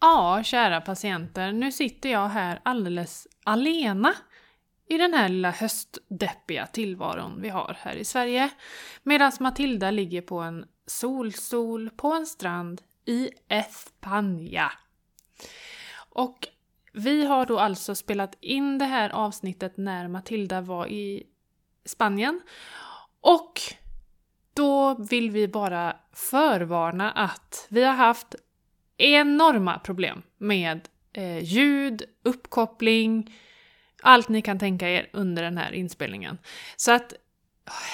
Ja, 0.00 0.42
kära 0.42 0.80
patienter, 0.80 1.52
nu 1.52 1.72
sitter 1.72 2.08
jag 2.08 2.28
här 2.28 2.60
alldeles 2.62 3.28
alena 3.44 4.14
i 4.88 4.98
den 4.98 5.14
här 5.14 5.28
lilla 5.28 5.50
höstdeppiga 5.50 6.66
tillvaron 6.66 7.40
vi 7.42 7.48
har 7.48 7.76
här 7.80 7.96
i 7.96 8.04
Sverige. 8.04 8.50
Medan 9.02 9.32
Matilda 9.40 9.90
ligger 9.90 10.22
på 10.22 10.38
en 10.38 10.66
solstol 10.86 11.90
på 11.90 12.12
en 12.12 12.26
strand 12.26 12.82
i 13.04 13.30
Espanja. 13.48 14.72
Och 16.08 16.48
vi 16.92 17.26
har 17.26 17.46
då 17.46 17.58
alltså 17.58 17.94
spelat 17.94 18.36
in 18.40 18.78
det 18.78 18.84
här 18.84 19.10
avsnittet 19.10 19.76
när 19.76 20.08
Matilda 20.08 20.60
var 20.60 20.86
i 20.86 21.26
Spanien. 21.84 22.40
Och 23.20 23.60
då 24.54 24.94
vill 24.94 25.30
vi 25.30 25.48
bara 25.48 25.96
förvarna 26.12 27.10
att 27.10 27.66
vi 27.70 27.84
har 27.84 27.94
haft 27.94 28.34
enorma 29.00 29.78
problem 29.78 30.22
med 30.38 30.88
eh, 31.12 31.38
ljud, 31.38 32.02
uppkoppling, 32.22 33.34
allt 34.02 34.28
ni 34.28 34.42
kan 34.42 34.58
tänka 34.58 34.88
er 34.88 35.10
under 35.12 35.42
den 35.42 35.58
här 35.58 35.72
inspelningen. 35.72 36.38
Så 36.76 36.92
att 36.92 37.14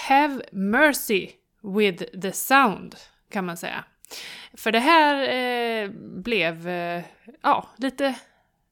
have 0.09 0.43
mercy 0.53 1.29
with 1.63 2.05
the 2.21 2.33
sound, 2.33 2.95
kan 3.31 3.47
man 3.47 3.57
säga. 3.57 3.85
För 4.55 4.73
det 4.73 4.79
här 4.79 5.29
eh, 5.29 5.91
blev, 6.23 6.69
eh, 6.69 7.03
ja, 7.43 7.69
lite, 7.77 8.15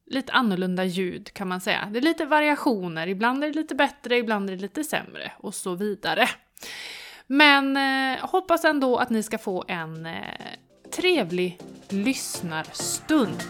lite 0.07 0.33
annorlunda 0.33 0.85
ljud 0.85 1.33
kan 1.33 1.49
man 1.49 1.61
säga. 1.61 1.89
Det 1.93 1.99
är 1.99 2.03
lite 2.03 2.25
variationer, 2.25 3.07
ibland 3.07 3.45
är 3.45 3.49
det 3.49 3.55
lite 3.55 3.75
bättre, 3.75 4.17
ibland 4.17 4.51
är 4.51 4.57
det 4.57 4.63
lite 4.63 4.85
sämre 4.85 5.33
och 5.39 5.55
så 5.55 5.75
vidare. 5.75 6.29
Men 7.27 7.77
eh, 7.77 8.27
hoppas 8.27 8.65
ändå 8.65 8.97
att 8.97 9.11
ni 9.11 9.23
ska 9.23 9.39
få 9.39 9.65
en 9.69 10.07
eh, 10.07 10.23
trevlig 10.97 11.59
lyssnarstund. 11.89 13.45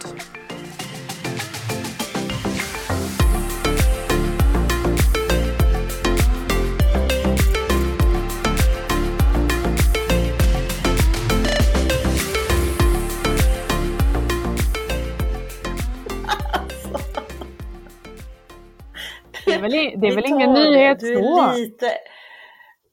Det 19.46 19.52
är 19.52 19.60
väl, 19.60 19.70
det 19.73 20.06
är 20.08 20.14
väl 20.14 20.24
ingen 20.26 20.52
nyhet 20.52 21.01
du 21.01 21.18
är 21.18 21.23
så? 21.23 21.52
Lite, 21.56 21.90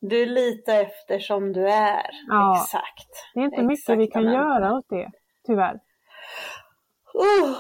du 0.02 0.22
är 0.22 0.26
lite 0.26 0.74
efter 0.74 1.20
som 1.20 1.54
du 1.54 1.68
är. 1.70 2.10
Ja. 2.28 2.62
Exakt. 2.64 3.10
Det 3.34 3.40
är 3.40 3.44
inte 3.44 3.56
Exakt 3.56 3.68
mycket 3.68 4.00
vi 4.00 4.08
kan 4.08 4.24
göra 4.34 4.74
åt 4.74 4.86
det, 4.90 5.10
tyvärr. 5.48 5.80
Oh, 7.14 7.56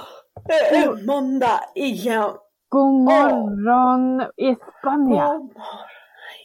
det 0.45 0.53
är 0.53 1.05
måndag 1.05 1.59
igen. 1.75 2.33
God 2.69 2.93
morgon 2.93 4.21
Espanja! 4.37 4.57
God 4.83 4.99
morgon. 5.09 5.51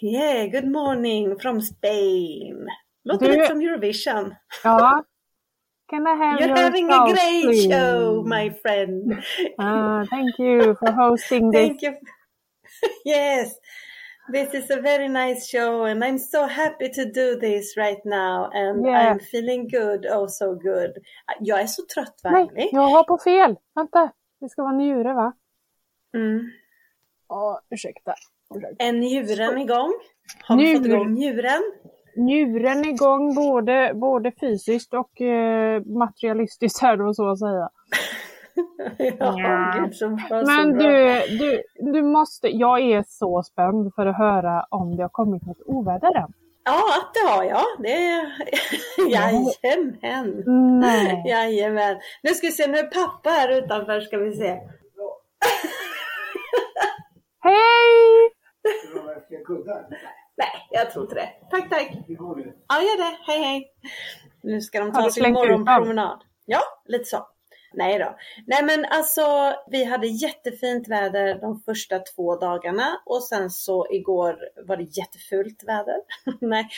Yeah, 0.03 0.47
good 0.51 0.71
morning 0.73 1.39
from 1.39 1.61
Spain. 1.63 2.69
Låter 3.05 3.27
Du- 3.27 3.33
lite 3.33 3.47
som 3.47 3.61
Eurovision. 3.61 4.35
Ja. 4.65 5.05
Can 5.91 6.07
I 6.07 6.11
have 6.11 6.41
You're 6.41 6.49
your 6.49 6.57
having 6.65 6.91
a 6.91 7.07
great 7.07 7.45
please? 7.45 7.71
show, 7.71 8.25
my 8.27 8.51
friend. 8.51 9.23
Ah, 9.59 10.05
thank 10.11 10.39
you 10.39 10.75
for 10.75 10.91
hosting 10.93 11.53
this. 11.53 11.61
Thank 11.69 11.83
you. 11.83 11.93
yes, 13.15 13.53
this 14.33 14.55
is 14.55 14.71
a 14.71 14.81
very 14.81 15.09
nice 15.09 15.47
show, 15.47 15.85
and 15.85 16.05
I'm 16.05 16.19
so 16.19 16.47
happy 16.47 16.89
to 16.89 17.05
do 17.05 17.41
this 17.41 17.77
right 17.77 18.05
now. 18.05 18.51
And 18.53 18.87
Yeah. 18.87 19.13
I'm 19.13 19.21
feeling 19.21 19.69
good, 19.69 20.07
oh 20.07 20.27
so 20.29 20.55
good. 20.55 20.93
Jag 21.41 21.61
är 21.61 21.67
så 21.67 21.83
trött, 21.95 22.21
Nej, 22.25 22.33
verkligen. 22.33 22.69
jag 22.73 22.83
har 22.89 23.05
på 23.05 23.19
fel! 23.19 23.57
Vänta! 23.75 24.13
Det 24.41 24.49
ska 24.49 24.63
vara 24.63 24.73
njure 24.77 25.13
va? 25.15 25.33
Mm. 26.17 26.41
Åh, 27.29 27.59
ursäkta. 27.71 28.15
ursäkta. 28.55 28.85
Är 28.85 28.93
njuren 28.93 29.59
igång? 29.59 29.93
Har 30.45 30.57
vi 30.57 30.75
fått 30.77 30.83
Njur- 30.87 30.95
igång 30.95 31.13
njuren? 31.15 31.63
Njuren 32.17 32.85
igång 32.85 33.35
både, 33.35 33.93
både 33.95 34.33
fysiskt 34.41 34.95
och 34.95 35.21
eh, 35.21 35.83
materialistiskt 35.85 36.83
här 36.83 36.97
då 36.97 37.15
så 37.15 37.29
att 37.31 37.39
säga. 37.39 37.69
ja, 38.99 39.15
Ja. 39.19 39.81
gud 39.81 39.95
så 39.95 40.09
bra. 40.09 40.45
så 40.45 40.53
Men 40.53 40.79
du, 40.79 41.21
du, 41.39 41.63
du 41.93 42.03
måste, 42.03 42.49
jag 42.49 42.81
är 42.81 43.05
så 43.09 43.43
spänd 43.43 43.95
för 43.95 44.07
att 44.07 44.17
höra 44.19 44.67
om 44.71 44.97
det 44.97 45.03
har 45.03 45.09
kommit 45.09 45.47
något 45.47 45.63
oväder 45.67 46.17
än. 46.17 46.33
Ja, 46.65 46.83
det 47.15 47.31
har 47.31 47.45
jag. 47.45 47.65
Det 47.79 47.93
är... 47.93 48.33
Jajamän. 49.11 50.43
Nej. 50.81 51.23
Jajamän. 51.29 51.97
Nu 52.23 52.31
ska 52.31 52.47
vi 52.47 52.53
se, 52.53 52.67
nu 52.67 52.79
är 52.79 52.87
pappa 52.87 53.31
här 53.31 53.49
utanför 53.59 54.01
ska 54.01 54.19
vi 54.19 54.33
se. 54.33 54.61
Hej! 57.41 58.33
Nej, 60.37 60.49
jag 60.71 60.91
tror 60.91 61.05
inte 61.05 61.15
det. 61.15 61.29
Tack, 61.51 61.71
tack. 61.71 61.91
Ja, 62.69 62.83
gör 62.83 62.97
det. 62.99 63.17
Hej, 63.27 63.43
hej. 63.43 63.71
Nu 64.43 64.61
ska 64.61 64.81
de 64.81 64.93
ta 64.93 65.11
sin 65.11 65.33
morgonpromenad. 65.33 66.21
Ja, 66.45 66.61
lite 66.85 67.05
så. 67.05 67.27
Nej 67.77 67.99
då. 67.99 68.17
Nej 68.47 68.65
men 68.65 68.85
alltså, 68.85 69.55
vi 69.71 69.85
hade 69.85 70.07
jättefint 70.07 70.89
väder 70.89 71.41
de 71.41 71.61
första 71.61 71.99
två 71.99 72.37
dagarna 72.37 73.03
och 73.07 73.23
sen 73.23 73.51
så 73.51 73.87
igår 73.91 74.37
var 74.67 74.77
det 74.77 74.83
jättefult 74.99 75.65
väder. 75.67 75.97
Nej, 76.41 76.69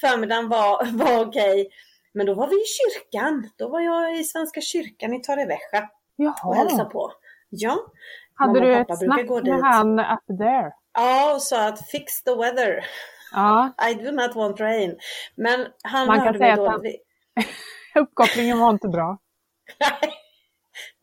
förmiddagen 0.00 0.48
var, 0.48 0.98
var 0.98 1.26
okej. 1.26 1.68
Men 2.12 2.26
då 2.26 2.34
var 2.34 2.46
vi 2.48 2.54
i 2.56 2.64
kyrkan. 2.64 3.50
Då 3.56 3.68
var 3.68 3.80
jag 3.80 4.18
i 4.18 4.24
Svenska 4.24 4.60
kyrkan 4.60 5.14
i 5.14 5.22
Torrevieja 5.22 5.88
och 6.44 6.56
hälsade 6.56 6.90
på. 6.90 7.12
Ja. 7.48 7.78
Hade 8.34 8.60
du 8.60 8.74
ett 8.74 8.98
snack 8.98 9.28
med 9.44 9.60
han 9.62 9.98
up 9.98 10.38
there? 10.38 10.72
Ja, 10.94 11.34
och 11.34 11.42
sa 11.42 11.68
att 11.68 11.88
fix 11.90 12.22
the 12.22 12.34
weather. 12.34 12.84
Ja, 13.32 13.72
I 13.90 13.94
do 13.94 14.10
not 14.10 14.34
want 14.34 14.60
rain. 14.60 14.98
Men 15.34 15.66
han 15.82 16.06
Man 16.06 16.24
kan 16.24 16.38
säga 16.38 16.52
att 16.52 16.68
han- 16.68 16.82
uppkopplingen 18.02 18.58
var 18.58 18.70
inte 18.70 18.88
bra. 18.88 19.18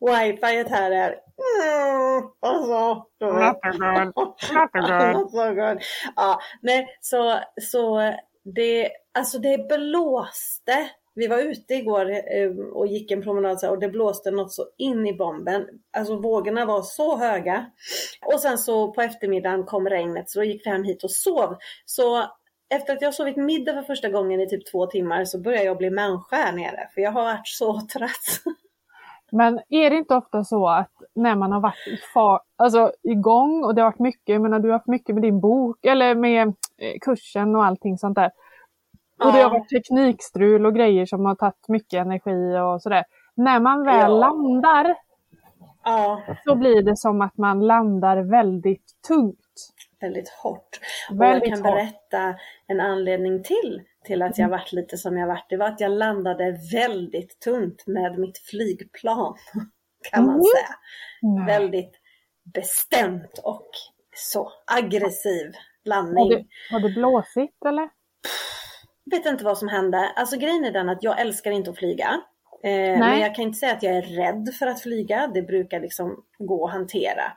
Wifi 0.06 0.68
här 0.70 0.90
är... 0.90 1.08
Mm, 1.08 2.30
alltså. 2.40 3.06
Not 3.20 3.56
good. 3.62 4.14
Not 4.54 4.72
good. 4.72 5.14
Not 5.14 5.30
so 5.30 5.54
good. 5.54 5.82
Ja, 6.16 6.40
nej, 6.62 6.98
så, 7.00 7.38
så 7.60 8.14
det, 8.44 8.90
alltså 9.14 9.38
det 9.38 9.68
blåste. 9.68 10.90
Vi 11.14 11.26
var 11.26 11.38
ute 11.38 11.74
igår 11.74 12.10
eh, 12.10 12.50
och 12.72 12.86
gick 12.86 13.10
en 13.10 13.22
promenad 13.22 13.64
och 13.64 13.78
det 13.78 13.88
blåste 13.88 14.30
något 14.30 14.52
så 14.52 14.66
in 14.78 15.06
i 15.06 15.14
bomben. 15.14 15.66
Alltså 15.96 16.16
vågorna 16.16 16.64
var 16.64 16.82
så 16.82 17.16
höga. 17.16 17.66
Och 18.26 18.40
sen 18.40 18.58
så 18.58 18.92
på 18.92 19.02
eftermiddagen 19.02 19.64
kom 19.64 19.88
regnet 19.88 20.30
så 20.30 20.38
då 20.38 20.44
gick 20.44 20.66
vi 20.66 20.70
hem 20.70 20.84
hit 20.84 21.04
och 21.04 21.10
sov. 21.10 21.56
Så 21.84 22.26
efter 22.74 22.92
att 22.92 23.02
jag 23.02 23.14
sovit 23.14 23.36
middag 23.36 23.72
för 23.72 23.82
första 23.82 24.08
gången 24.08 24.40
i 24.40 24.48
typ 24.48 24.70
två 24.72 24.86
timmar 24.86 25.24
så 25.24 25.38
börjar 25.38 25.62
jag 25.62 25.78
bli 25.78 25.90
människa 25.90 26.36
här 26.36 26.52
nere. 26.52 26.88
För 26.94 27.00
jag 27.00 27.12
har 27.12 27.22
varit 27.22 27.48
så 27.48 27.80
trött. 27.92 28.42
Men 29.32 29.60
är 29.68 29.90
det 29.90 29.96
inte 29.96 30.14
ofta 30.14 30.44
så 30.44 30.68
att 30.68 30.90
när 31.14 31.36
man 31.36 31.52
har 31.52 31.60
varit 31.60 31.86
i 31.86 31.96
far, 32.14 32.40
alltså 32.56 32.92
igång 33.02 33.64
och 33.64 33.74
det 33.74 33.82
har 33.82 33.90
varit 33.90 33.98
mycket, 33.98 34.28
jag 34.32 34.42
menar 34.42 34.58
du 34.58 34.68
har 34.68 34.72
haft 34.72 34.86
mycket 34.86 35.14
med 35.14 35.22
din 35.22 35.40
bok 35.40 35.84
eller 35.84 36.14
med 36.14 36.48
eh, 36.78 36.98
kursen 37.00 37.56
och 37.56 37.64
allting 37.64 37.98
sånt 37.98 38.14
där. 38.14 38.30
Och 39.24 39.32
det 39.32 39.42
har 39.42 39.50
varit 39.50 39.68
teknikstrul 39.68 40.66
och 40.66 40.74
grejer 40.74 41.06
som 41.06 41.24
har 41.24 41.34
tagit 41.34 41.68
mycket 41.68 42.00
energi 42.00 42.58
och 42.58 42.82
sådär. 42.82 43.04
När 43.34 43.60
man 43.60 43.84
väl 43.84 44.10
Ja. 44.10 44.18
landar 44.18 44.96
Ja, 45.84 46.22
så 46.44 46.54
blir 46.54 46.82
det 46.82 46.96
som 46.96 47.20
att 47.22 47.36
man 47.36 47.66
landar 47.66 48.16
väldigt 48.16 49.02
tungt. 49.08 49.72
Väldigt 50.02 50.28
hårt. 50.28 50.80
Och 51.10 51.20
Väldigt 51.20 51.48
jag 51.48 51.58
kan 51.58 51.66
hårt. 51.66 51.74
berätta 51.74 52.34
en 52.66 52.80
anledning 52.80 53.42
till 53.42 53.82
till 54.04 54.22
att 54.22 54.38
jag 54.38 54.48
varit 54.48 54.72
lite 54.72 54.96
som 54.98 55.16
jag 55.16 55.26
varit. 55.26 55.46
Det 55.48 55.56
var 55.56 55.66
att 55.66 55.80
jag 55.80 55.90
landade 55.90 56.58
väldigt 56.72 57.40
tungt 57.40 57.86
med 57.86 58.18
mitt 58.18 58.38
flygplan. 58.38 59.34
Kan 60.12 60.24
man 60.26 60.34
Mm. 60.34 60.42
säga. 60.44 60.74
Nej. 61.22 61.46
Väldigt 61.46 61.92
bestämt 62.54 63.38
och 63.44 63.68
så 64.16 64.52
aggressiv 64.66 65.52
landning. 65.84 66.28
det, 66.28 66.44
har 66.70 66.80
det 66.80 66.88
blåsigt 66.88 67.64
eller? 67.66 67.88
vet 69.10 69.26
inte 69.26 69.44
vad 69.44 69.58
som 69.58 69.68
hände. 69.68 69.98
Alltså 70.16 70.36
grejen 70.36 70.64
är 70.64 70.70
den 70.70 70.88
att 70.88 71.02
jag 71.02 71.20
älskar 71.20 71.50
inte 71.50 71.70
att 71.70 71.78
flyga. 71.78 72.20
Eh, 72.64 72.98
men 72.98 73.20
jag 73.20 73.34
kan 73.34 73.42
inte 73.44 73.58
säga 73.58 73.72
att 73.72 73.82
jag 73.82 73.96
är 73.96 74.02
rädd 74.02 74.54
för 74.58 74.66
att 74.66 74.80
flyga. 74.80 75.26
Det 75.34 75.42
brukar 75.42 75.80
liksom 75.80 76.24
gå 76.38 76.66
att 76.66 76.72
hantera. 76.72 77.32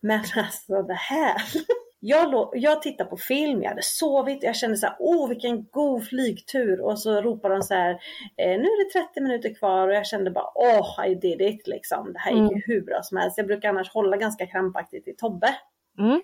Men 0.00 0.20
alltså 0.36 0.82
det 0.82 0.94
här. 0.94 1.36
Jag, 2.02 2.50
jag 2.52 2.82
tittar 2.82 3.04
på 3.04 3.16
film, 3.16 3.62
jag 3.62 3.68
hade 3.68 3.82
sovit, 3.82 4.42
jag 4.42 4.56
kände 4.56 4.76
så 4.76 4.86
här, 4.86 4.96
åh 4.98 5.28
vilken 5.28 5.66
god 5.70 6.08
flygtur 6.08 6.80
och 6.80 6.98
så 6.98 7.20
ropar 7.22 7.50
de 7.50 7.62
så 7.62 7.74
här, 7.74 7.90
eh, 8.36 8.58
nu 8.60 8.64
är 8.64 8.84
det 8.84 9.00
30 9.06 9.20
minuter 9.20 9.54
kvar 9.54 9.88
och 9.88 9.94
jag 9.94 10.06
kände 10.06 10.30
bara, 10.30 10.50
åh 10.54 11.06
I 11.06 11.14
did 11.14 11.40
it 11.40 11.66
liksom. 11.66 12.12
Det 12.12 12.18
här 12.18 12.32
gick 12.32 12.52
ju 12.52 12.62
hur 12.66 12.80
bra 12.80 13.00
som 13.02 13.16
helst. 13.16 13.38
Jag 13.38 13.46
brukar 13.46 13.68
annars 13.68 13.90
hålla 13.90 14.16
ganska 14.16 14.46
krampaktigt 14.46 15.08
i 15.08 15.14
Tobbe. 15.14 15.54
Mm. 15.98 16.20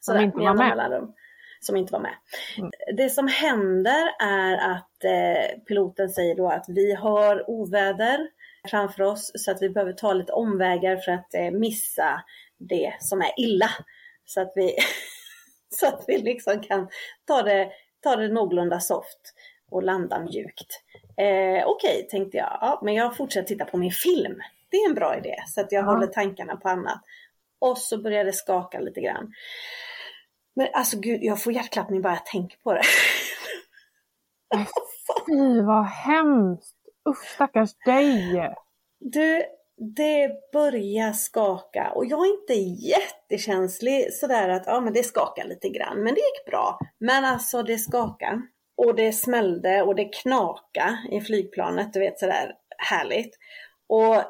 Sådär, 0.00 0.22
inte 0.22 0.38
var 0.38 0.54
med. 0.54 0.68
mellanrum. 0.68 1.12
Som 1.60 1.76
inte 1.76 1.92
var 1.92 2.00
med. 2.00 2.14
Mm. 2.58 2.70
Det 2.96 3.10
som 3.10 3.28
händer 3.28 4.10
är 4.20 4.70
att 4.70 5.04
eh, 5.04 5.58
piloten 5.68 6.08
säger 6.08 6.34
då 6.34 6.48
att 6.48 6.64
vi 6.68 6.94
har 6.94 7.50
oväder. 7.50 8.28
framför 8.70 9.02
oss 9.02 9.30
så 9.34 9.50
att 9.50 9.62
vi 9.62 9.70
behöver 9.70 9.92
ta 9.92 10.12
lite 10.12 10.32
omvägar 10.32 10.96
för 10.96 11.12
att 11.12 11.34
eh, 11.34 11.50
missa 11.50 12.22
det 12.58 12.94
som 13.00 13.20
är 13.20 13.40
illa. 13.40 13.70
Så 14.24 14.40
att 14.40 14.52
vi, 14.54 14.76
så 15.68 15.86
att 15.86 16.04
vi 16.06 16.18
liksom 16.18 16.60
kan 16.60 16.88
ta 17.24 17.42
det, 17.42 17.72
ta 18.02 18.16
det 18.16 18.28
någorlunda 18.28 18.80
soft 18.80 19.34
och 19.70 19.82
landa 19.82 20.20
mjukt. 20.20 20.82
Eh, 21.16 21.66
Okej, 21.66 21.96
okay, 21.96 22.02
tänkte 22.02 22.36
jag. 22.36 22.58
Ja, 22.60 22.80
men 22.82 22.94
jag 22.94 23.16
fortsätter 23.16 23.48
titta 23.48 23.64
på 23.64 23.76
min 23.76 23.92
film. 23.92 24.42
Det 24.70 24.76
är 24.76 24.88
en 24.88 24.94
bra 24.94 25.16
idé 25.16 25.36
så 25.46 25.60
att 25.60 25.72
jag 25.72 25.84
ja. 25.84 25.86
håller 25.86 26.06
tankarna 26.06 26.56
på 26.56 26.68
annat. 26.68 27.00
Och 27.58 27.78
så 27.78 27.98
började 27.98 28.28
det 28.28 28.32
skaka 28.32 28.80
lite 28.80 29.00
grann. 29.00 29.32
Men 30.56 30.68
alltså 30.72 31.00
gud, 31.00 31.22
jag 31.22 31.42
får 31.42 31.52
hjärtklappning 31.52 32.02
bara 32.02 32.12
jag 32.12 32.26
tänker 32.26 32.58
på 32.58 32.72
det. 32.72 32.82
Fy 35.26 35.60
vad 35.60 35.86
hemskt! 35.86 36.76
Usch 37.08 37.24
stackars 37.24 37.74
dig! 37.74 38.54
Du, 38.98 39.42
det 39.76 40.30
börjar 40.52 41.12
skaka 41.12 41.92
och 41.94 42.06
jag 42.06 42.26
är 42.26 42.40
inte 42.40 42.54
jättekänslig 42.86 44.12
sådär 44.12 44.48
att 44.48 44.66
ja 44.66 44.80
men 44.80 44.92
det 44.92 45.02
skakar 45.02 45.44
lite 45.44 45.68
grann 45.68 45.96
men 45.96 46.14
det 46.14 46.20
gick 46.20 46.46
bra. 46.46 46.78
Men 46.98 47.24
alltså 47.24 47.62
det 47.62 47.78
skakade 47.78 48.42
och 48.76 48.94
det 48.94 49.12
smällde 49.12 49.82
och 49.82 49.94
det 49.94 50.04
knaka 50.04 50.98
i 51.10 51.20
flygplanet, 51.20 51.92
du 51.92 52.00
vet 52.00 52.18
sådär 52.18 52.52
härligt. 52.78 53.38
Och 53.86 54.22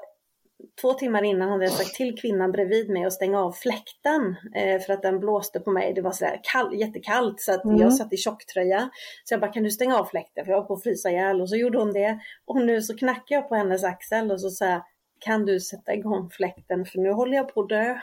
två 0.81 0.93
timmar 0.93 1.23
innan 1.23 1.49
hade 1.49 1.64
jag 1.64 1.73
sagt 1.73 1.94
till 1.94 2.19
kvinnan 2.19 2.52
bredvid 2.52 2.91
mig 2.91 3.05
att 3.05 3.12
stänga 3.12 3.41
av 3.41 3.52
fläkten 3.52 4.37
eh, 4.55 4.81
för 4.81 4.93
att 4.93 5.02
den 5.02 5.20
blåste 5.20 5.61
på 5.61 5.70
mig. 5.70 5.94
Det 5.94 6.00
var 6.00 6.12
sådär 6.12 6.41
kall, 6.43 6.75
jättekallt 6.75 7.41
så 7.41 7.52
att 7.52 7.64
mm. 7.64 7.76
jag 7.76 7.94
satt 7.94 8.12
i 8.12 8.17
tjocktröja. 8.17 8.91
Så 9.25 9.35
jag 9.35 9.41
bara, 9.41 9.52
kan 9.52 9.62
du 9.62 9.70
stänga 9.70 9.99
av 9.99 10.05
fläkten? 10.05 10.44
För 10.44 10.52
jag 10.52 10.61
var 10.61 10.67
på 10.67 10.75
att 10.75 10.82
frysa 10.82 11.11
ihjäl 11.11 11.41
och 11.41 11.49
så 11.49 11.56
gjorde 11.56 11.79
hon 11.79 11.93
det. 11.93 12.19
Och 12.44 12.56
nu 12.56 12.82
så 12.82 12.96
knackade 12.96 13.35
jag 13.35 13.49
på 13.49 13.55
hennes 13.55 13.85
axel 13.85 14.31
och 14.31 14.41
så 14.41 14.50
sa 14.50 14.85
kan 15.24 15.46
du 15.46 15.60
sätta 15.60 15.94
igång 15.94 16.30
fläkten 16.30 16.86
för 16.86 16.98
nu 16.98 17.12
håller 17.12 17.36
jag 17.36 17.54
på 17.54 17.60
att 17.60 17.68
dö. 17.68 18.00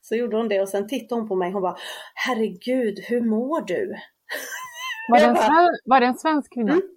så 0.00 0.14
gjorde 0.14 0.36
hon 0.36 0.48
det 0.48 0.60
och 0.60 0.68
sen 0.68 0.88
tittade 0.88 1.20
hon 1.20 1.28
på 1.28 1.34
mig 1.34 1.46
och 1.46 1.52
hon 1.52 1.62
bara, 1.62 1.76
herregud, 2.14 2.98
hur 2.98 3.20
mår 3.20 3.60
du? 3.60 3.96
Var, 5.10 5.18
det 5.18 5.24
en, 5.24 5.34
bara, 5.34 5.68
var 5.84 6.00
det 6.00 6.06
en 6.06 6.18
svensk 6.18 6.54
kvinna? 6.54 6.72
Mm. 6.72 6.88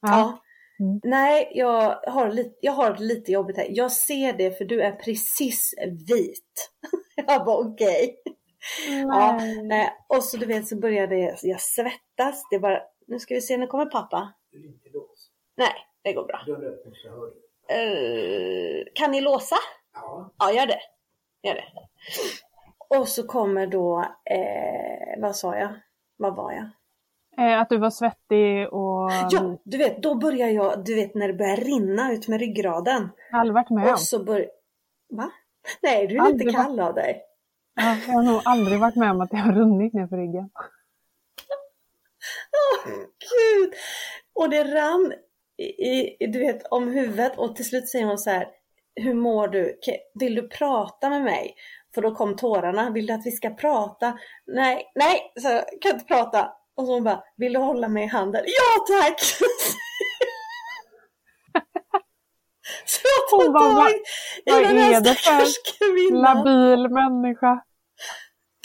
Ja. 0.00 0.08
ja. 0.08 0.42
Mm. 0.80 1.00
Nej, 1.04 1.52
jag 1.54 2.00
har, 2.06 2.30
lite, 2.30 2.54
jag 2.60 2.72
har 2.72 2.96
lite 2.96 3.32
jobbigt 3.32 3.56
här. 3.56 3.66
Jag 3.70 3.92
ser 3.92 4.32
det 4.32 4.58
för 4.58 4.64
du 4.64 4.82
är 4.82 4.92
precis 4.92 5.74
vit. 6.08 6.70
jag 7.26 7.44
bara 7.44 7.56
okej. 7.56 8.16
Okay. 8.24 9.00
Ja, 9.00 9.36
eh, 9.76 9.90
och 10.08 10.24
så 10.24 10.36
du 10.36 10.46
vet 10.46 10.68
så 10.68 10.76
började 10.76 11.38
jag 11.42 11.60
svettas. 11.60 12.48
Det 12.50 12.58
bara, 12.58 12.82
nu 13.06 13.18
ska 13.18 13.34
vi 13.34 13.40
se, 13.40 13.56
nu 13.56 13.66
kommer 13.66 13.86
pappa. 13.86 14.32
Du 14.50 14.66
inte 14.66 14.88
lås. 14.88 15.30
Nej, 15.56 15.74
det 16.02 16.12
går 16.12 16.24
bra. 16.24 16.40
Uh, 17.72 18.84
kan 18.94 19.10
ni 19.10 19.20
låsa? 19.20 19.56
Ja. 19.94 20.34
Ja, 20.38 20.52
gör 20.52 20.66
det. 20.66 20.80
Gör 21.42 21.54
det. 21.54 21.64
Och 22.88 23.08
så 23.08 23.26
kommer 23.26 23.66
då, 23.66 24.00
eh, 24.30 25.22
vad 25.22 25.36
sa 25.36 25.56
jag? 25.56 25.70
Vad 26.16 26.36
var 26.36 26.52
jag? 26.52 26.68
Eh, 27.38 27.60
att 27.60 27.68
du 27.68 27.78
var 27.78 27.90
svettig 27.90 28.72
och... 28.72 29.10
Ja, 29.30 29.58
du 29.64 29.78
vet, 29.78 30.02
då 30.02 30.14
börjar 30.14 30.48
jag, 30.48 30.84
du 30.84 30.94
vet 30.94 31.14
när 31.14 31.28
det 31.28 31.34
börjar 31.34 31.56
rinna 31.56 32.12
ut 32.12 32.28
med 32.28 32.40
ryggraden. 32.40 33.10
Jag 33.30 33.36
har 33.36 33.40
aldrig 33.40 33.54
varit 33.54 33.70
med 33.70 33.86
om. 33.86 33.92
Och 33.92 34.00
så 34.00 34.24
bör... 34.24 34.50
Va? 35.10 35.30
Nej, 35.82 36.06
du 36.06 36.16
är 36.16 36.20
aldrig 36.20 36.46
lite 36.46 36.62
kall 36.62 36.80
av 36.80 36.94
dig. 36.94 37.22
Ja, 37.74 37.96
jag 38.06 38.14
har 38.14 38.22
nog 38.22 38.40
aldrig 38.44 38.80
varit 38.80 38.96
med 38.96 39.10
om 39.10 39.20
att 39.20 39.30
det 39.30 39.36
har 39.36 39.52
runnit 39.52 39.92
ner 39.92 40.06
för 40.06 40.16
ryggen. 40.16 40.50
Åh, 42.52 42.92
oh, 42.92 42.96
gud! 42.98 43.74
Och 44.34 44.50
det 44.50 44.64
rann 44.64 45.12
i, 45.62 46.26
du 46.26 46.38
vet, 46.38 46.66
om 46.70 46.88
huvudet 46.88 47.38
och 47.38 47.56
till 47.56 47.64
slut 47.64 47.88
säger 47.88 48.06
hon 48.06 48.18
så 48.18 48.30
här, 48.30 48.48
hur 48.94 49.14
mår 49.14 49.48
du? 49.48 49.78
Vill 50.14 50.34
du 50.34 50.48
prata 50.48 51.10
med 51.10 51.22
mig? 51.22 51.54
För 51.94 52.02
då 52.02 52.14
kom 52.14 52.36
tårarna. 52.36 52.90
Vill 52.90 53.06
du 53.06 53.12
att 53.12 53.26
vi 53.26 53.30
ska 53.30 53.50
prata? 53.50 54.18
Nej, 54.46 54.92
nej, 54.94 55.32
så 55.40 55.48
jag 55.48 55.64
kan 55.80 55.92
inte 55.92 56.04
prata. 56.04 56.52
Och 56.76 56.86
så 56.86 56.92
hon 56.92 57.04
bara, 57.04 57.22
vill 57.36 57.52
du 57.52 57.58
hålla 57.58 57.88
mig 57.88 58.04
i 58.04 58.06
handen? 58.06 58.44
Ja 58.46 58.84
tack! 59.00 59.20
så 62.86 63.00
jag 63.04 63.30
får 63.30 63.52
tag 63.52 63.90
i 64.46 64.64
den 64.64 64.78
här 64.78 65.04
stackars 65.04 65.54
kvinnan. 65.78 66.36
Labil 66.36 66.88
människa. 66.88 67.62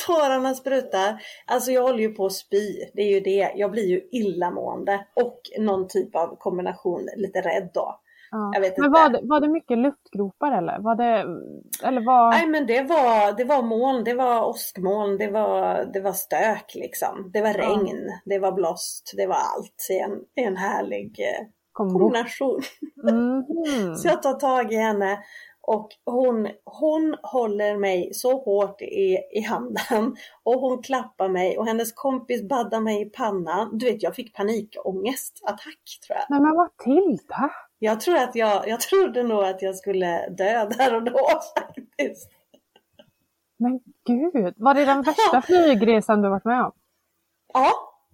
Tårarna 0.07 0.53
sprutar. 0.53 1.21
Alltså 1.45 1.71
jag 1.71 1.81
håller 1.81 1.99
ju 1.99 2.09
på 2.09 2.25
att 2.25 2.33
spy. 2.33 2.79
Det 2.93 3.01
är 3.01 3.13
ju 3.13 3.19
det. 3.19 3.51
Jag 3.55 3.71
blir 3.71 3.87
ju 3.87 4.01
illamående. 4.11 5.07
Och 5.13 5.39
någon 5.59 5.87
typ 5.87 6.15
av 6.15 6.35
kombination, 6.39 7.09
lite 7.17 7.41
rädd 7.41 7.69
då. 7.73 7.99
Ja. 8.33 8.53
Men. 8.77 8.91
Var, 8.91 9.09
det, 9.09 9.19
var 9.23 9.39
det 9.39 9.47
mycket 9.47 9.77
luftgropar 9.77 10.57
eller? 10.57 10.79
Var 10.79 10.95
det, 10.95 11.19
eller 11.87 12.05
var... 12.05 12.31
Nej 12.31 12.47
men 12.47 12.67
det 12.67 12.81
var, 12.81 13.37
det 13.37 13.43
var 13.43 13.61
moln, 13.61 14.03
det 14.03 14.13
var 14.13 14.49
åskmoln, 14.49 15.17
det 15.17 15.31
var, 15.31 15.85
det 15.93 15.99
var 15.99 16.11
stök 16.11 16.75
liksom. 16.75 17.29
Det 17.33 17.41
var 17.41 17.53
regn, 17.53 18.05
ja. 18.07 18.19
det 18.25 18.39
var 18.39 18.51
blåst, 18.51 19.13
det 19.17 19.27
var 19.27 19.35
allt 19.35 19.87
i 19.91 19.99
en, 19.99 20.11
i 20.35 20.47
en 20.47 20.57
härlig 20.57 21.19
eh, 21.19 21.47
kombination. 21.71 22.61
Mm 23.09 23.43
så 23.97 24.07
jag 24.07 24.23
tar 24.23 24.33
tag 24.33 24.73
i 24.73 24.75
henne 24.75 25.19
och 25.67 25.89
hon, 26.05 26.49
hon 26.63 27.15
håller 27.21 27.77
mig 27.77 28.13
så 28.13 28.37
hårt 28.43 28.81
i, 28.81 29.17
i 29.31 29.41
handen 29.41 30.15
och 30.43 30.59
hon 30.59 30.83
klappar 30.83 31.29
mig 31.29 31.57
och 31.57 31.65
hennes 31.65 31.93
kompis 31.93 32.47
baddar 32.47 32.79
mig 32.79 33.01
i 33.01 33.05
pannan. 33.05 33.77
Du 33.77 33.85
vet, 33.85 34.03
jag 34.03 34.15
fick 34.15 34.35
panikångestattack 34.35 35.99
tror 36.07 36.17
jag. 36.17 36.25
Men, 36.29 36.43
men 36.43 36.55
då? 36.55 36.69
Jag 37.79 38.01
tror 38.01 38.15
att 38.15 38.35
jag, 38.35 38.67
jag 38.67 38.79
trodde 38.79 39.23
nog 39.23 39.43
att 39.43 39.61
jag 39.61 39.75
skulle 39.75 40.29
dö 40.29 40.65
där 40.65 40.95
och 40.95 41.03
då 41.03 41.19
faktiskt. 41.59 42.29
Men 43.57 43.79
gud, 44.05 44.53
var 44.57 44.73
det 44.73 44.85
den 44.85 45.01
värsta 45.01 45.41
flygresan 45.45 46.21
du 46.21 46.29
varit 46.29 46.45
med 46.45 46.61
om? 46.65 46.71
Ja, 47.53 47.71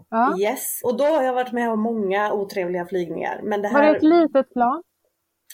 ja, 0.09 0.37
yes. 0.37 0.81
Och 0.83 0.97
då 0.97 1.03
har 1.03 1.23
jag 1.23 1.33
varit 1.33 1.51
med 1.51 1.71
om 1.71 1.79
många 1.79 2.33
otrevliga 2.33 2.85
flygningar. 2.85 3.39
Men 3.43 3.61
det 3.61 3.67
här... 3.67 3.79
Var 3.79 3.85
det 3.85 3.97
ett 3.97 4.03
litet 4.03 4.53
plan? 4.53 4.83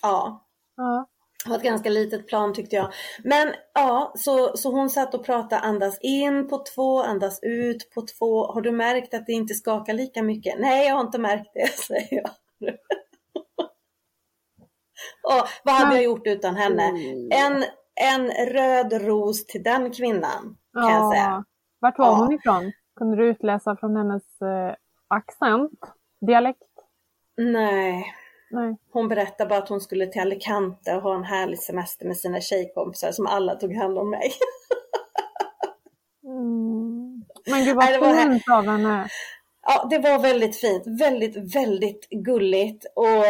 Ja. 0.02 0.46
ja. 0.76 1.08
Det 1.46 1.50
var 1.50 1.58
ett 1.58 1.64
ganska 1.64 1.90
litet 1.90 2.28
plan 2.28 2.54
tyckte 2.54 2.76
jag. 2.76 2.94
Men 3.24 3.54
ja, 3.74 4.14
så, 4.16 4.58
så 4.58 4.72
hon 4.72 4.90
satt 4.90 5.14
och 5.14 5.26
pratade 5.26 5.62
andas 5.62 6.00
in 6.02 6.48
på 6.48 6.64
två, 6.76 7.02
andas 7.02 7.40
ut 7.42 7.92
på 7.96 8.02
två. 8.02 8.46
Har 8.52 8.62
du 8.62 8.72
märkt 8.72 9.14
att 9.14 9.26
det 9.26 9.32
inte 9.32 9.54
skakar 9.54 9.94
lika 9.94 10.24
mycket? 10.24 10.60
Nej, 10.60 10.88
jag 10.88 10.96
har 10.96 11.02
inte 11.02 11.20
märkt 11.20 11.52
det, 11.54 11.68
säger 11.88 12.16
jag. 12.16 12.30
och 15.24 15.48
vad 15.64 15.76
hade 15.76 15.96
jag 15.96 16.04
gjort 16.04 16.28
utan 16.28 16.56
henne? 16.56 16.84
Mm. 16.84 17.30
En, 17.32 17.64
en 17.96 18.32
röd 18.48 18.94
ros 18.94 19.46
till 19.46 19.64
den 19.64 19.92
kvinnan, 19.92 20.58
kan 20.74 20.84
ja. 20.84 20.92
jag 20.92 21.14
säga. 21.14 21.46
Vart 21.80 21.98
var 21.98 22.06
ja. 22.06 22.16
hon 22.16 22.34
ifrån? 22.34 22.72
Kunde 22.96 23.18
du 23.18 23.30
utläsa 23.30 23.76
från 23.76 23.96
hennes 23.96 24.42
eh, 24.42 24.76
accent? 25.08 25.80
Dialekt? 26.22 26.62
Nej. 27.38 28.06
Nej. 28.56 28.78
Hon 28.92 29.08
berättade 29.08 29.50
bara 29.50 29.60
att 29.60 29.70
hon 29.70 29.82
skulle 29.82 30.08
till 30.08 30.22
Alicante 30.22 30.96
och 30.96 31.02
ha 31.02 31.16
en 31.16 31.24
härlig 31.24 31.60
semester 31.60 32.06
med 32.06 32.18
sina 32.18 32.42
tjejkompisar 32.42 33.12
som 33.12 33.28
alla 33.28 33.56
tog 33.56 33.76
hand 33.76 33.98
om 33.98 34.10
mig. 34.10 34.32
mm. 36.26 37.24
Men 37.46 37.66
gud 37.66 37.76
vad 37.76 38.22
fint 38.24 38.50
av 38.52 38.66
henne. 38.66 39.08
Ja, 39.62 39.88
det 39.90 40.00
var 40.00 40.20
väldigt 40.20 40.58
fint. 40.58 40.84
Väldigt, 41.02 41.56
väldigt 41.56 42.10
gulligt. 42.10 42.86
Och 42.96 43.26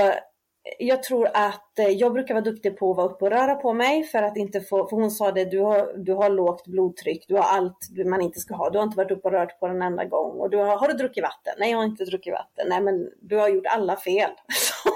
jag 0.80 1.04
tror 1.04 1.30
att 1.34 1.80
eh, 1.80 1.90
jag 1.90 2.14
brukar 2.14 2.34
vara 2.34 2.44
duktig 2.44 2.78
på 2.78 2.92
att 2.92 2.98
vara 2.98 3.08
uppe 3.08 3.26
och 3.26 3.32
röra 3.32 3.56
på 3.56 3.74
mig 3.74 4.04
för 4.04 4.24
att 4.24 4.38
inte 4.38 4.62
få, 4.62 4.88
för 4.88 4.98
hon 4.98 5.12
sa 5.12 5.32
det, 5.32 5.46
du 5.46 5.60
har, 5.60 5.94
du 5.98 6.14
har 6.14 6.30
lågt 6.30 6.68
blodtryck, 6.68 7.26
du 7.28 7.36
har 7.36 7.44
allt 7.44 7.78
man 8.06 8.22
inte 8.22 8.40
ska 8.40 8.56
ha, 8.56 8.70
du 8.70 8.78
har 8.78 8.84
inte 8.84 8.98
varit 8.98 9.12
uppe 9.12 9.28
och 9.28 9.34
rört 9.34 9.60
på 9.60 9.68
den 9.68 9.82
enda 9.82 10.06
gång 10.06 10.40
och 10.40 10.50
du 10.50 10.58
har, 10.58 10.78
har 10.78 10.88
du 10.88 10.94
druckit 10.94 11.24
vatten? 11.24 11.54
Nej, 11.60 11.72
jag 11.72 11.78
har 11.78 11.86
inte 11.86 12.06
druckit 12.06 12.34
vatten. 12.34 12.66
Nej, 12.70 12.82
men 12.82 13.10
du 13.22 13.38
har 13.38 13.50
gjort 13.50 13.66
alla 13.66 13.96
fel. 13.96 14.32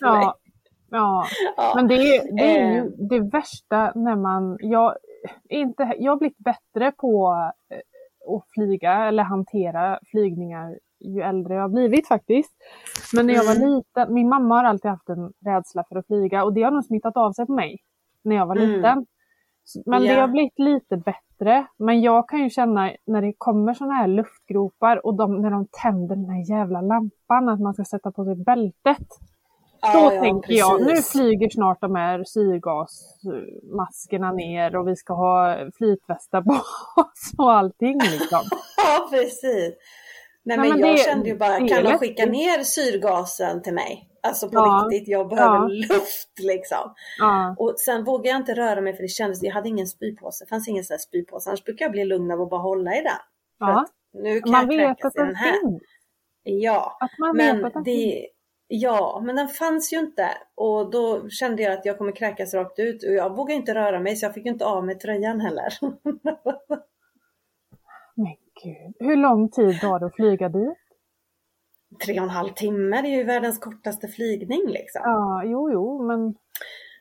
ja, 0.00 0.36
ja. 0.90 1.26
ja, 1.56 1.72
men 1.76 1.88
det 1.88 1.94
är, 1.94 2.36
det 2.36 2.56
är 2.56 2.72
ju 2.72 2.78
eh. 2.78 2.84
det 2.84 3.20
värsta 3.20 3.92
när 3.94 4.16
man, 4.16 4.56
jag, 4.60 4.94
inte, 5.48 5.94
jag 5.98 6.12
har 6.12 6.16
blivit 6.16 6.38
bättre 6.38 6.92
på 6.92 7.34
eh, 7.70 8.36
att 8.36 8.44
flyga 8.54 8.92
eller 8.92 9.22
hantera 9.22 9.98
flygningar 10.10 10.78
ju 11.00 11.20
äldre 11.20 11.54
jag 11.54 11.62
har 11.62 11.68
blivit 11.68 12.08
faktiskt. 12.08 12.52
Men 13.14 13.26
när 13.26 13.34
jag 13.34 13.44
var 13.44 13.56
mm. 13.56 13.68
liten, 13.68 14.14
min 14.14 14.28
mamma 14.28 14.54
har 14.54 14.64
alltid 14.64 14.90
haft 14.90 15.08
en 15.08 15.32
rädsla 15.44 15.84
för 15.88 15.96
att 15.96 16.06
flyga 16.06 16.44
och 16.44 16.54
det 16.54 16.62
har 16.62 16.70
nog 16.70 16.84
smittat 16.84 17.16
av 17.16 17.32
sig 17.32 17.46
på 17.46 17.52
mig 17.52 17.76
när 18.24 18.36
jag 18.36 18.46
var 18.46 18.56
mm. 18.56 18.70
liten. 18.70 19.06
Men 19.86 20.02
yeah. 20.02 20.14
det 20.14 20.20
har 20.20 20.28
blivit 20.28 20.58
lite 20.58 20.96
bättre. 20.96 21.66
Men 21.76 22.00
jag 22.00 22.28
kan 22.28 22.42
ju 22.42 22.50
känna 22.50 22.92
när 23.06 23.22
det 23.22 23.32
kommer 23.38 23.74
sådana 23.74 23.94
här 23.94 24.08
luftgropar 24.08 25.06
och 25.06 25.16
de, 25.16 25.42
när 25.42 25.50
de 25.50 25.66
tänder 25.82 26.16
den 26.16 26.30
här 26.30 26.50
jävla 26.50 26.80
lampan 26.80 27.48
att 27.48 27.60
man 27.60 27.74
ska 27.74 27.84
sätta 27.84 28.12
på 28.12 28.24
sig 28.24 28.36
bältet. 28.36 29.06
Ja, 29.80 29.92
Då 29.92 30.14
ja, 30.14 30.20
tänker 30.20 30.48
precis. 30.48 30.58
jag, 30.58 30.82
nu 30.82 31.02
flyger 31.02 31.50
snart 31.50 31.80
de 31.80 31.94
här 31.94 32.24
syrgasmaskerna 32.24 34.32
ner 34.32 34.76
och 34.76 34.88
vi 34.88 34.96
ska 34.96 35.14
ha 35.14 35.56
flytvästar 35.78 36.42
på 36.42 36.52
oss 37.00 37.32
och 37.38 37.52
allting 37.52 37.98
liksom. 37.98 38.40
ja, 38.76 39.08
precis. 39.10 39.74
Nej, 40.42 40.58
men, 40.58 40.68
men 40.68 40.78
jag 40.78 40.90
det, 40.90 40.98
kände 40.98 41.28
ju 41.28 41.36
bara, 41.36 41.68
kan 41.68 41.84
de 41.84 41.98
skicka 41.98 42.26
ner 42.26 42.62
syrgasen 42.62 43.62
till 43.62 43.74
mig? 43.74 44.04
Alltså 44.22 44.48
på 44.48 44.54
ja. 44.54 44.88
riktigt, 44.90 45.08
jag 45.08 45.28
behöver 45.28 45.56
ja. 45.56 45.68
luft 45.68 46.38
liksom. 46.38 46.94
Ja. 47.18 47.54
Och 47.58 47.74
sen 47.76 48.04
vågade 48.04 48.28
jag 48.28 48.36
inte 48.36 48.54
röra 48.54 48.80
mig 48.80 48.96
för 48.96 49.02
det 49.02 49.08
kändes, 49.08 49.42
jag 49.42 49.52
hade 49.52 49.68
ingen 49.68 49.86
spypåse, 49.86 50.44
det 50.44 50.48
fanns 50.48 50.68
ingen 50.68 50.84
sån 50.84 50.94
här 50.94 50.98
spypåse. 50.98 51.50
Annars 51.50 51.64
brukar 51.64 51.84
jag 51.84 51.92
bli 51.92 52.04
lugn 52.04 52.30
av 52.30 52.40
att 52.40 52.50
bara 52.50 52.60
hålla 52.60 52.96
i 52.96 53.02
den. 53.02 53.12
Ja. 53.58 53.86
Nu 54.12 54.40
kan 54.40 54.52
man 54.52 54.70
jag 54.70 54.88
vet 54.88 55.04
att 55.04 55.14
den 55.14 55.36
finns. 55.36 55.82
Ja, 56.42 56.96
att 57.00 57.18
man 57.18 57.36
men 57.36 57.56
vet 57.56 57.66
att 57.66 57.72
den 57.72 57.82
det, 57.82 57.90
finns. 57.90 58.37
Ja, 58.70 59.22
men 59.24 59.36
den 59.36 59.48
fanns 59.48 59.92
ju 59.92 59.98
inte 59.98 60.28
och 60.54 60.90
då 60.90 61.28
kände 61.28 61.62
jag 61.62 61.72
att 61.72 61.84
jag 61.84 61.98
kommer 61.98 62.12
kräkas 62.12 62.54
rakt 62.54 62.78
ut 62.78 63.04
och 63.04 63.12
jag 63.12 63.36
vågade 63.36 63.54
inte 63.54 63.74
röra 63.74 64.00
mig 64.00 64.16
så 64.16 64.26
jag 64.26 64.34
fick 64.34 64.46
inte 64.46 64.64
av 64.64 64.86
mig 64.86 64.98
tröjan 64.98 65.40
heller. 65.40 65.78
men 68.14 68.36
gud, 68.62 68.94
hur 68.98 69.16
lång 69.16 69.48
tid 69.48 69.80
tar 69.80 70.00
det 70.00 70.06
att 70.06 70.14
flyga 70.14 70.48
dit? 70.48 70.78
Tre 72.04 72.18
och 72.18 72.24
en 72.24 72.30
halv 72.30 72.52
timme, 72.52 73.02
det 73.02 73.08
är 73.08 73.16
ju 73.16 73.24
världens 73.24 73.58
kortaste 73.58 74.08
flygning 74.08 74.62
liksom. 74.66 75.00
Ja, 75.04 75.42
jo, 75.44 75.70
jo, 75.72 76.06
men... 76.06 76.34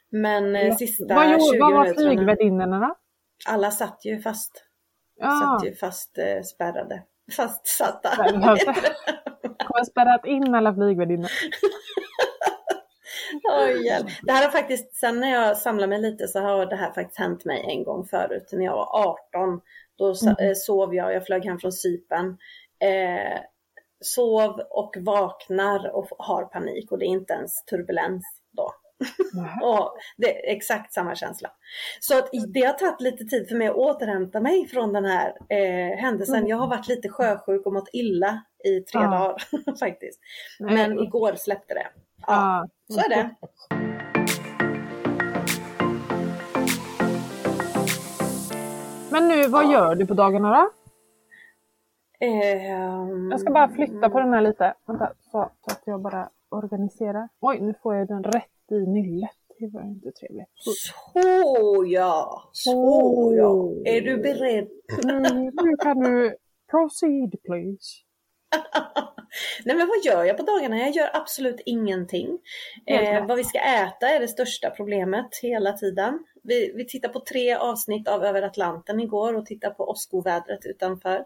Men 0.10 0.56
eh, 0.56 0.68
ja. 0.68 0.76
sista 0.76 1.16
vad, 1.16 1.54
20 1.54 1.60
vad 1.60 1.74
var 1.74 1.94
flygvärdinnorna? 1.94 2.96
Alla 3.48 3.72
satt 3.72 4.06
ju 4.06 4.20
fast. 4.20 4.66
Ja. 5.16 5.32
Satt 5.60 5.66
ju 5.68 5.76
fast 5.76 6.18
eh, 6.18 6.42
spärrade. 6.44 7.04
Fastsatta. 7.36 8.10
Har 9.78 9.86
spärrat 9.86 10.26
in 10.26 10.56
alla 10.56 10.74
flygvärdinnor. 10.74 11.30
oh, 13.44 14.06
det 14.24 14.32
här 14.32 14.44
har 14.44 14.52
faktiskt, 14.52 14.96
sen 14.96 15.20
när 15.20 15.32
jag 15.32 15.58
samlar 15.58 15.88
mig 15.88 16.02
lite 16.02 16.28
så 16.28 16.40
har 16.40 16.66
det 16.66 16.76
här 16.76 16.92
faktiskt 16.92 17.20
hänt 17.20 17.46
mig 17.46 17.66
en 17.68 17.84
gång 17.84 18.06
förut 18.06 18.50
när 18.52 18.66
jag 18.66 18.76
var 18.76 19.08
18. 19.34 19.62
Då 19.98 20.14
mm. 20.24 20.36
Eh, 20.40 20.54
sov 20.56 20.96
jag, 20.96 21.14
jag 21.14 21.26
flög 21.26 21.46
hem 21.46 21.60
från 21.60 21.72
Sypen. 21.72 22.38
Eh, 22.80 23.40
sov 24.02 24.60
och 24.70 24.96
vaknar 25.00 25.96
och 25.96 26.08
har 26.18 26.44
panik 26.44 26.92
och 26.92 27.00
det 27.00 27.06
är 27.06 27.08
inte 27.08 27.34
ens 27.34 27.66
turbulens 27.66 28.26
då. 28.52 28.72
Och 29.62 29.98
det 30.18 30.50
är 30.50 30.56
exakt 30.56 30.94
samma 30.94 31.16
känsla. 31.16 31.50
Så 32.00 32.18
att 32.18 32.30
det 32.48 32.62
har 32.62 32.74
tagit 32.74 33.02
lite 33.02 33.24
tid 33.24 33.50
för 33.50 33.56
mig 33.56 33.68
att 33.68 33.76
återhämta 33.76 34.40
mig 34.40 34.68
från 34.68 34.94
den 34.94 35.06
här 35.06 35.34
eh, 35.50 35.98
händelsen. 35.98 36.36
Mm. 36.36 36.50
Jag 36.50 36.58
har 36.58 36.68
varit 36.68 36.88
lite 36.88 37.10
sjösjuk 37.10 37.66
och 37.66 37.74
mått 37.74 37.90
illa 37.94 38.44
i 38.64 38.80
tre 38.80 39.02
ah. 39.02 39.10
dagar 39.10 39.76
faktiskt. 39.80 40.20
Men 40.60 41.00
igår 41.00 41.36
släppte 41.36 41.74
det. 41.74 41.88
Ja, 42.28 42.34
ah. 42.36 42.68
så 42.94 43.00
är 43.00 43.10
det. 43.10 43.36
Men 49.12 49.28
nu, 49.28 49.48
vad 49.48 49.66
ja. 49.66 49.72
gör 49.72 49.96
du 49.96 50.06
på 50.06 50.14
dagarna 50.14 50.50
då? 50.50 50.70
Um... 52.26 53.32
Jag 53.32 53.40
ska 53.40 53.52
bara 53.52 53.70
flytta 53.70 54.10
på 54.10 54.20
den 54.20 54.34
här 54.34 54.42
lite. 54.42 54.74
Vänta, 54.86 55.12
så, 55.32 55.32
så 55.32 55.72
att 55.72 55.82
jag 55.86 56.02
bara 56.02 56.30
organiserar. 56.50 57.30
Oj, 57.40 57.60
nu 57.60 57.74
får 57.84 57.96
jag 57.96 58.08
den 58.08 58.24
rätt 58.24 58.57
i 58.72 58.88
nyllet. 58.88 59.30
Det 59.60 59.68
var 59.68 59.82
inte 59.82 60.12
trevligt. 60.12 60.48
Så 60.56 61.86
ja, 61.88 62.50
så 62.52 63.34
ja. 63.38 63.72
Är 63.86 64.02
du 64.02 64.18
beredd? 64.18 64.68
Nu, 65.04 65.20
nu 65.64 65.78
kan 65.78 66.00
du 66.00 66.38
proceed 66.72 67.36
please. 67.44 68.08
Nej 69.66 69.76
men 69.76 69.88
vad 69.88 70.06
gör 70.06 70.24
jag 70.24 70.38
på 70.38 70.44
dagarna? 70.44 70.78
Jag 70.78 70.92
gör 70.92 71.10
absolut 71.14 71.62
ingenting. 71.66 72.40
Eh, 72.86 73.26
vad 73.26 73.38
vi 73.38 73.44
ska 73.44 73.60
äta 73.60 74.10
är 74.10 74.20
det 74.20 74.28
största 74.28 74.70
problemet 74.70 75.40
hela 75.42 75.74
tiden. 75.74 76.20
Vi, 76.44 76.74
vi 76.76 76.86
tittar 76.86 77.10
på 77.10 77.20
tre 77.20 77.54
avsnitt 77.54 78.08
av 78.08 78.24
Över 78.24 78.42
Atlanten 78.42 79.00
igår 79.00 79.34
och 79.34 79.46
tittar 79.46 79.70
på 79.70 79.90
åskovädret 79.90 80.66
utanför. 80.66 81.26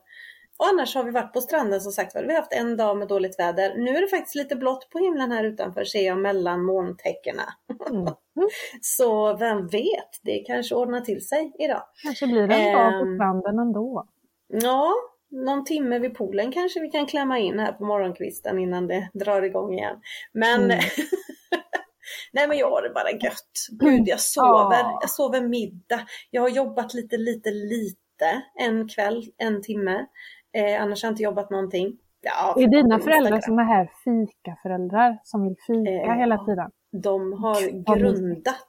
Och 0.62 0.68
annars 0.68 0.96
har 0.96 1.04
vi 1.04 1.12
varit 1.12 1.34
på 1.34 1.42
stranden 1.42 1.82
som 1.82 1.92
sagt 1.92 2.16
Vi 2.16 2.28
har 2.28 2.42
haft 2.42 2.54
en 2.54 2.78
dag 2.78 2.98
med 2.98 3.08
dåligt 3.08 3.40
väder. 3.40 3.76
Nu 3.78 3.98
är 3.98 4.02
det 4.02 4.08
faktiskt 4.08 4.36
lite 4.36 4.56
blått 4.56 4.90
på 4.90 5.00
himlen 5.00 5.32
här 5.32 5.44
utanför 5.44 5.84
ser 5.84 6.06
jag 6.06 6.18
mellan 6.18 6.66
molntäckena. 6.66 7.44
Mm. 7.90 8.14
Så 8.82 9.38
vem 9.38 9.68
vet, 9.68 10.10
det 10.24 10.44
kanske 10.48 10.76
ordnar 10.76 11.02
till 11.02 11.28
sig 11.28 11.52
idag. 11.60 11.84
Kanske 12.04 12.28
blir 12.28 12.48
det 12.48 12.56
en 12.56 12.74
dag 12.74 12.92
på 12.92 13.06
ehm, 13.06 13.16
stranden 13.16 13.60
ändå. 13.60 14.08
Ja, 14.48 14.94
någon 15.32 15.66
timme 15.66 16.00
vid 16.00 16.16
poolen 16.16 16.52
kanske 16.52 16.80
vi 16.80 16.88
kan 16.88 17.06
klämma 17.06 17.40
in 17.40 17.60
här 17.60 17.72
på 17.72 17.86
morgonkvisten 17.86 18.60
innan 18.60 18.88
det 18.88 19.10
drar 19.14 19.42
igång 19.42 19.74
igen. 19.74 19.96
Men 20.34 20.64
mm. 20.64 20.80
Nej 22.34 22.48
men 22.48 22.58
jag 22.58 22.72
har 22.72 22.82
det 22.82 22.90
bara 22.90 23.12
gött. 23.12 23.68
Gud 23.70 24.08
jag 24.08 24.20
sover, 24.20 24.84
jag 25.02 25.10
sover 25.10 25.42
middag. 25.42 26.06
Jag 26.32 26.42
har 26.42 26.50
jobbat 26.50 26.94
lite, 26.94 27.18
lite, 27.18 27.52
lite 27.52 28.42
en 28.56 28.88
kväll, 28.88 29.24
en 29.38 29.62
timme. 29.62 30.06
Eh, 30.54 30.82
annars 30.82 31.04
har 31.04 31.08
jag 31.08 31.14
inte 31.14 31.24
jobbat 31.24 31.50
någonting. 31.50 31.98
Ja, 32.22 32.56
är 32.58 32.68
dina 32.68 33.00
föräldrar 33.00 33.42
sådana 33.42 33.64
här 33.64 33.90
fika-föräldrar 34.04 35.20
som 35.24 35.44
vill 35.44 35.56
fika 35.68 36.12
eh, 36.12 36.18
hela 36.18 36.46
tiden? 36.46 36.72
De 36.92 37.34
har 37.34 37.62
Gud, 37.62 37.86
grundat 37.86 38.68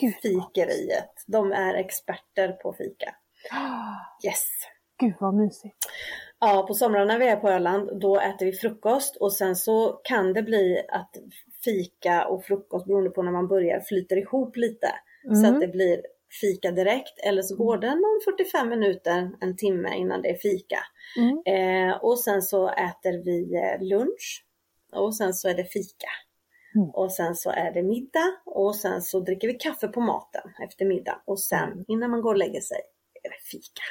Gud, 0.00 0.14
fikeriet. 0.22 1.24
De 1.26 1.52
är 1.52 1.74
experter 1.74 2.52
på 2.52 2.72
fika. 2.72 3.14
Yes. 4.26 4.44
Gud 5.00 5.14
vad 5.20 5.34
mysigt. 5.34 5.76
Ja, 6.40 6.64
på 6.68 6.74
somrarna 6.74 7.04
när 7.04 7.18
vi 7.18 7.28
är 7.28 7.36
på 7.36 7.48
Öland 7.48 8.00
då 8.00 8.20
äter 8.20 8.46
vi 8.46 8.52
frukost 8.52 9.16
och 9.16 9.32
sen 9.32 9.56
så 9.56 10.00
kan 10.04 10.32
det 10.32 10.42
bli 10.42 10.82
att 10.88 11.10
fika 11.64 12.26
och 12.26 12.44
frukost 12.44 12.86
beroende 12.86 13.10
på 13.10 13.22
när 13.22 13.32
man 13.32 13.48
börjar 13.48 13.80
flyter 13.80 14.16
ihop 14.16 14.56
lite. 14.56 14.88
Mm. 15.24 15.36
Så 15.36 15.46
att 15.46 15.60
det 15.60 15.68
blir 15.68 16.00
fika 16.40 16.70
direkt 16.70 17.18
eller 17.18 17.42
så 17.42 17.56
går 17.56 17.78
det 17.78 17.94
någon 17.94 18.20
45 18.24 18.68
minuter, 18.68 19.30
en 19.40 19.56
timme 19.56 19.96
innan 19.96 20.22
det 20.22 20.28
är 20.28 20.38
fika. 20.38 20.78
Mm. 21.16 21.42
Eh, 21.46 21.96
och 21.96 22.18
sen 22.18 22.42
så 22.42 22.68
äter 22.68 23.24
vi 23.24 23.54
eh, 23.54 23.88
lunch 23.88 24.44
och 24.92 25.16
sen 25.16 25.34
så 25.34 25.48
är 25.48 25.54
det 25.54 25.64
fika. 25.64 26.08
Mm. 26.74 26.90
Och 26.90 27.12
sen 27.12 27.34
så 27.34 27.50
är 27.50 27.72
det 27.72 27.82
middag 27.82 28.36
och 28.46 28.76
sen 28.76 29.02
så 29.02 29.20
dricker 29.20 29.48
vi 29.48 29.54
kaffe 29.54 29.88
på 29.88 30.00
maten 30.00 30.50
efter 30.64 30.84
middag 30.84 31.22
och 31.24 31.40
sen 31.40 31.72
mm. 31.72 31.84
innan 31.88 32.10
man 32.10 32.22
går 32.22 32.30
och 32.32 32.38
lägger 32.38 32.60
sig 32.60 32.80
är 33.22 33.28
det 33.28 33.42
fika. 33.50 33.82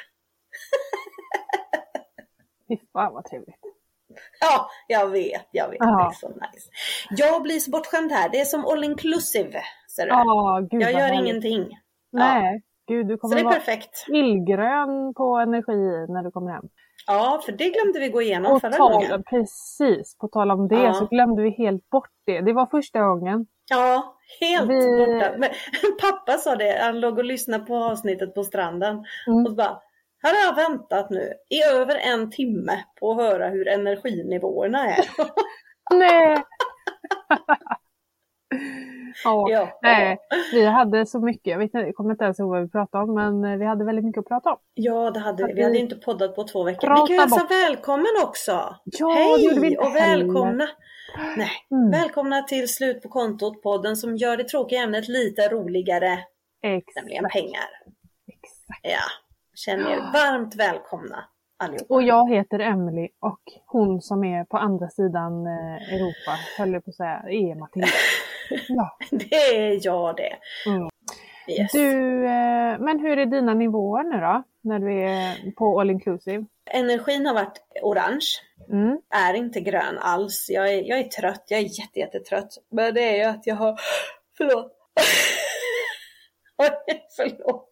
Fy 2.68 2.76
fan 2.92 3.14
vad 3.14 3.24
trevligt. 3.24 3.56
Ja, 4.40 4.70
jag 4.88 5.08
vet, 5.08 5.48
jag 5.50 5.70
vet. 5.70 5.80
Aha. 5.80 5.98
Det 5.98 6.04
är 6.04 6.10
så 6.10 6.28
nice. 6.28 6.70
Jag 7.10 7.42
blir 7.42 7.60
så 7.60 7.70
bortskämd 7.70 8.12
här. 8.12 8.28
Det 8.28 8.40
är 8.40 8.44
som 8.44 8.64
all 8.64 8.84
inclusive. 8.84 9.62
Ser 9.96 10.06
du? 10.06 10.12
Ah, 10.12 10.60
gud, 10.60 10.82
jag 10.82 10.92
gör 10.92 11.00
härligt. 11.00 11.20
ingenting. 11.20 11.78
Nej, 12.12 12.62
ja. 12.86 12.94
gud 12.94 13.08
du 13.08 13.16
kommer 13.16 13.32
så 13.32 13.36
det 13.36 13.40
är 13.40 13.44
vara 13.44 13.54
perfekt. 13.54 14.04
illgrön 14.08 15.14
på 15.14 15.36
energi 15.36 16.12
när 16.12 16.22
du 16.22 16.30
kommer 16.30 16.50
hem. 16.50 16.64
Ja, 17.06 17.40
för 17.44 17.52
det 17.52 17.70
glömde 17.70 18.00
vi 18.00 18.08
gå 18.08 18.22
igenom 18.22 18.52
och 18.52 18.60
förra 18.60 18.72
tal, 18.72 18.92
gången. 18.92 19.22
Precis, 19.30 20.18
på 20.18 20.28
tal 20.28 20.50
om 20.50 20.68
det 20.68 20.82
ja. 20.82 20.94
så 20.94 21.06
glömde 21.06 21.42
vi 21.42 21.50
helt 21.50 21.90
bort 21.90 22.10
det. 22.26 22.40
Det 22.40 22.52
var 22.52 22.66
första 22.66 23.00
gången. 23.00 23.46
Ja, 23.70 24.16
helt 24.40 24.70
vi... 24.70 24.98
borta. 24.98 25.34
Men, 25.38 25.50
pappa 26.00 26.38
sa 26.38 26.56
det, 26.56 26.78
han 26.80 27.00
låg 27.00 27.18
och 27.18 27.24
lyssnade 27.24 27.64
på 27.64 27.76
avsnittet 27.76 28.34
på 28.34 28.44
stranden 28.44 29.04
mm. 29.26 29.44
och 29.44 29.50
så 29.50 29.54
bara 29.54 29.78
här 30.22 30.34
har 30.34 30.46
jag 30.46 30.70
väntat 30.70 31.10
nu 31.10 31.32
i 31.48 31.62
över 31.62 31.96
en 31.96 32.30
timme 32.30 32.84
på 33.00 33.10
att 33.10 33.16
höra 33.16 33.48
hur 33.48 33.68
energinivåerna 33.68 34.86
är. 34.86 35.04
Nej! 35.94 36.42
ja, 39.24 39.46
ja, 39.50 39.78
nej, 39.82 40.18
vi 40.52 40.66
hade 40.66 41.06
så 41.06 41.20
mycket, 41.20 41.46
jag, 41.46 41.58
vet 41.58 41.70
jag 41.72 41.94
kommer 41.94 42.10
inte 42.10 42.24
ens 42.24 42.38
ihåg 42.38 42.50
vad 42.50 42.62
vi 42.62 42.68
pratade 42.68 43.04
om, 43.04 43.14
men 43.14 43.58
vi 43.58 43.66
hade 43.66 43.84
väldigt 43.84 44.04
mycket 44.04 44.20
att 44.20 44.28
prata 44.28 44.50
om. 44.50 44.58
Ja, 44.74 45.10
det 45.10 45.20
hade 45.20 45.46
vi. 45.46 45.52
Vi 45.52 45.62
hade 45.62 45.78
inte 45.78 45.96
poddat 45.96 46.34
på 46.34 46.44
två 46.44 46.64
veckor. 46.64 46.88
Vi 46.88 47.08
kan 47.08 47.18
hälsa 47.18 47.40
bort. 47.40 47.50
välkommen 47.50 48.12
också! 48.22 48.76
Ja, 48.84 49.12
Hej 49.12 49.78
och 49.78 49.94
välkomna! 49.96 50.68
Nej, 51.36 51.50
mm. 51.70 51.90
Välkomna 51.90 52.42
till 52.42 52.68
Slut 52.68 53.02
på 53.02 53.08
kontot, 53.08 53.62
podden 53.62 53.96
som 53.96 54.16
gör 54.16 54.36
det 54.36 54.44
tråkiga 54.44 54.82
ämnet 54.82 55.08
lite 55.08 55.48
roligare. 55.48 56.18
Exakt. 56.62 56.96
Nämligen 56.96 57.24
pengar. 57.28 57.68
Exakt. 58.28 58.80
Ja. 58.82 59.00
Känner 59.54 59.90
er 59.90 59.96
varmt 60.12 60.56
välkomna 60.56 61.24
allihopa. 61.62 61.94
Och 61.94 62.02
jag 62.02 62.30
heter 62.30 62.58
Emily 62.58 63.08
och 63.20 63.40
hon 63.66 64.00
som 64.00 64.24
är 64.24 64.44
på 64.44 64.56
andra 64.56 64.88
sidan 64.88 65.46
eh, 65.46 65.94
Europa, 65.94 66.38
höll 66.58 66.72
jag 66.72 66.84
på 66.84 66.90
att 66.90 66.96
säga, 66.96 67.22
är 67.28 67.54
Matilda. 67.54 67.88
Ja. 68.68 68.96
det 69.10 69.34
är 69.34 69.80
jag 69.82 70.16
det. 70.16 70.36
Mm. 70.66 70.88
Yes. 71.48 71.72
Du, 71.72 72.24
eh, 72.24 72.78
men 72.78 73.00
hur 73.00 73.18
är 73.18 73.26
dina 73.26 73.54
nivåer 73.54 74.04
nu 74.04 74.20
då? 74.20 74.42
När 74.64 74.78
du 74.78 75.02
är 75.02 75.52
på 75.52 75.80
all 75.80 75.90
inclusive? 75.90 76.44
Energin 76.70 77.26
har 77.26 77.34
varit 77.34 77.62
orange. 77.82 78.26
Mm. 78.72 78.98
Är 79.14 79.34
inte 79.34 79.60
grön 79.60 79.98
alls. 79.98 80.46
Jag 80.50 80.68
är, 80.74 80.82
jag 80.82 80.98
är 80.98 81.04
trött. 81.04 81.44
Jag 81.48 81.60
är 81.60 81.80
jätte, 81.80 81.98
jättetrött. 81.98 82.58
Men 82.70 82.94
det 82.94 83.00
är 83.00 83.16
ju 83.16 83.24
att 83.24 83.46
jag 83.46 83.56
har... 83.56 83.80
Förlåt. 84.38 84.72
förlåt. 87.16 87.70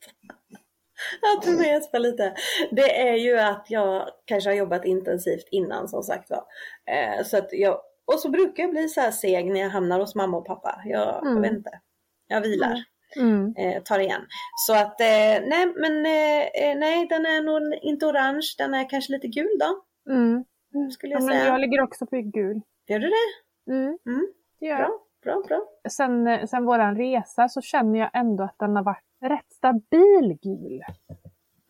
Jag 1.20 1.42
tror 1.42 1.56
jag 1.56 1.74
gäspar 1.74 1.98
lite. 1.98 2.34
Det 2.70 3.08
är 3.08 3.16
ju 3.16 3.38
att 3.38 3.66
jag 3.68 4.08
kanske 4.24 4.50
har 4.50 4.54
jobbat 4.54 4.84
intensivt 4.84 5.48
innan 5.50 5.88
som 5.88 6.02
sagt 6.02 6.30
var. 6.30 6.44
Eh, 6.86 7.24
så 7.24 7.36
att 7.36 7.48
jag, 7.52 7.80
och 8.12 8.20
så 8.20 8.30
brukar 8.30 8.62
jag 8.62 8.70
bli 8.70 8.88
så 8.88 9.00
här 9.00 9.10
seg 9.10 9.52
när 9.52 9.60
jag 9.60 9.70
hamnar 9.70 10.00
hos 10.00 10.14
mamma 10.14 10.36
och 10.36 10.46
pappa. 10.46 10.82
Jag, 10.84 11.26
mm. 11.26 11.34
jag 11.34 11.42
vet 11.42 11.52
inte. 11.52 11.80
Jag 12.26 12.40
vilar. 12.40 12.84
Mm. 13.16 13.54
Eh, 13.56 13.82
tar 13.82 13.98
igen. 13.98 14.20
Så 14.66 14.74
att 14.74 15.00
eh, 15.00 15.46
nej 15.48 15.66
men 15.76 16.06
eh, 16.06 16.70
eh, 16.70 16.78
nej 16.78 17.06
den 17.06 17.26
är 17.26 17.42
nog 17.42 17.78
inte 17.82 18.06
orange. 18.06 18.54
Den 18.58 18.74
är 18.74 18.88
kanske 18.88 19.12
lite 19.12 19.28
gul 19.28 19.58
då. 19.60 19.84
Mm. 20.12 20.44
Skulle 20.90 21.12
jag 21.12 21.22
ja, 21.22 21.26
säga. 21.26 21.46
jag 21.46 21.60
ligger 21.60 21.82
också 21.82 22.06
på 22.06 22.16
gul. 22.16 22.60
Gör 22.88 22.98
du 22.98 23.08
det? 23.08 23.72
Mm. 23.72 23.98
mm. 24.06 24.32
det 24.60 24.66
gör 24.66 24.78
jag. 24.78 24.90
Bra, 25.22 25.42
bra. 25.48 25.66
Sen, 25.90 26.48
sen 26.48 26.64
våran 26.64 26.96
resa 26.96 27.48
så 27.48 27.60
känner 27.60 27.98
jag 27.98 28.10
ändå 28.14 28.44
att 28.44 28.58
den 28.58 28.76
har 28.76 28.82
varit 28.82 29.04
rätt 29.24 29.52
stabil 29.52 30.38
gul. 30.42 30.82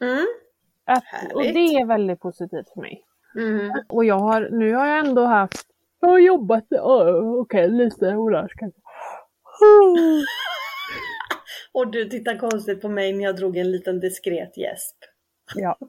Mm. 0.03 0.27
Att, 0.87 1.33
och 1.35 1.43
det 1.43 1.77
är 1.77 1.87
väldigt 1.87 2.21
positivt 2.21 2.69
för 2.75 2.81
mig. 2.81 3.05
Mm. 3.37 3.73
Och 3.89 4.05
jag 4.05 4.19
har, 4.19 4.49
nu 4.51 4.75
har 4.75 4.87
jag 4.87 5.07
ändå 5.07 5.25
haft, 5.25 5.70
jag 6.01 6.09
har 6.09 6.19
jobbat, 6.19 6.73
oh, 6.73 7.41
okej 7.41 7.65
okay, 7.65 7.69
lite 7.69 8.07
orange 8.07 8.53
kanske. 8.57 8.81
och 11.73 11.91
du 11.91 12.05
tittar 12.05 12.39
konstigt 12.39 12.83
på 12.83 12.89
mig 12.89 13.13
när 13.13 13.25
jag 13.25 13.37
drog 13.37 13.57
en 13.57 13.71
liten 13.71 14.01
diskret 14.01 14.57
gäsp. 14.57 14.97
Ja. 15.55 15.79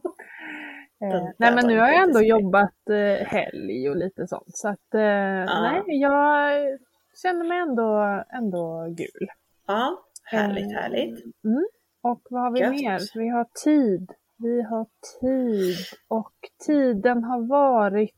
Eh, 1.03 1.23
nej 1.37 1.55
men 1.55 1.67
nu 1.67 1.79
har 1.79 1.87
jag 1.87 2.03
ändå 2.03 2.21
jobbat 2.21 2.89
eh, 2.89 3.27
helg 3.27 3.89
och 3.89 3.95
lite 3.95 4.27
sånt 4.27 4.57
så 4.57 4.67
att 4.67 4.93
eh, 4.93 5.01
ja. 5.01 5.61
nej 5.61 5.99
jag 6.01 6.79
känner 7.21 7.45
mig 7.45 7.59
ändå, 7.59 8.23
ändå 8.33 8.85
gul. 8.89 9.27
Ja, 9.67 10.05
härligt 10.23 10.71
eh, 10.71 10.77
härligt. 10.77 11.25
Mm. 11.43 11.65
Och 12.01 12.21
vad 12.29 12.41
har 12.41 12.51
vi 12.51 12.59
Gött. 12.59 12.71
mer? 12.71 12.99
Vi 13.19 13.27
har 13.27 13.47
tid. 13.63 14.11
Vi 14.37 14.61
har 14.61 14.85
tid 15.21 15.77
och 16.07 16.33
tiden 16.65 17.23
har 17.23 17.47
varit 17.47 18.15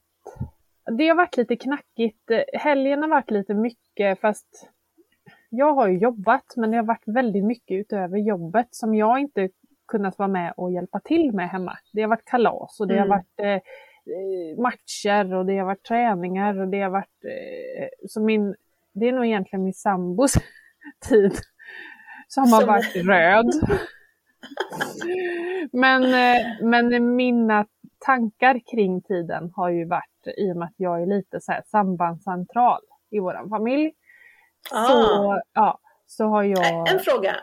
det 0.86 1.08
har 1.08 1.16
varit 1.16 1.38
lite 1.38 1.56
knackigt. 1.56 2.32
Helgen 2.54 3.02
har 3.02 3.10
varit 3.10 3.32
lite 3.32 3.54
mycket 3.54 4.20
fast 4.20 4.70
jag 5.56 5.74
har 5.74 5.88
ju 5.88 5.98
jobbat 5.98 6.54
men 6.56 6.72
det 6.72 6.78
har 6.78 6.84
varit 6.84 7.04
väldigt 7.06 7.44
mycket 7.44 7.76
utöver 7.76 8.18
jobbet 8.18 8.68
som 8.72 8.96
jag 8.96 9.20
inte 9.20 9.50
kunnat 9.88 10.20
vara 10.20 10.28
med 10.28 10.54
och 10.58 10.72
hjälpa 10.72 11.00
till 11.00 11.32
med 11.34 11.50
hemma. 11.50 11.78
Det 11.94 12.02
har 12.02 12.10
varit 12.10 12.26
kalas 12.26 12.80
och 12.80 12.88
det 12.88 12.98
mm. 12.98 13.10
har 13.10 13.18
varit 13.18 13.40
eh, 13.40 13.48
eh, 13.48 14.58
matcher 14.58 15.34
och 15.34 15.46
det 15.46 15.58
har 15.58 15.66
varit 15.66 15.84
träningar 15.84 16.60
och 16.60 16.68
det 16.68 16.82
har 16.82 16.90
varit... 16.90 17.26
Eh, 17.26 18.08
så 18.08 18.22
min, 18.22 18.56
det 18.94 19.08
är 19.08 19.14
nog 19.14 19.26
egentligen 19.26 19.64
min 19.64 19.74
sambos 19.74 20.34
tid 21.10 21.40
som, 22.28 22.54
har 22.54 22.66
varit 22.66 22.96
röd. 22.96 23.52
men, 25.72 26.04
eh, 26.04 26.46
men 26.62 27.16
mina 27.16 27.66
tankar 28.06 28.62
kring 28.72 29.02
tiden 29.02 29.52
har 29.56 29.70
ju 29.70 29.86
varit 29.86 30.38
i 30.38 30.52
och 30.52 30.58
med 30.58 30.66
att 30.66 30.76
jag 30.78 31.02
är 31.02 31.06
lite 31.06 31.42
så 31.42 31.52
här 31.52 31.64
sambandscentral 31.66 32.82
i 33.12 33.20
vår 33.20 33.50
familj. 33.50 33.92
Ah. 34.72 34.86
Så, 34.86 35.42
ja, 35.54 35.80
så 36.06 36.26
har 36.26 36.44
jag... 36.44 36.94
En 36.94 37.00
fråga. 37.00 37.36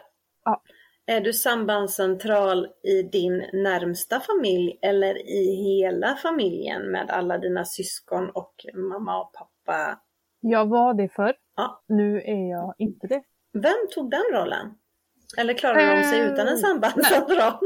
Ja. 0.44 0.62
Är 1.06 1.20
du 1.20 1.32
sambandscentral 1.32 2.66
i 2.82 3.02
din 3.02 3.38
närmsta 3.52 4.20
familj 4.20 4.78
eller 4.82 5.30
i 5.30 5.54
hela 5.54 6.16
familjen 6.16 6.90
med 6.90 7.10
alla 7.10 7.38
dina 7.38 7.64
syskon 7.64 8.30
och 8.30 8.54
mamma 8.74 9.20
och 9.20 9.32
pappa? 9.32 10.00
Jag 10.40 10.68
var 10.68 10.94
det 10.94 11.08
förr. 11.08 11.34
Ja. 11.56 11.82
Nu 11.86 12.20
är 12.20 12.50
jag 12.50 12.74
inte 12.78 13.06
det. 13.06 13.22
Vem 13.52 13.88
tog 13.94 14.10
den 14.10 14.24
rollen? 14.32 14.74
Eller 15.38 15.54
klarar 15.54 15.96
de 15.96 16.02
sig 16.02 16.20
utan 16.20 16.48
en 16.48 16.54
eh, 16.54 16.60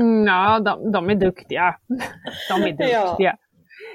sambandscentral? 0.00 0.26
Ja, 0.26 0.60
de, 0.60 0.92
de 0.92 1.10
är 1.10 1.14
duktiga. 1.14 1.76
De 2.50 2.62
är 2.62 2.72
duktiga. 3.08 3.16
Ja. 3.18 3.36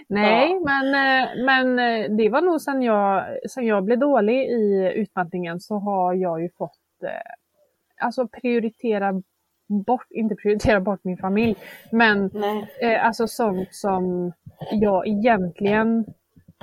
Nej, 0.07 0.51
ja. 0.51 0.59
men, 0.65 0.85
eh, 0.95 1.45
men 1.45 1.79
eh, 1.79 2.15
det 2.17 2.29
var 2.29 2.41
nog 2.41 2.61
sen 2.61 2.81
jag, 2.81 3.25
sen 3.49 3.65
jag 3.65 3.83
blev 3.83 3.99
dålig 3.99 4.49
i 4.49 4.93
utmattningen 4.95 5.59
så 5.59 5.75
har 5.75 6.13
jag 6.13 6.41
ju 6.41 6.49
fått 6.57 6.77
alltså 8.01 8.27
prioritera 8.27 9.21
bort, 9.85 10.07
inte 10.09 10.35
prioritera 10.35 10.79
bort 10.79 11.03
min 11.03 11.17
familj, 11.17 11.55
men 11.91 12.31
eh, 12.81 13.05
alltså 13.05 13.27
sånt 13.27 13.67
som 13.71 14.33
jag 14.71 15.07
egentligen 15.07 16.05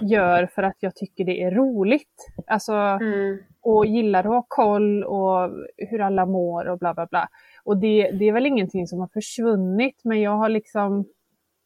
gör 0.00 0.46
för 0.46 0.62
att 0.62 0.76
jag 0.80 0.94
tycker 0.94 1.24
det 1.24 1.42
är 1.42 1.50
roligt. 1.50 2.32
Alltså, 2.46 2.72
mm. 2.72 3.38
och 3.60 3.86
gillar 3.86 4.20
att 4.20 4.26
ha 4.26 4.44
koll 4.48 5.04
och 5.04 5.50
hur 5.76 6.00
alla 6.00 6.26
mår 6.26 6.68
och 6.68 6.78
bla 6.78 6.94
bla 6.94 7.06
bla. 7.06 7.28
Och 7.68 7.76
det, 7.76 8.10
det 8.10 8.28
är 8.28 8.32
väl 8.32 8.46
ingenting 8.46 8.86
som 8.86 9.00
har 9.00 9.08
försvunnit, 9.08 10.00
men 10.04 10.20
jag 10.20 10.30
har 10.30 10.48
liksom 10.48 11.00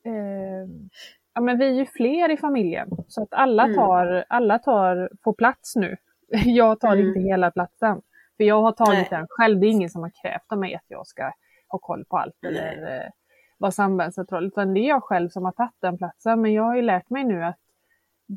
eh, 0.04 0.92
Ja 1.34 1.40
men 1.40 1.58
vi 1.58 1.66
är 1.66 1.72
ju 1.72 1.86
fler 1.86 2.30
i 2.30 2.36
familjen 2.36 2.88
så 3.08 3.22
att 3.22 3.32
alla 3.32 3.64
mm. 3.64 3.76
tar, 3.76 4.06
mm. 4.06 4.24
alla 4.28 4.58
tar, 4.58 5.10
får 5.24 5.32
plats 5.32 5.76
nu. 5.76 5.96
Jag 6.44 6.80
tar 6.80 6.92
mm. 6.92 7.08
inte 7.08 7.20
hela 7.20 7.50
platsen. 7.50 8.02
För 8.36 8.44
jag 8.44 8.62
har 8.62 8.72
tagit 8.72 9.10
Nej. 9.10 9.20
den 9.20 9.26
själv. 9.30 9.60
Det 9.60 9.66
är 9.66 9.70
ingen 9.70 9.90
som 9.90 10.02
har 10.02 10.12
krävt 10.22 10.52
av 10.52 10.58
mig 10.58 10.74
att 10.74 10.84
jag 10.88 11.06
ska 11.06 11.32
ha 11.68 11.78
koll 11.78 12.04
på 12.04 12.18
allt 12.18 12.36
Nej. 12.42 12.56
eller 12.56 12.96
eh, 12.96 13.10
vara 13.58 13.72
sambandscentral. 13.72 14.46
Utan 14.46 14.74
det 14.74 14.80
är 14.80 14.88
jag 14.88 15.02
själv 15.02 15.28
som 15.28 15.44
har 15.44 15.52
tagit 15.52 15.80
den 15.80 15.98
platsen. 15.98 16.40
Men 16.40 16.52
jag 16.52 16.62
har 16.62 16.76
ju 16.76 16.82
lärt 16.82 17.10
mig 17.10 17.24
nu 17.24 17.44
att 17.44 17.58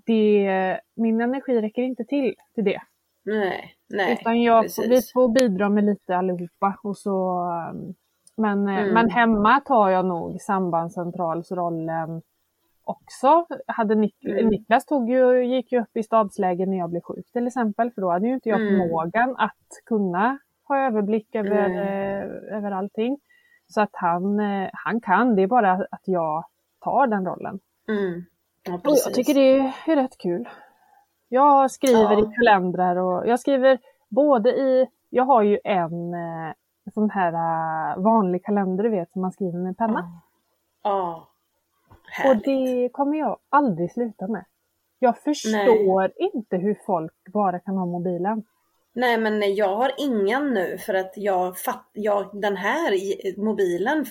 det, 0.06 0.80
min 0.96 1.22
energi 1.22 1.62
räcker 1.62 1.82
inte 1.82 2.04
till 2.04 2.36
till 2.56 2.64
det. 2.64 2.82
Nej, 3.24 3.75
nej. 3.90 4.18
Utan 4.22 4.42
jag, 4.42 4.64
vi 4.90 5.02
får 5.14 5.34
bidra 5.34 5.70
med 5.70 5.84
lite 5.84 6.18
allihopa. 6.18 6.80
Och 6.84 6.98
så, 6.98 7.46
men, 8.38 8.68
eh, 8.68 8.78
mm. 8.78 8.94
men 8.94 9.10
hemma 9.10 9.60
tar 9.60 9.90
jag 9.90 10.06
nog 10.06 10.42
sambandscentralsrollen 10.42 12.22
också. 12.84 13.46
Hade 13.68 13.96
Nik 13.96 14.26
mm. 14.26 14.48
Niklas 14.48 14.86
tog 14.86 15.10
ju, 15.10 15.46
gick 15.46 15.72
ju 15.72 15.82
upp 15.82 15.98
i 15.98 16.04
stabsläge 16.04 16.66
när 16.66 16.78
jag 16.78 16.90
blev 16.90 17.02
sjuk 17.02 17.32
till 17.32 17.48
exempel, 17.48 17.92
för 17.92 18.02
då 18.02 18.12
hade 18.12 18.28
ju 18.28 18.34
inte 18.34 18.50
jag 18.50 18.62
mm. 18.62 18.80
förmågan 18.80 19.36
att 19.38 19.84
kunna 19.86 20.38
ha 20.68 20.78
överblick 20.78 21.36
över, 21.36 21.66
mm. 21.66 21.78
eh, 21.78 22.58
över 22.58 22.72
allting. 22.72 23.18
Så 23.68 23.82
att 23.82 23.90
han, 23.94 24.40
eh, 24.40 24.70
han 24.74 25.02
kan, 25.02 25.36
det 25.36 25.42
är 25.42 25.48
bara 25.48 25.72
att 25.72 26.04
jag 26.06 26.46
tar 26.80 27.08
den 27.08 27.26
rollen. 27.26 27.60
Mm. 27.88 28.26
Ja, 28.64 28.74
och 28.74 28.98
jag 29.06 29.14
tycker 29.14 29.34
det 29.34 29.74
är 29.92 29.96
rätt 29.96 30.18
kul. 30.18 30.50
Jag 31.36 31.72
skriver 31.72 32.12
ja. 32.12 32.20
i 32.20 32.36
kalendrar 32.36 32.96
och 32.96 33.28
jag 33.28 33.40
skriver 33.40 33.80
både 34.10 34.50
i, 34.50 34.88
jag 35.10 35.24
har 35.24 35.44
ju 35.44 35.60
en 35.64 36.14
eh, 36.14 36.54
sån 36.94 37.10
här 37.10 37.34
uh, 37.34 38.04
vanlig 38.04 38.46
kalender 38.46 38.84
du 38.84 38.90
vet 38.90 39.12
som 39.12 39.22
man 39.22 39.32
skriver 39.32 39.60
med 39.60 39.78
penna. 39.78 40.22
Ja. 40.84 41.28
Och 42.26 42.36
det 42.36 42.90
kommer 42.92 43.18
jag 43.18 43.38
aldrig 43.50 43.92
sluta 43.92 44.28
med. 44.28 44.46
Jag 45.00 45.18
förstår 45.18 46.00
Nej. 46.00 46.32
inte 46.34 46.58
hur 46.58 46.80
folk 46.86 47.14
bara 47.34 47.60
kan 47.60 47.78
ha 47.78 47.86
mobilen. 47.86 48.44
Nej 48.94 49.18
men 49.18 49.56
jag 49.56 49.76
har 49.76 49.92
ingen 49.98 50.54
nu 50.54 50.78
för 50.78 50.94
att 50.94 51.14
jag, 51.16 51.58
fatt, 51.58 51.90
jag 51.94 52.42
den 52.42 52.58
här 52.58 52.92
mobilen 53.44 54.06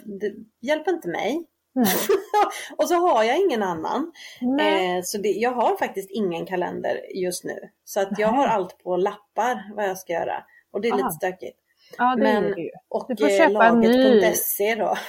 hjälper 0.61 0.93
inte 0.93 1.09
mig. 1.09 1.47
och 2.77 2.89
så 2.89 2.95
har 2.95 3.25
jag 3.25 3.39
ingen 3.39 3.63
annan. 3.63 4.13
Eh, 4.61 5.03
så 5.03 5.19
det, 5.19 5.29
jag 5.29 5.53
har 5.53 5.77
faktiskt 5.77 6.11
ingen 6.11 6.47
kalender 6.47 7.01
just 7.15 7.45
nu. 7.45 7.59
Så 7.85 8.01
att 8.01 8.19
jag 8.19 8.29
har 8.29 8.47
allt 8.47 8.79
på 8.83 8.97
lappar 8.97 9.75
vad 9.77 9.89
jag 9.89 9.99
ska 9.99 10.13
göra. 10.13 10.45
Och 10.73 10.81
det 10.81 10.89
är 10.89 10.93
Aha. 10.93 10.99
lite 10.99 11.11
stökigt. 11.11 11.59
Ja, 11.99 12.15
det 12.17 12.23
Men, 12.23 12.45
ju. 12.45 12.71
Och 12.89 13.07
du 13.09 13.17
får 13.17 13.39
köpa 13.39 13.73
laget.se 13.73 14.75
då. 14.75 14.95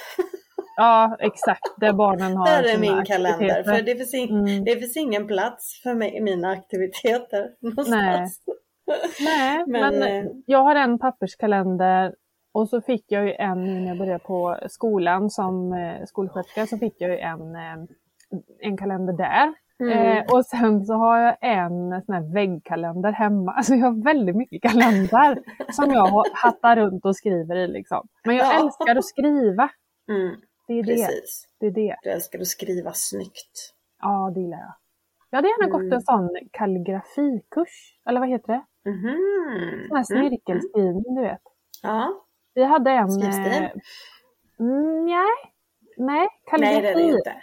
Ja, 0.78 1.16
exakt. 1.20 1.74
Där 1.76 1.92
barnen 1.92 2.36
har 2.36 2.46
Där 2.46 2.74
är 2.74 2.78
min 2.78 3.04
kalender. 3.04 3.62
För 3.62 3.82
det 3.82 3.96
finns, 3.96 4.14
in, 4.14 4.30
mm. 4.30 4.64
det 4.64 4.76
finns 4.76 4.96
ingen 4.96 5.26
plats 5.26 5.80
för 5.82 5.94
mig, 5.94 6.20
mina 6.20 6.50
aktiviteter 6.50 7.50
någonstans. 7.60 8.40
Nej, 8.86 8.98
Nej 9.20 9.64
men, 9.66 9.98
men 9.98 10.02
eh, 10.02 10.30
jag 10.46 10.62
har 10.62 10.74
en 10.74 10.98
papperskalender 10.98 12.14
och 12.56 12.68
så 12.68 12.80
fick 12.80 13.04
jag 13.08 13.26
ju 13.26 13.32
en 13.32 13.64
när 13.64 13.88
jag 13.88 13.98
började 13.98 14.24
på 14.24 14.58
skolan 14.68 15.30
som 15.30 15.72
eh, 15.72 16.04
skolsköterska 16.06 16.66
så 16.66 16.78
fick 16.78 16.94
jag 16.98 17.10
ju 17.10 17.18
en, 17.18 17.56
eh, 17.56 17.76
en 18.60 18.76
kalender 18.76 19.12
där. 19.12 19.54
Mm. 19.80 19.98
Eh, 19.98 20.24
och 20.34 20.46
sen 20.46 20.86
så 20.86 20.94
har 20.94 21.18
jag 21.18 21.36
en 21.40 22.02
sån 22.02 22.14
här 22.14 22.34
väggkalender 22.34 23.12
hemma. 23.12 23.52
Alltså 23.56 23.74
jag 23.74 23.86
har 23.86 24.04
väldigt 24.04 24.36
mycket 24.36 24.62
kalendrar 24.62 25.38
som 25.72 25.90
jag 25.90 26.24
hattar 26.32 26.76
runt 26.76 27.04
och 27.04 27.16
skriver 27.16 27.56
i 27.56 27.68
liksom. 27.68 28.08
Men 28.24 28.36
jag 28.36 28.46
ja. 28.46 28.60
älskar 28.64 28.96
att 28.96 29.04
skriva. 29.04 29.68
Mm. 30.08 30.36
Det 30.66 30.72
är 30.72 30.84
Precis. 30.84 31.48
det. 31.60 31.70
det, 31.70 31.80
är 31.80 31.88
det. 31.88 31.96
Du 32.02 32.10
älskar 32.10 32.38
att 32.38 32.46
skriva 32.46 32.92
snyggt. 32.94 33.74
Ja, 34.02 34.32
det 34.34 34.40
gillar 34.40 34.58
jag. 34.58 34.74
Jag 35.30 35.38
hade 35.38 35.48
gärna 35.48 35.66
mm. 35.66 35.78
gått 35.78 35.94
en 35.94 36.02
sån 36.02 36.30
kalligrafikurs. 36.52 38.00
Eller 38.08 38.20
vad 38.20 38.28
heter 38.28 38.52
det? 38.52 38.90
Mm. 38.90 39.88
Sån 39.88 39.96
här 39.96 40.04
snirkelskrivning, 40.04 41.14
du 41.14 41.22
vet. 41.22 41.42
Ja. 41.82 42.25
Vi 42.56 42.64
hade 42.64 42.90
en... 42.90 43.10
Skrivs 43.10 43.36
det? 43.36 43.56
Eh, 43.56 43.70
nej. 45.04 45.52
Nej, 45.96 46.28
kalligrafi. 46.50 46.82
Nej, 46.82 46.82
det 46.82 46.90
är 46.90 46.94
det 46.94 47.02
inte. 47.02 47.34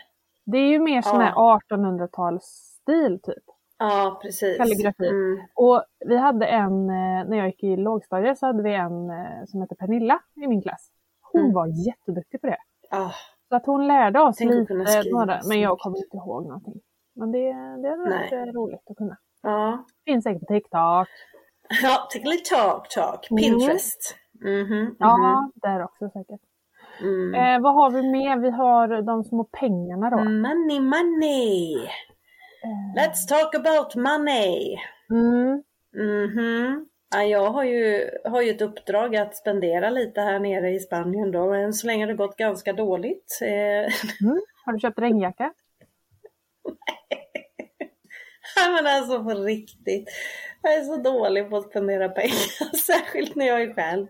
Det 0.45 0.57
är 0.57 0.67
ju 0.67 0.79
mer 0.79 1.01
sån 1.01 1.21
här 1.21 1.33
1800-talsstil 1.33 3.19
typ. 3.23 3.43
Ja, 3.77 4.19
precis. 4.21 4.57
Kalligrafi. 4.57 5.07
Mm. 5.07 5.39
Och 5.55 5.83
vi 6.05 6.17
hade 6.17 6.45
en, 6.45 6.89
eh, 6.89 7.27
när 7.27 7.37
jag 7.37 7.47
gick 7.47 7.63
i 7.63 7.75
lågstadiet 7.77 8.39
så 8.39 8.45
hade 8.45 8.63
vi 8.63 8.73
en 8.73 9.09
eh, 9.09 9.45
som 9.47 9.61
hette 9.61 9.75
Pernilla 9.75 10.19
i 10.35 10.47
min 10.47 10.61
klass. 10.61 10.91
Hon 11.31 11.41
mm. 11.41 11.53
var 11.53 11.67
jätteduktig 11.87 12.41
på 12.41 12.47
det. 12.47 12.57
Oh. 12.91 13.13
Så 13.49 13.55
att 13.55 13.65
hon 13.65 13.87
lärde 13.87 14.19
oss 14.21 14.35
Tänk 14.37 14.51
lite, 14.51 14.73
några, 15.11 15.39
men 15.47 15.59
jag 15.59 15.79
kommer 15.79 15.97
inte 15.97 16.17
ihåg 16.17 16.45
någonting. 16.45 16.81
Men 17.15 17.31
det, 17.31 17.39
det 17.81 17.87
är 17.87 18.09
rätt 18.09 18.55
roligt 18.55 18.89
att 18.89 18.97
kunna. 18.97 19.17
Ja. 19.41 19.85
Finns 20.05 20.23
säkert 20.23 20.39
på 20.39 20.53
TikTok. 20.53 21.07
Ja, 21.83 22.07
TikTok, 22.11 22.89
talk, 22.89 23.31
mm. 23.31 23.43
Pinterest. 23.43 24.22
Mm 24.43 24.67
-hmm, 24.67 24.81
mm 24.81 24.95
Ja, 24.99 25.51
där 25.55 25.83
också 25.83 26.09
säkert. 26.09 26.41
Mm. 27.01 27.33
Eh, 27.33 27.61
vad 27.61 27.73
har 27.73 27.91
vi 27.91 28.11
mer? 28.11 28.37
Vi 28.37 28.49
har 28.49 29.01
de 29.01 29.23
små 29.23 29.43
pengarna 29.43 30.09
då. 30.09 30.17
Money, 30.17 30.79
money! 30.79 31.75
Uh. 32.65 32.95
Let's 32.95 33.27
talk 33.27 33.55
about 33.55 33.95
money! 33.95 34.77
Mm. 35.09 35.63
Mm 35.95 36.29
-hmm. 36.29 36.85
ja, 37.15 37.23
jag 37.23 37.51
har 37.51 37.63
ju, 37.63 38.09
har 38.25 38.41
ju 38.41 38.49
ett 38.51 38.61
uppdrag 38.61 39.15
att 39.15 39.35
spendera 39.35 39.89
lite 39.89 40.21
här 40.21 40.39
nere 40.39 40.69
i 40.69 40.79
Spanien 40.79 41.31
då, 41.31 41.49
men 41.49 41.61
än 41.61 41.73
så 41.73 41.87
länge 41.87 42.03
har 42.03 42.07
det 42.07 42.17
gått 42.17 42.37
ganska 42.37 42.73
dåligt. 42.73 43.39
Eh, 43.41 44.27
mm. 44.27 44.41
Har 44.65 44.73
du 44.73 44.79
köpt 44.79 44.99
regnjacka? 44.99 45.53
Nej 46.63 47.22
men 48.73 48.87
alltså 48.87 49.23
på 49.23 49.29
riktigt. 49.29 50.09
Jag 50.61 50.73
är 50.73 50.83
så 50.83 50.97
dålig 50.97 51.49
på 51.49 51.57
att 51.57 51.69
spendera 51.69 52.09
pengar, 52.09 52.75
särskilt 52.85 53.35
när 53.35 53.45
jag 53.45 53.61
är 53.61 53.73
själv. 53.73 54.07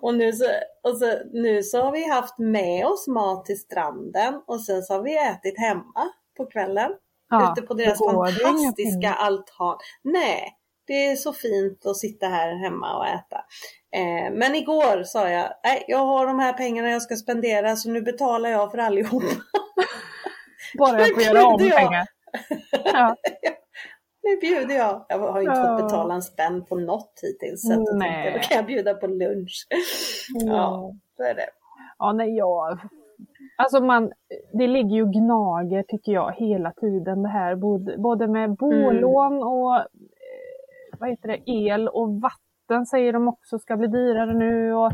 Och, 0.00 0.14
nu 0.14 0.32
så, 0.32 0.44
och 0.82 0.96
så, 0.98 1.18
nu 1.32 1.62
så 1.62 1.82
har 1.82 1.92
vi 1.92 2.08
haft 2.08 2.38
med 2.38 2.86
oss 2.86 3.08
mat 3.08 3.44
till 3.44 3.60
stranden 3.60 4.42
och 4.46 4.60
sen 4.60 4.82
så 4.82 4.94
har 4.94 5.02
vi 5.02 5.18
ätit 5.18 5.58
hemma 5.58 6.12
på 6.36 6.46
kvällen. 6.46 6.90
Ja, 7.30 7.52
ute 7.52 7.66
på 7.66 7.74
deras 7.74 7.98
fantastiska 7.98 9.12
altan. 9.12 9.78
Nej, 10.02 10.56
det 10.86 11.06
är 11.06 11.16
så 11.16 11.32
fint 11.32 11.86
att 11.86 11.96
sitta 11.96 12.26
här 12.26 12.54
hemma 12.64 12.96
och 12.96 13.06
äta. 13.06 13.36
Eh, 13.96 14.32
men 14.32 14.54
igår 14.54 15.02
sa 15.02 15.30
jag, 15.30 15.52
nej 15.64 15.84
jag 15.88 15.98
har 15.98 16.26
de 16.26 16.38
här 16.38 16.52
pengarna 16.52 16.90
jag 16.90 17.02
ska 17.02 17.16
spendera 17.16 17.76
så 17.76 17.90
nu 17.90 18.02
betalar 18.02 18.50
jag 18.50 18.70
för 18.70 18.78
allihopa. 18.78 19.26
Bara 20.78 21.00
jag 21.00 21.14
får 21.14 21.22
göra 21.22 21.46
om 21.46 21.58
pengar. 21.58 22.06
Ja. 22.84 23.16
Nu 24.22 24.36
bjuder 24.36 24.74
jag. 24.74 25.06
Jag 25.08 25.18
har 25.18 25.40
ju 25.40 25.48
inte 25.48 25.60
ja. 25.60 25.76
fått 25.76 25.84
betala 25.84 26.14
en 26.14 26.22
spänn 26.22 26.64
på 26.64 26.76
något 26.76 27.12
hittills. 27.22 27.62
Så 27.62 27.72
jag 27.72 28.00
tänkte, 28.00 28.30
då 28.32 28.38
kan 28.38 28.56
jag 28.56 28.66
bjuda 28.66 28.94
på 28.94 29.06
lunch. 29.06 29.66
Ja, 30.34 30.52
ja 30.54 30.92
så 31.16 31.22
är 31.22 31.34
det. 31.34 31.48
Ja, 31.98 32.12
nej, 32.12 32.36
jag... 32.36 32.78
Alltså 33.56 33.80
man, 33.80 34.12
det 34.52 34.66
ligger 34.66 34.96
ju 34.96 35.04
gnager 35.04 35.82
tycker 35.88 36.12
jag 36.12 36.32
hela 36.32 36.72
tiden 36.72 37.22
det 37.22 37.28
här. 37.28 37.56
Både, 37.56 37.98
både 37.98 38.28
med 38.28 38.56
bolån 38.56 39.32
mm. 39.32 39.48
och 39.48 39.76
eh, 39.76 39.84
vad 41.00 41.10
heter 41.10 41.28
det, 41.28 41.50
el 41.50 41.88
och 41.88 42.20
vatten 42.20 42.86
säger 42.86 43.12
de 43.12 43.28
också 43.28 43.58
ska 43.58 43.76
bli 43.76 43.86
dyrare 43.86 44.34
nu. 44.34 44.74
Och, 44.74 44.92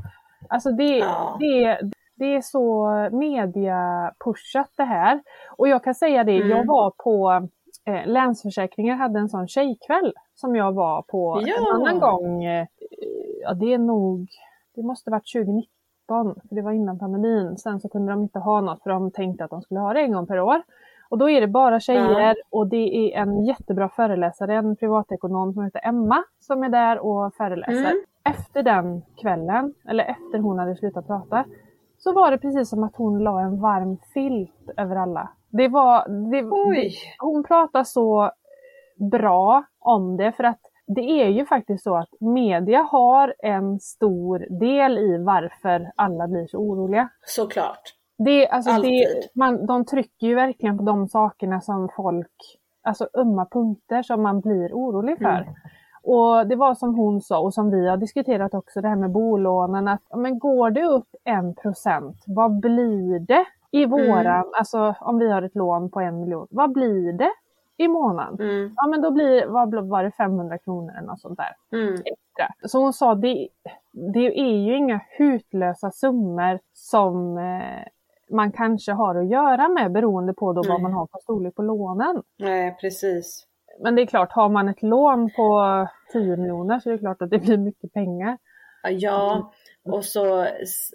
alltså 0.48 0.70
det, 0.70 0.98
ja. 0.98 1.36
det, 1.40 1.80
det 2.16 2.34
är 2.34 2.40
så 2.40 2.86
media-pushat 3.12 4.70
det 4.76 4.84
här. 4.84 5.20
Och 5.56 5.68
jag 5.68 5.84
kan 5.84 5.94
säga 5.94 6.24
det, 6.24 6.36
mm. 6.36 6.48
jag 6.48 6.66
var 6.66 6.90
på 6.90 7.48
eh, 7.86 8.06
Länsförsäkringar 8.06 8.96
hade 8.96 9.18
en 9.18 9.28
sån 9.28 9.48
tjejkväll 9.48 10.12
som 10.34 10.56
jag 10.56 10.72
var 10.72 11.02
på 11.02 11.42
ja. 11.46 11.54
en 11.58 11.74
annan 11.74 12.00
gång. 12.00 12.44
Eh, 12.44 12.66
ja, 13.42 13.54
det 13.54 13.72
är 13.72 13.78
nog, 13.78 14.28
det 14.74 14.82
måste 14.82 15.10
varit 15.10 15.32
2019, 15.32 15.66
för 16.48 16.54
det 16.54 16.62
var 16.62 16.72
innan 16.72 16.98
pandemin. 16.98 17.56
Sen 17.56 17.80
så 17.80 17.88
kunde 17.88 18.12
de 18.12 18.22
inte 18.22 18.38
ha 18.38 18.60
något 18.60 18.82
för 18.82 18.90
de 18.90 19.10
tänkte 19.10 19.44
att 19.44 19.50
de 19.50 19.62
skulle 19.62 19.80
ha 19.80 19.92
det 19.92 20.00
en 20.00 20.12
gång 20.12 20.26
per 20.26 20.40
år. 20.40 20.62
Och 21.08 21.18
då 21.18 21.30
är 21.30 21.40
det 21.40 21.48
bara 21.48 21.80
tjejer 21.80 22.20
ja. 22.20 22.34
och 22.50 22.66
det 22.66 23.14
är 23.14 23.22
en 23.22 23.44
jättebra 23.44 23.88
föreläsare, 23.88 24.54
en 24.54 24.76
privatekonom 24.76 25.52
som 25.54 25.64
heter 25.64 25.80
Emma 25.84 26.24
som 26.40 26.62
är 26.62 26.68
där 26.68 26.98
och 26.98 27.34
föreläser. 27.34 27.90
Mm. 27.90 28.04
Efter 28.24 28.62
den 28.62 29.02
kvällen, 29.16 29.74
eller 29.88 30.04
efter 30.04 30.38
hon 30.38 30.58
hade 30.58 30.76
slutat 30.76 31.06
prata, 31.06 31.44
så 31.98 32.12
var 32.12 32.30
det 32.30 32.38
precis 32.38 32.68
som 32.68 32.84
att 32.84 32.96
hon 32.96 33.18
la 33.18 33.40
en 33.40 33.60
varm 33.60 33.98
filt 34.14 34.70
över 34.76 34.96
alla. 34.96 35.28
Det 35.50 35.68
var, 35.68 36.08
det, 36.30 36.42
det, 36.42 36.90
hon 37.18 37.44
pratar 37.44 37.84
så 37.84 38.30
bra 39.10 39.64
om 39.78 40.16
det 40.16 40.32
för 40.32 40.44
att 40.44 40.60
det 40.86 41.22
är 41.22 41.28
ju 41.28 41.46
faktiskt 41.46 41.84
så 41.84 41.96
att 41.96 42.08
media 42.20 42.82
har 42.82 43.34
en 43.38 43.80
stor 43.80 44.60
del 44.60 44.98
i 44.98 45.18
varför 45.18 45.92
alla 45.96 46.28
blir 46.28 46.46
så 46.46 46.58
oroliga. 46.58 47.08
Såklart. 47.26 47.82
Det, 48.18 48.48
alltså 48.48 48.82
det, 48.82 49.06
man, 49.34 49.66
de 49.66 49.84
trycker 49.84 50.26
ju 50.26 50.34
verkligen 50.34 50.78
på 50.78 50.84
de 50.84 51.08
sakerna 51.08 51.60
som 51.60 51.88
folk, 51.96 52.58
alltså 52.82 53.08
ömma 53.14 53.46
punkter 53.46 54.02
som 54.02 54.22
man 54.22 54.40
blir 54.40 54.72
orolig 54.72 55.18
för. 55.18 55.40
Mm. 55.42 55.54
Och 56.02 56.46
det 56.46 56.56
var 56.56 56.74
som 56.74 56.94
hon 56.94 57.20
sa 57.20 57.40
och 57.40 57.54
som 57.54 57.70
vi 57.70 57.88
har 57.88 57.96
diskuterat 57.96 58.54
också 58.54 58.80
det 58.80 58.88
här 58.88 58.96
med 58.96 59.10
bolånen 59.10 59.88
att 59.88 60.02
men 60.16 60.38
går 60.38 60.70
det 60.70 60.84
upp 60.84 61.08
en 61.24 61.54
procent, 61.54 62.24
vad 62.26 62.60
blir 62.60 63.18
det 63.18 63.44
i 63.70 63.84
mm. 63.84 63.90
våran, 63.90 64.26
mm. 64.26 64.50
alltså 64.58 64.94
om 65.00 65.18
vi 65.18 65.30
har 65.30 65.42
ett 65.42 65.54
lån 65.54 65.90
på 65.90 66.00
en 66.00 66.20
miljon, 66.20 66.46
vad 66.50 66.72
blir 66.72 67.12
det 67.12 67.32
i 67.76 67.88
månaden? 67.88 68.48
Mm. 68.48 68.72
Ja 68.76 68.86
men 68.86 69.02
då 69.02 69.10
blir 69.10 69.46
vad 69.46 69.88
var 69.88 70.04
det 70.04 70.10
500 70.10 70.58
kronor 70.58 70.92
eller 70.98 71.06
något 71.06 71.20
sånt 71.20 71.38
där. 71.38 71.78
Mm. 71.78 71.94
Extra. 71.94 72.68
Så 72.68 72.78
hon 72.78 72.92
sa 72.92 73.14
det, 73.14 73.48
det 73.92 74.40
är 74.40 74.56
ju 74.56 74.76
inga 74.76 75.00
hutlösa 75.18 75.90
summor 75.90 76.58
som 76.72 77.38
eh, 77.38 77.88
man 78.30 78.52
kanske 78.52 78.92
har 78.92 79.14
att 79.14 79.30
göra 79.30 79.68
med 79.68 79.92
beroende 79.92 80.34
på 80.34 80.52
då 80.52 80.62
vad 80.68 80.80
man 80.80 80.92
har 80.92 81.06
för 81.06 81.18
storlek 81.18 81.54
på 81.54 81.62
lånen. 81.62 82.22
Nej 82.38 82.76
precis. 82.80 83.46
Men 83.80 83.94
det 83.94 84.02
är 84.02 84.06
klart, 84.06 84.32
har 84.32 84.48
man 84.48 84.68
ett 84.68 84.82
lån 84.82 85.30
på 85.36 85.62
10 86.12 86.36
miljoner 86.36 86.80
så 86.80 86.88
är 86.88 86.92
det 86.92 86.98
klart 86.98 87.22
att 87.22 87.30
det 87.30 87.38
blir 87.38 87.58
mycket 87.58 87.92
pengar. 87.92 88.38
Ja, 88.90 89.52
och 89.84 90.04
så, 90.04 90.46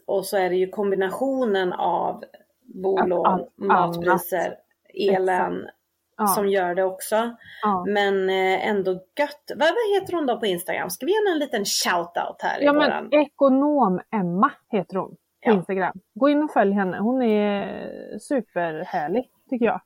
och 0.05 0.25
så 0.25 0.37
är 0.37 0.49
det 0.49 0.55
ju 0.55 0.69
kombinationen 0.69 1.73
av 1.73 2.23
bolån, 2.73 3.45
matpriser, 3.55 4.55
elen 4.93 5.67
ja. 6.17 6.27
som 6.27 6.49
gör 6.49 6.75
det 6.75 6.83
också. 6.83 7.35
Ja. 7.61 7.85
Men 7.87 8.29
eh, 8.29 8.67
ändå 8.67 8.91
gött. 8.91 9.51
Vad, 9.55 9.69
heter 9.95 10.13
hon 10.13 10.25
då 10.25 10.39
på 10.39 10.45
Instagram? 10.45 10.89
Ska 10.89 11.05
vi 11.05 11.11
ge 11.11 11.17
henne 11.17 11.31
en 11.31 11.39
liten 11.39 11.65
shout-out 11.65 12.35
här? 12.39 12.61
Ja, 12.61 12.73
men 12.73 13.13
Ekonom-Emma 13.13 14.51
heter 14.71 14.95
hon 14.95 15.09
på 15.09 15.15
ja. 15.41 15.53
Instagram. 15.53 15.99
Gå 16.13 16.29
in 16.29 16.43
och 16.43 16.51
följ 16.51 16.73
henne. 16.73 16.97
Hon 16.97 17.21
är 17.21 18.19
superhärlig 18.19 19.29
tycker 19.49 19.65
jag. 19.65 19.81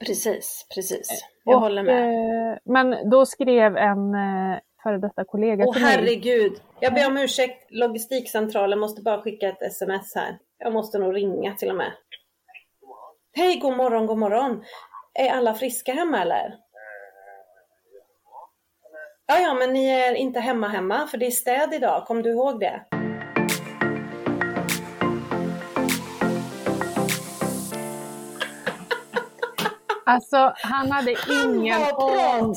Precis, 0.00 0.66
precis. 0.74 1.08
Jag 1.44 1.56
och, 1.56 1.60
håller 1.60 1.82
med. 1.82 2.52
Eh, 2.52 2.58
men 2.64 3.10
då 3.10 3.26
skrev 3.26 3.76
en 3.76 4.14
eh, 4.14 4.58
före 4.82 4.98
detta 4.98 5.24
kollega 5.24 5.64
Åh, 5.66 5.74
mig. 5.74 5.82
herregud! 5.82 6.52
Jag 6.80 6.94
ber 6.94 7.06
om 7.06 7.16
ursäkt. 7.16 7.66
Logistikcentralen 7.70 8.78
måste 8.78 9.02
bara 9.02 9.22
skicka 9.22 9.48
ett 9.48 9.62
sms 9.62 10.14
här. 10.14 10.38
Jag 10.64 10.72
måste 10.72 10.98
nog 10.98 11.16
ringa 11.16 11.54
till 11.54 11.70
och 11.70 11.76
med. 11.76 11.92
Hej, 13.32 13.58
god 13.58 13.76
morgon, 13.76 14.06
god 14.06 14.18
morgon. 14.18 14.64
Är 15.14 15.30
alla 15.30 15.54
friska 15.54 15.92
hemma 15.92 16.22
eller? 16.22 16.54
Ja, 19.26 19.38
ja, 19.38 19.54
men 19.54 19.72
ni 19.72 19.90
är 19.90 20.14
inte 20.14 20.40
hemma 20.40 20.68
hemma 20.68 21.06
för 21.06 21.18
det 21.18 21.26
är 21.26 21.30
städ 21.30 21.74
idag. 21.74 22.06
Kom 22.06 22.22
du 22.22 22.30
ihåg 22.30 22.60
det? 22.60 22.82
Alltså 30.06 30.52
han 30.56 30.90
hade 30.90 31.10
ingen 31.44 31.82
aning. 31.82 32.54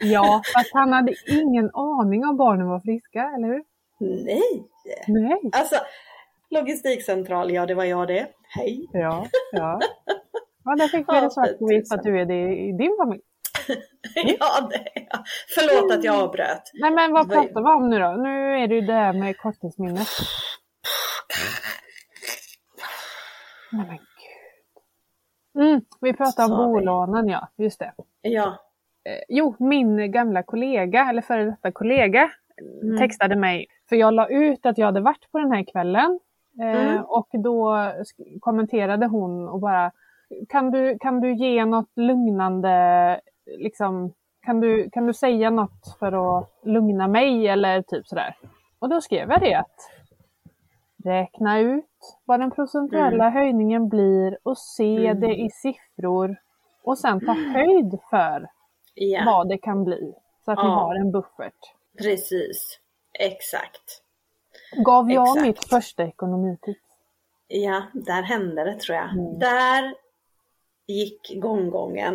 Ja, 0.00 0.42
fast 0.54 0.70
han 0.72 0.92
hade 0.92 1.14
ingen 1.26 1.70
aning 1.74 2.24
om 2.24 2.36
barnen 2.36 2.68
var 2.68 2.80
friska, 2.80 3.22
eller 3.36 3.48
hur? 3.48 3.64
Nej! 4.24 4.64
Nej. 5.06 5.40
Alltså, 5.52 5.76
logistikcentral, 6.50 7.50
ja 7.50 7.66
det 7.66 7.74
var 7.74 7.84
jag 7.84 8.08
det. 8.08 8.26
Hej! 8.56 8.88
Ja, 8.92 9.26
ja. 9.52 9.80
Ja, 10.64 10.76
där 10.76 10.88
fick 10.88 11.12
vi 11.12 11.20
det 11.20 11.30
svart 11.30 11.58
på 11.58 11.66
vitt 11.66 11.92
att 11.92 12.02
du 12.02 12.20
är 12.20 12.24
det 12.24 12.56
i 12.56 12.72
din 12.72 12.96
familj. 12.98 13.22
ja, 14.38 14.68
det 14.70 14.76
är 14.76 15.06
jag. 15.10 15.22
Förlåt 15.54 15.92
att 15.92 16.04
jag 16.04 16.14
avbröt. 16.14 16.62
Nej, 16.80 16.90
men 16.90 17.12
vad 17.12 17.30
pratar 17.30 17.60
vi 17.60 17.84
om 17.84 17.90
nu 17.90 17.98
då? 17.98 18.12
Nu 18.12 18.62
är 18.62 18.68
det 18.68 18.74
ju 18.74 18.80
det 18.80 18.92
här 18.92 19.12
med 19.12 19.38
korttidsminnet. 19.38 20.08
Nej, 23.72 23.86
men 23.86 23.98
Mm, 25.58 25.80
vi 26.00 26.12
pratar 26.12 26.44
om 26.44 26.72
bolånen, 26.72 27.28
ja. 27.28 27.48
Just 27.56 27.78
det. 27.78 27.92
Ja. 28.22 28.46
Eh, 29.04 29.20
jo, 29.28 29.56
min 29.58 30.12
gamla 30.12 30.42
kollega, 30.42 31.06
eller 31.10 31.22
före 31.22 31.44
detta 31.44 31.72
kollega, 31.72 32.30
mm. 32.82 32.98
textade 32.98 33.36
mig. 33.36 33.66
För 33.88 33.96
jag 33.96 34.14
la 34.14 34.28
ut 34.28 34.66
att 34.66 34.78
jag 34.78 34.86
hade 34.86 35.00
varit 35.00 35.32
på 35.32 35.38
den 35.38 35.52
här 35.52 35.64
kvällen. 35.72 36.20
Eh, 36.60 36.90
mm. 36.90 37.04
Och 37.04 37.28
då 37.32 37.76
kommenterade 38.40 39.06
hon 39.06 39.48
och 39.48 39.60
bara 39.60 39.92
kan 40.48 40.70
du, 40.70 40.98
kan 40.98 41.20
du 41.20 41.34
ge 41.34 41.64
något 41.64 41.90
lugnande, 41.96 43.20
liksom, 43.46 44.12
kan 44.42 44.60
du, 44.60 44.90
kan 44.90 45.06
du 45.06 45.14
säga 45.14 45.50
något 45.50 45.96
för 45.98 46.38
att 46.38 46.50
lugna 46.62 47.08
mig 47.08 47.48
eller 47.48 47.82
typ 47.82 48.06
sådär. 48.06 48.36
Och 48.78 48.88
då 48.88 49.00
skrev 49.00 49.30
jag 49.30 49.40
det 49.40 49.54
att 49.54 49.90
räkna 51.04 51.58
ut 51.58 52.18
vad 52.24 52.40
den 52.40 52.50
procentuella 52.50 53.24
mm. 53.24 53.32
höjningen 53.32 53.88
blir 53.88 54.38
och 54.42 54.58
se 54.58 55.06
mm. 55.06 55.20
det 55.20 55.34
i 55.34 55.50
siffror 55.50 56.36
och 56.82 56.98
sen 56.98 57.20
ta 57.20 57.32
mm. 57.32 57.54
höjd 57.54 57.98
för 58.10 58.48
ja. 58.94 59.22
vad 59.26 59.48
det 59.48 59.58
kan 59.58 59.84
bli. 59.84 60.14
Så 60.44 60.52
att 60.52 60.58
ja. 60.58 60.64
vi 60.64 60.70
har 60.70 60.94
en 60.94 61.10
buffert. 61.10 61.74
Precis, 61.98 62.80
exakt. 63.18 64.02
Gav 64.76 65.10
jag 65.10 65.28
exakt. 65.28 65.46
mitt 65.46 65.64
första 65.64 66.04
ekonomitips? 66.04 66.80
Ja, 67.48 67.82
där 67.92 68.22
hände 68.22 68.64
det 68.64 68.74
tror 68.74 68.96
jag. 68.96 69.10
Mm. 69.10 69.38
Där 69.38 69.94
gick 70.86 71.40
gonggongen. 71.42 72.14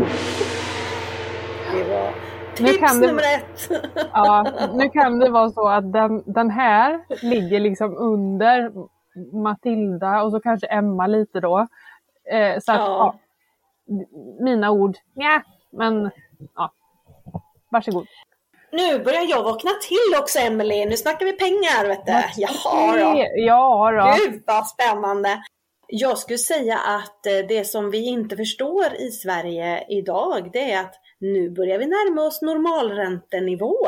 Det 1.73 1.83
var 1.89 2.13
tips 2.55 2.71
nu 2.71 2.87
kan 2.87 3.01
det, 3.01 3.07
nummer 3.07 3.23
ett! 3.35 3.69
Ja, 4.13 4.45
nu 4.73 4.89
kan 4.89 5.19
det 5.19 5.29
vara 5.29 5.49
så 5.49 5.67
att 5.67 5.93
den, 5.93 6.23
den 6.25 6.49
här 6.49 7.05
ligger 7.21 7.59
liksom 7.59 7.97
under 7.97 8.71
Matilda 9.43 10.23
och 10.23 10.31
så 10.31 10.39
kanske 10.39 10.67
Emma 10.67 11.07
lite 11.07 11.39
då. 11.39 11.67
Eh, 12.31 12.59
så 12.59 12.71
att, 12.71 12.79
ja. 12.79 13.15
ja. 13.85 14.05
mina 14.39 14.71
ord, 14.71 14.97
ja, 15.13 15.41
men 15.71 16.11
ja. 16.55 16.71
Varsågod. 17.69 18.07
Nu 18.73 18.99
börjar 18.99 19.29
jag 19.29 19.43
vakna 19.43 19.71
till 19.71 20.19
också 20.19 20.39
Emelie. 20.39 20.85
Nu 20.85 20.97
snackar 20.97 21.25
vi 21.25 21.33
pengar 21.33 21.87
vet 21.87 22.05
du. 22.05 22.41
Jaha 22.41 22.97
då. 22.97 23.25
Ja 23.35 23.91
då. 23.91 24.25
Gud 24.25 24.43
vad 24.47 24.67
spännande. 24.67 25.43
Jag 25.87 26.17
skulle 26.17 26.37
säga 26.37 26.77
att 26.77 27.25
eh, 27.25 27.47
det 27.47 27.67
som 27.67 27.91
vi 27.91 28.05
inte 28.05 28.35
förstår 28.35 28.93
i 28.99 29.11
Sverige 29.11 29.85
idag 29.89 30.49
det 30.53 30.71
är 30.71 30.79
att 30.79 30.95
nu 31.19 31.49
börjar 31.49 31.79
vi 31.79 31.85
närma 31.85 32.21
oss 32.21 32.41
normalräntenivå. 32.41 33.87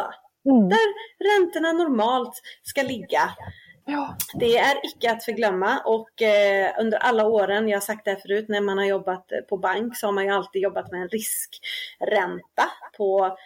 Mm. 0.49 0.69
Där 0.69 0.93
räntorna 1.23 1.71
normalt 1.71 2.41
ska 2.63 2.81
ligga. 2.81 3.21
Ja. 3.85 4.17
Det 4.33 4.57
är 4.57 4.75
icke 4.83 5.11
att 5.11 5.23
förglömma 5.23 5.79
och 5.85 6.21
eh, 6.21 6.71
under 6.79 6.97
alla 6.97 7.25
åren, 7.25 7.69
jag 7.69 7.75
har 7.75 7.81
sagt 7.81 8.05
det 8.05 8.21
förut, 8.21 8.45
när 8.49 8.61
man 8.61 8.77
har 8.77 8.85
jobbat 8.85 9.25
på 9.49 9.57
bank 9.57 9.97
så 9.97 10.07
har 10.07 10.11
man 10.11 10.25
ju 10.25 10.31
alltid 10.31 10.61
jobbat 10.61 10.91
med 10.91 11.01
en 11.01 11.09
riskränta 11.09 12.69
på 12.97 13.37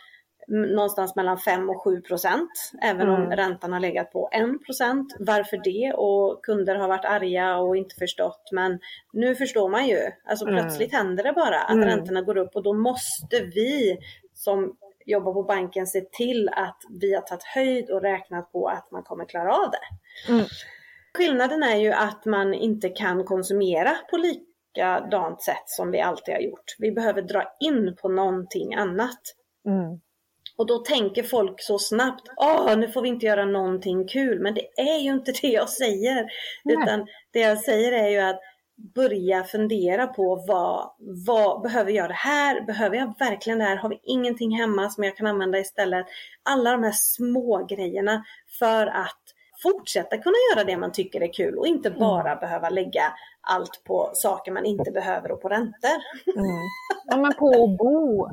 någonstans 0.50 1.16
mellan 1.16 1.38
5 1.38 1.70
och 1.70 1.84
7 1.84 2.02
procent. 2.02 2.50
Även 2.82 3.10
mm. 3.10 3.22
om 3.22 3.32
räntan 3.32 3.74
har 3.74 3.80
legat 3.80 4.12
på 4.12 4.30
1 4.32 4.66
procent. 4.66 5.16
Varför 5.20 5.58
det? 5.64 5.94
Och 5.94 6.46
kunder 6.46 6.76
har 6.76 6.88
varit 6.88 7.06
arga 7.06 7.58
och 7.58 7.78
inte 7.78 7.96
förstått. 7.96 8.50
Men 8.52 8.80
nu 9.14 9.36
förstår 9.36 9.70
man 9.70 9.88
ju. 9.88 10.00
Alltså 10.30 10.48
mm. 10.48 10.56
plötsligt 10.56 10.94
händer 10.94 11.24
det 11.24 11.34
bara 11.34 11.62
att 11.62 11.74
mm. 11.74 11.86
räntorna 11.86 12.22
går 12.22 12.38
upp 12.38 12.56
och 12.56 12.64
då 12.64 12.74
måste 12.74 13.40
vi 13.42 13.98
som 14.34 14.76
jobbar 15.06 15.34
på 15.34 15.44
banken 15.44 15.88
se 15.88 16.02
till 16.02 16.50
att 16.50 16.78
vi 17.02 17.14
har 17.14 17.22
tagit 17.22 17.44
höjd 17.44 17.90
och 17.90 18.02
räknat 18.02 18.52
på 18.52 18.68
att 18.68 18.92
man 18.92 19.04
kommer 19.04 19.26
klara 19.26 19.56
av 19.56 19.72
det. 19.72 20.32
Mm. 20.32 20.46
Skillnaden 21.18 21.64
är 21.64 21.76
ju 21.76 21.92
att 21.92 22.26
man 22.26 22.54
inte 22.54 22.90
kan 22.90 23.24
konsumera 23.24 23.96
på 24.12 24.18
likadant 24.18 25.44
sätt 25.44 25.64
som 25.66 25.92
vi 25.92 26.02
alltid 26.02 26.34
har 26.34 26.42
gjort. 26.42 26.76
Vi 26.80 26.92
behöver 26.92 27.22
dra 27.22 27.44
in 27.60 27.96
på 28.02 28.10
någonting 28.10 28.76
annat. 28.76 29.20
Mm. 29.68 30.00
Och 30.60 30.66
då 30.66 30.78
tänker 30.78 31.24
folk 31.24 31.62
så 31.62 31.80
snabbt, 31.80 32.28
åh 32.38 32.78
nu 32.78 32.88
får 32.88 33.02
vi 33.02 33.10
inte 33.10 33.26
göra 33.26 33.46
någonting 33.46 34.08
kul. 34.08 34.40
Men 34.40 34.54
det 34.54 34.82
är 34.82 35.00
ju 35.00 35.12
inte 35.12 35.32
det 35.42 35.48
jag 35.48 35.70
säger. 35.70 36.30
Nej. 36.64 36.78
Utan 36.84 37.08
det 37.32 37.40
jag 37.40 37.60
säger 37.60 37.92
är 37.92 38.10
ju 38.10 38.20
att 38.20 38.40
börja 38.96 39.44
fundera 39.44 40.08
på 40.08 40.44
vad, 40.48 40.92
vad 41.26 41.62
behöver 41.62 41.92
jag 41.92 42.10
det 42.10 42.14
här? 42.14 42.62
Behöver 42.62 42.98
jag 42.98 43.14
verkligen 43.20 43.60
det 43.60 43.66
här? 43.66 43.76
Har 43.76 43.90
vi 43.90 44.00
ingenting 44.04 44.58
hemma 44.58 44.90
som 44.90 45.04
jag 45.04 45.18
kan 45.18 45.28
använda 45.28 45.60
istället? 45.60 46.06
Alla 46.44 46.72
de 46.72 46.84
här 46.84 46.96
små 46.96 47.66
grejerna 47.70 48.24
för 48.60 48.88
att 48.88 49.24
fortsätta 49.64 50.18
kunna 50.18 50.36
göra 50.54 50.64
det 50.64 50.78
man 50.78 50.92
tycker 50.92 51.22
är 51.22 51.34
kul 51.34 51.58
och 51.58 51.68
inte 51.68 51.90
mm. 51.90 52.00
bara 52.00 52.32
mm. 52.32 52.40
behöva 52.40 52.70
lägga 52.70 53.14
allt 53.42 53.84
på 53.84 54.12
saker 54.14 54.52
man 54.52 54.66
inte 54.66 54.92
behöver 54.92 55.32
och 55.32 55.42
på 55.42 55.50
räntor. 55.50 56.00
Mm. 56.36 56.46
Ja 57.06 57.18
men 57.18 57.34
på 57.34 57.64
att 57.64 57.78
bo. 57.78 58.30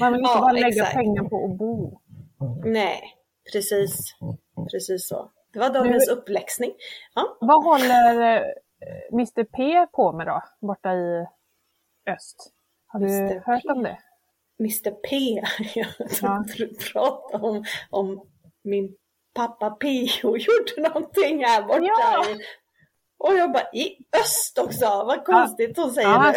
Man 0.00 0.12
vill 0.12 0.20
inte 0.20 0.32
ja, 0.34 0.40
bara 0.40 0.52
lägga 0.52 0.68
exakt. 0.68 0.94
pengar 0.94 1.24
på 1.24 1.44
att 1.44 1.58
bo. 1.58 2.00
Nej, 2.64 3.02
precis. 3.52 4.16
Precis 4.72 5.08
så. 5.08 5.30
Det 5.52 5.58
var 5.58 5.70
dagens 5.70 6.08
nu, 6.08 6.14
uppläxning. 6.14 6.72
Ja. 7.14 7.36
Vad 7.40 7.64
håller 7.64 8.36
eh, 8.36 8.42
Mr 9.12 9.44
P 9.44 9.86
på 9.92 10.12
med 10.12 10.26
då, 10.26 10.42
borta 10.60 10.92
i 10.94 11.26
öst? 12.10 12.52
Har 12.86 13.00
du 13.00 13.06
Mr. 13.06 13.42
hört 13.46 13.62
P. 13.62 13.68
om 13.68 13.82
det? 13.82 13.98
Mr 14.60 14.90
P? 14.90 15.42
Jag 16.20 16.46
du 16.56 16.74
pratade 16.92 17.46
om, 17.46 17.64
om 17.90 18.26
min 18.64 18.96
pappa 19.34 19.70
P 19.70 20.08
och 20.24 20.38
gjorde 20.38 20.88
någonting 20.88 21.44
här 21.44 21.62
borta. 21.62 21.80
Ja. 21.82 22.24
Och 23.18 23.34
jag 23.34 23.52
bara, 23.52 23.70
i 23.72 23.96
öst 24.20 24.58
också? 24.58 24.86
Vad 24.86 25.24
konstigt 25.24 25.76
hon 25.76 25.90
säger 25.90 26.08
ja. 26.08 26.34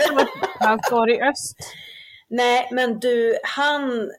Han 0.60 0.80
står 0.80 1.10
i 1.10 1.22
öst. 1.22 1.58
Nej, 2.34 2.70
men 2.72 3.00
du, 3.00 3.38
han... 3.44 4.12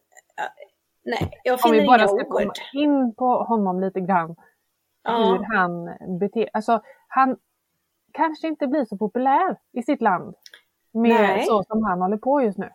Nej, 1.04 1.40
jag 1.44 1.60
finner 1.60 1.74
Om 1.74 1.80
vi 1.80 1.86
bara 1.86 2.08
ska 2.08 2.24
komma 2.24 2.52
in 2.72 3.14
på 3.14 3.42
honom 3.42 3.80
lite 3.80 4.00
grann. 4.00 4.36
Ja. 5.02 5.16
Hur 5.16 5.56
han 5.56 5.84
beter 6.18 6.48
Alltså, 6.52 6.82
han 7.08 7.36
kanske 8.12 8.48
inte 8.48 8.66
blir 8.66 8.84
så 8.84 8.96
populär 8.96 9.56
i 9.72 9.82
sitt 9.82 10.02
land. 10.02 10.34
Med 10.92 11.20
Nej. 11.20 11.44
så 11.44 11.64
som 11.64 11.82
han 11.82 12.02
håller 12.02 12.16
på 12.16 12.42
just 12.42 12.58
nu. 12.58 12.70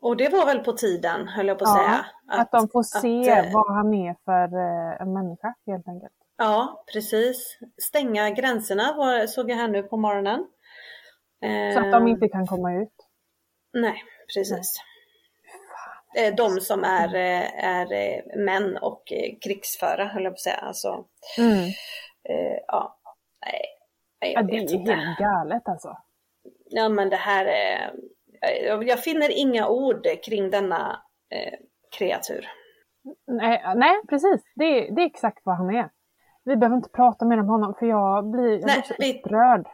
Och 0.00 0.16
det 0.16 0.28
var 0.28 0.46
väl 0.46 0.58
på 0.58 0.72
tiden, 0.72 1.28
höll 1.28 1.48
jag 1.48 1.58
på 1.58 1.64
att 1.64 1.70
ja, 1.70 1.84
säga. 1.84 2.06
Att, 2.28 2.40
att 2.40 2.60
de 2.60 2.68
får 2.68 2.82
se 2.82 3.32
att, 3.32 3.46
eh, 3.46 3.52
vad 3.52 3.74
han 3.74 3.94
är 3.94 4.16
för 4.24 4.56
uh, 4.56 5.02
en 5.02 5.12
människa 5.12 5.54
helt 5.66 5.88
enkelt. 5.88 6.12
Ja, 6.36 6.84
precis. 6.92 7.58
Stänga 7.82 8.30
gränserna 8.30 8.94
var, 8.96 9.26
såg 9.26 9.50
jag 9.50 9.56
här 9.56 9.68
nu 9.68 9.82
på 9.82 9.96
morgonen. 9.96 10.46
Så 11.74 11.80
att 11.80 11.92
de 11.92 12.08
inte 12.08 12.28
kan 12.28 12.46
komma 12.46 12.74
ut? 12.74 12.92
Nej, 13.72 14.02
precis. 14.34 14.82
Nej. 16.14 16.32
De 16.32 16.60
som 16.60 16.84
är, 16.84 17.14
eh, 17.14 17.64
är 17.64 17.92
eh, 17.92 18.36
män 18.36 18.76
och 18.76 19.12
eh, 19.12 19.38
krigsföra 19.40 20.04
höll 20.04 20.24
jag 20.24 20.32
på 20.32 20.34
att 20.34 20.40
säga. 20.40 20.56
Alltså, 20.56 21.04
mm. 21.38 21.70
ja, 22.66 22.98
nej. 23.46 23.62
Jag 24.20 24.42
ja, 24.42 24.42
det 24.42 24.56
är 24.56 24.96
helt 24.96 25.18
galet 25.18 25.68
alltså. 25.68 25.96
Ja 26.70 26.88
men 26.88 27.10
det 27.10 27.16
här 27.16 27.46
är, 27.46 27.92
jag 28.84 28.98
finner 28.98 29.30
inga 29.30 29.68
ord 29.68 30.06
kring 30.24 30.50
denna 30.50 31.02
eh, 31.30 31.58
kreatur. 31.98 32.48
Nej, 33.26 33.62
nej 33.76 34.00
precis, 34.08 34.42
det 34.54 34.64
är, 34.64 34.94
det 34.94 35.02
är 35.02 35.06
exakt 35.06 35.40
vad 35.44 35.56
han 35.56 35.74
är. 35.74 35.90
Vi 36.44 36.56
behöver 36.56 36.76
inte 36.76 36.88
prata 36.88 37.24
mer 37.24 37.40
om 37.40 37.48
honom 37.48 37.74
för 37.78 37.86
jag 37.86 38.30
blir, 38.30 38.52
jag 38.52 38.66
nej, 38.66 38.82
blir 38.98 39.12
så 39.12 39.18
upprörd. 39.18 39.66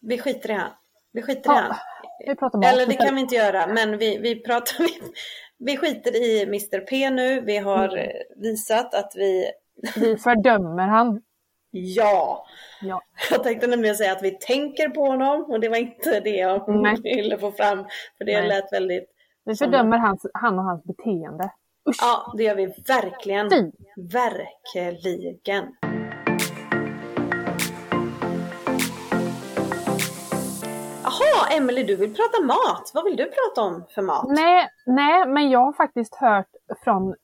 Vi 0.00 0.18
skiter 0.18 0.50
i 0.50 0.52
han. 0.52 0.70
Vi 1.12 1.22
skiter 1.22 1.50
ja. 1.50 1.76
i. 2.24 2.28
Vi 2.28 2.36
pratar 2.36 2.58
mat. 2.58 2.72
Eller 2.72 2.86
det 2.86 2.94
kan 2.94 3.14
vi 3.14 3.20
inte 3.20 3.34
göra, 3.34 3.66
men 3.66 3.98
vi, 3.98 4.18
vi 4.18 4.42
pratar... 4.42 4.78
Vi, 4.84 5.00
vi 5.62 5.76
skiter 5.76 6.16
i 6.16 6.42
Mr 6.42 6.80
P 6.80 7.10
nu. 7.10 7.40
Vi 7.40 7.58
har 7.58 7.88
mm. 7.88 8.12
visat 8.36 8.94
att 8.94 9.12
vi... 9.16 9.50
Vi 9.96 10.16
fördömer 10.24 10.86
han. 10.86 11.22
Ja. 11.70 12.46
ja. 12.82 13.02
Jag 13.30 13.42
tänkte 13.42 13.66
nämligen 13.66 13.96
säga 13.96 14.12
att 14.12 14.22
vi 14.22 14.30
tänker 14.30 14.88
på 14.88 15.06
honom 15.06 15.44
och 15.44 15.60
det 15.60 15.68
var 15.68 15.76
inte 15.76 16.20
det 16.20 16.36
jag 16.36 16.68
Nej. 16.68 16.96
ville 17.02 17.38
få 17.38 17.52
fram. 17.52 17.84
För 18.18 18.24
det 18.24 18.40
Nej. 18.40 18.48
lät 18.48 18.72
väldigt... 18.72 19.10
Vi 19.44 19.56
fördömer 19.56 19.98
hans, 19.98 20.26
han 20.34 20.58
och 20.58 20.64
hans 20.64 20.84
beteende. 20.84 21.50
Usch. 21.88 21.96
Ja, 22.00 22.34
det 22.36 22.42
gör 22.42 22.54
vi 22.54 22.66
verkligen. 22.66 23.50
Fy. 23.50 23.70
Verkligen. 24.12 25.76
Emelie, 31.56 31.84
du 31.84 31.96
vill 31.96 32.14
prata 32.14 32.42
mat. 32.42 32.90
Vad 32.94 33.04
vill 33.04 33.16
du 33.16 33.24
prata 33.24 33.62
om 33.62 33.84
för 33.94 34.02
mat? 34.02 34.24
Nej, 34.28 34.68
nej, 34.86 35.26
men 35.26 35.50
jag 35.50 35.58
har 35.58 35.72
faktiskt 35.72 36.14
hört 36.14 36.50
från 36.84 37.14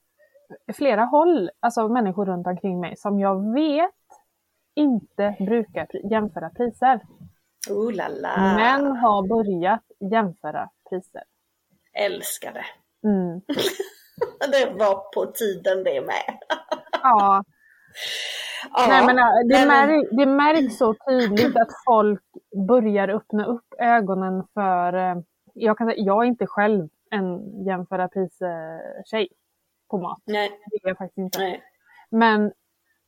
flera 0.76 1.04
håll, 1.04 1.50
alltså 1.60 1.88
människor 1.88 2.26
runt 2.26 2.46
omkring 2.46 2.80
mig, 2.80 2.96
som 2.96 3.18
jag 3.18 3.54
vet 3.54 3.90
inte 4.76 5.36
brukar 5.40 6.10
jämföra 6.10 6.50
priser. 6.50 7.00
Oh 7.70 7.92
la 7.92 8.08
la. 8.08 8.54
Men 8.56 8.96
har 8.96 9.28
börjat 9.28 9.84
jämföra 10.12 10.68
priser. 10.90 11.22
Älskar 11.92 12.52
det. 12.52 12.66
Mm. 13.08 13.40
det 14.52 14.78
var 14.78 15.12
på 15.14 15.32
tiden 15.32 15.84
det 15.84 16.00
med. 16.00 16.38
ja. 17.02 17.44
Ja, 18.72 18.86
Nej, 18.88 19.06
men, 19.06 19.18
äh, 19.18 19.24
det, 19.48 19.66
märks, 19.66 20.10
det 20.10 20.26
märks 20.26 20.78
så 20.78 20.94
tydligt 20.94 21.56
att 21.56 21.68
folk 21.86 22.22
börjar 22.68 23.08
öppna 23.08 23.46
upp 23.46 23.74
ögonen 23.78 24.44
för... 24.54 24.92
Äh, 24.92 25.16
jag, 25.54 25.78
kan 25.78 25.86
säga, 25.86 26.02
jag 26.02 26.22
är 26.22 26.26
inte 26.26 26.46
själv 26.46 26.88
en 27.10 27.40
jämföra 27.64 28.08
pris-tjej 28.08 29.28
på 29.90 29.98
mat. 29.98 30.22
Nej. 30.24 30.50
Det 30.70 30.76
är 30.76 30.88
jag 30.88 30.98
faktiskt 30.98 31.18
inte. 31.18 31.38
Nej. 31.38 31.62
Men 32.10 32.52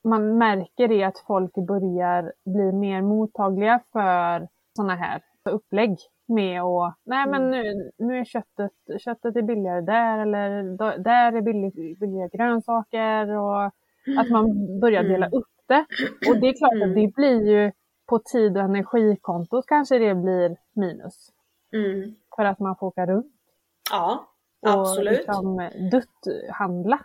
man 0.04 0.38
märker 0.38 0.88
det 0.88 1.04
att 1.04 1.18
folk 1.26 1.54
börjar 1.54 2.32
bli 2.44 2.72
mer 2.72 3.02
mottagliga 3.02 3.80
för 3.92 4.48
sådana 4.76 4.94
här 4.96 5.22
upplägg 5.50 5.98
med 6.26 6.62
att, 6.62 6.94
nej 7.04 7.26
men 7.26 7.42
mm. 7.42 7.50
nu, 7.50 7.90
nu 7.98 8.18
är 8.18 8.24
köttet, 8.24 8.72
köttet 9.00 9.36
är 9.36 9.42
billigare 9.42 9.80
där 9.80 10.18
eller 10.18 10.62
där 10.98 11.32
är 11.32 11.40
billig, 11.40 11.98
billiga 12.00 12.28
grönsaker 12.28 13.28
och 13.36 13.72
att 14.18 14.30
man 14.30 14.80
börjar 14.80 15.02
dela 15.02 15.26
mm. 15.26 15.38
upp 15.38 15.48
det. 15.66 15.86
Och 16.28 16.36
det 16.40 16.48
är 16.48 16.58
klart 16.58 16.72
att 16.72 16.82
mm. 16.82 16.94
det 16.94 17.14
blir 17.14 17.50
ju 17.50 17.72
på 18.06 18.18
tid 18.18 18.56
och 18.56 18.62
energikontot 18.62 19.66
kanske 19.66 19.98
det 19.98 20.14
blir 20.14 20.56
minus. 20.72 21.32
Mm. 21.72 22.14
För 22.36 22.44
att 22.44 22.58
man 22.58 22.76
får 22.76 22.86
åka 22.86 23.06
runt. 23.06 23.34
Ja, 23.90 24.28
absolut. 24.66 25.08
Och 25.08 25.12
liksom 25.12 25.70
dutt-handla. 25.90 27.00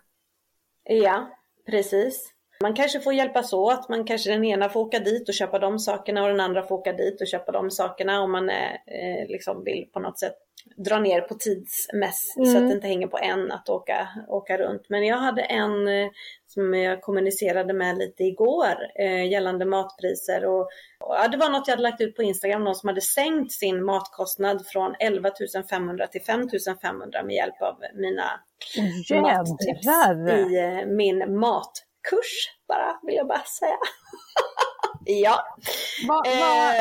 Ja, 0.83 1.27
precis. 1.65 2.33
Man 2.61 2.73
kanske 2.73 2.99
får 2.99 3.13
hjälpas 3.13 3.53
åt, 3.53 3.89
man 3.89 4.05
kanske 4.05 4.31
den 4.31 4.43
ena 4.43 4.69
får 4.69 4.79
åka 4.79 4.99
dit 4.99 5.29
och 5.29 5.33
köpa 5.33 5.59
de 5.59 5.79
sakerna 5.79 6.23
och 6.23 6.29
den 6.29 6.39
andra 6.39 6.63
får 6.63 6.75
åka 6.75 6.93
dit 6.93 7.21
och 7.21 7.27
köpa 7.27 7.51
de 7.51 7.71
sakerna 7.71 8.21
om 8.21 8.31
man 8.31 8.49
eh, 8.49 9.27
liksom 9.27 9.63
vill 9.63 9.89
på 9.93 9.99
något 9.99 10.19
sätt 10.19 10.35
dra 10.77 10.99
ner 10.99 11.21
på 11.21 11.33
tidsmäss 11.33 12.37
mm. 12.37 12.45
så 12.45 12.51
att 12.51 12.57
mm. 12.57 12.69
det 12.69 12.75
inte 12.75 12.87
hänger 12.87 13.07
på 13.07 13.17
en 13.17 13.51
att 13.51 13.69
åka, 13.69 14.07
åka 14.27 14.57
runt. 14.57 14.89
Men 14.89 15.05
jag 15.05 15.17
hade 15.17 15.41
en 15.41 15.87
eh, 15.87 16.09
som 16.47 16.73
jag 16.73 17.01
kommunicerade 17.01 17.73
med 17.73 17.97
lite 17.97 18.23
igår 18.23 18.75
eh, 18.99 19.31
gällande 19.31 19.65
matpriser 19.65 20.45
och, 20.45 20.61
och 20.99 21.15
ja, 21.15 21.27
det 21.27 21.37
var 21.37 21.49
något 21.49 21.67
jag 21.67 21.71
hade 21.71 21.83
lagt 21.83 22.01
ut 22.01 22.15
på 22.15 22.23
Instagram, 22.23 22.63
någon 22.63 22.75
som 22.75 22.87
hade 22.87 23.01
sänkt 23.01 23.51
sin 23.51 23.85
matkostnad 23.85 24.65
från 24.67 24.95
11 24.99 25.31
500 25.69 26.07
till 26.07 26.21
5 26.21 26.47
500 26.81 27.23
med 27.23 27.35
hjälp 27.35 27.61
av 27.61 27.75
mina 27.93 28.23
mattips 29.21 29.87
i 30.29 30.57
eh, 30.59 30.85
min 30.87 31.39
matkurs 31.39 32.49
bara, 32.67 32.99
vill 33.03 33.15
jag 33.15 33.27
bara 33.27 33.43
säga. 33.59 33.77
ja. 35.05 35.43
Va, 36.07 36.23
va, 36.25 36.73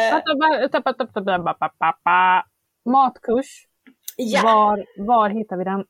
Matkurs. 2.84 3.66
Ja. 4.16 4.42
Var, 4.42 4.84
var 4.96 5.30
hittar 5.30 5.56
vi 5.56 5.64
den? 5.64 5.84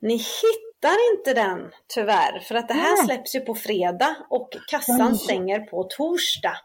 Ni 0.00 0.14
hittar 0.14 1.12
inte 1.12 1.34
den 1.34 1.70
tyvärr 1.94 2.40
för 2.40 2.54
att 2.54 2.68
det 2.68 2.74
här 2.74 2.96
Nej. 2.96 3.06
släpps 3.06 3.34
ju 3.34 3.40
på 3.40 3.54
fredag 3.54 4.16
och 4.30 4.48
kassan 4.70 5.16
stänger 5.16 5.60
på 5.60 5.84
torsdag. 5.84 6.56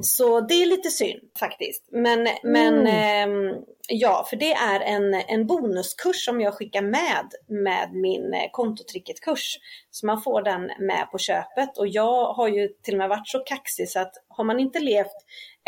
Så 0.00 0.40
det 0.40 0.54
är 0.54 0.66
lite 0.66 0.90
synd 0.90 1.20
faktiskt. 1.40 1.88
Men, 1.92 2.20
mm. 2.20 2.36
men 2.42 2.86
eh, 2.86 3.56
ja, 3.88 4.26
för 4.30 4.36
det 4.36 4.52
är 4.52 4.80
en, 4.80 5.14
en 5.14 5.46
bonuskurs 5.46 6.24
som 6.24 6.40
jag 6.40 6.54
skickar 6.54 6.82
med 6.82 7.26
med 7.48 7.90
min 7.92 8.34
eh, 8.34 8.50
kontotricketkurs. 8.52 9.58
Så 9.90 10.06
man 10.06 10.22
får 10.22 10.42
den 10.42 10.70
med 10.78 11.08
på 11.12 11.18
köpet 11.18 11.78
och 11.78 11.88
jag 11.88 12.32
har 12.32 12.48
ju 12.48 12.68
till 12.68 12.94
och 12.94 12.98
med 12.98 13.08
varit 13.08 13.28
så 13.28 13.38
kaxig 13.38 13.88
så 13.88 14.00
att 14.00 14.12
har 14.28 14.44
man 14.44 14.60
inte 14.60 14.78
levt 14.78 15.16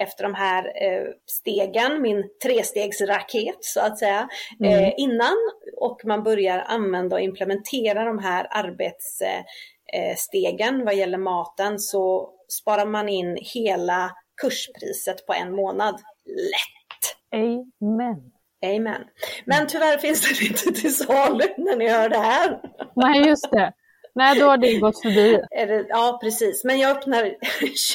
efter 0.03 0.25
de 0.25 0.35
här 0.35 0.64
eh, 0.64 1.07
stegen, 1.27 2.03
min 2.03 2.25
trestegsraket 2.43 3.59
så 3.61 3.81
att 3.81 3.99
säga, 3.99 4.29
mm. 4.61 4.85
eh, 4.85 4.93
innan 4.97 5.37
och 5.77 6.01
man 6.05 6.23
börjar 6.23 6.59
använda 6.59 7.16
och 7.16 7.23
implementera 7.23 8.05
de 8.05 8.19
här 8.19 8.47
arbetsstegen 8.51 10.81
eh, 10.81 10.85
vad 10.85 10.97
gäller 10.97 11.19
maten 11.19 11.79
så 11.79 12.31
sparar 12.53 12.87
man 12.87 13.09
in 13.09 13.39
hela 13.41 14.11
kurspriset 14.43 15.27
på 15.27 15.35
en 15.35 15.57
månad. 15.57 15.95
Lätt! 16.27 17.17
Amen. 17.33 18.33
Amen. 18.67 19.05
Men 19.45 19.67
tyvärr 19.67 19.99
finns 19.99 20.39
det 20.39 20.45
inte 20.45 20.81
till 20.81 20.97
salu 20.97 21.45
när 21.57 21.77
ni 21.77 21.89
hör 21.89 22.09
det 22.09 22.19
här. 22.19 22.61
Nej, 22.97 23.29
just 23.29 23.51
det. 23.51 23.73
Nej, 24.15 24.39
då 24.39 24.47
har 24.47 24.57
det 24.57 24.79
gått 24.79 25.03
förbi. 25.03 25.41
Ja, 25.89 26.19
precis. 26.23 26.65
Men 26.65 26.79
jag 26.79 26.97
öppnar 26.97 27.23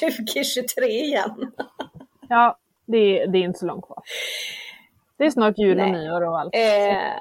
2023 0.02 0.86
igen. 0.86 1.52
Ja, 2.30 2.58
det 2.86 2.98
är, 2.98 3.28
det 3.28 3.38
är 3.38 3.44
inte 3.44 3.60
så 3.60 3.66
långt 3.66 3.86
kvar. 3.86 4.04
Det 5.18 5.26
är 5.26 5.30
snart 5.30 5.58
jul 5.58 5.80
och 5.80 5.90
nyår 5.90 6.22
och 6.22 6.40
allt. 6.40 6.56
Eh, 6.56 7.14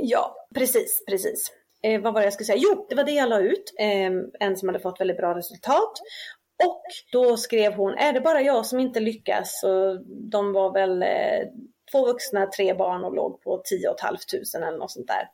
ja, 0.00 0.34
precis, 0.54 1.04
precis. 1.08 1.52
Eh, 1.82 2.00
vad 2.00 2.14
var 2.14 2.20
det 2.20 2.26
jag 2.26 2.32
skulle 2.32 2.46
säga? 2.46 2.58
Jo, 2.62 2.86
det 2.88 2.94
var 2.94 3.04
det 3.04 3.12
jag 3.12 3.28
la 3.28 3.40
ut. 3.40 3.74
Eh, 3.78 4.10
en 4.40 4.56
som 4.56 4.68
hade 4.68 4.80
fått 4.80 5.00
väldigt 5.00 5.16
bra 5.16 5.34
resultat. 5.34 5.92
Och 6.64 6.82
då 7.12 7.36
skrev 7.36 7.72
hon, 7.72 7.94
är 7.94 8.12
det 8.12 8.20
bara 8.20 8.42
jag 8.42 8.66
som 8.66 8.80
inte 8.80 9.00
lyckas? 9.00 9.64
Och 9.64 10.06
de 10.06 10.52
var 10.52 10.72
väl 10.72 11.02
eh, 11.02 11.48
två 11.92 12.06
vuxna, 12.06 12.46
tre 12.46 12.74
barn 12.74 13.04
och 13.04 13.14
låg 13.14 13.42
på 13.42 13.62
10 13.64 13.94
500 14.00 14.68
eller 14.68 14.78
något 14.78 14.90
sånt 14.90 15.06
där. 15.08 15.28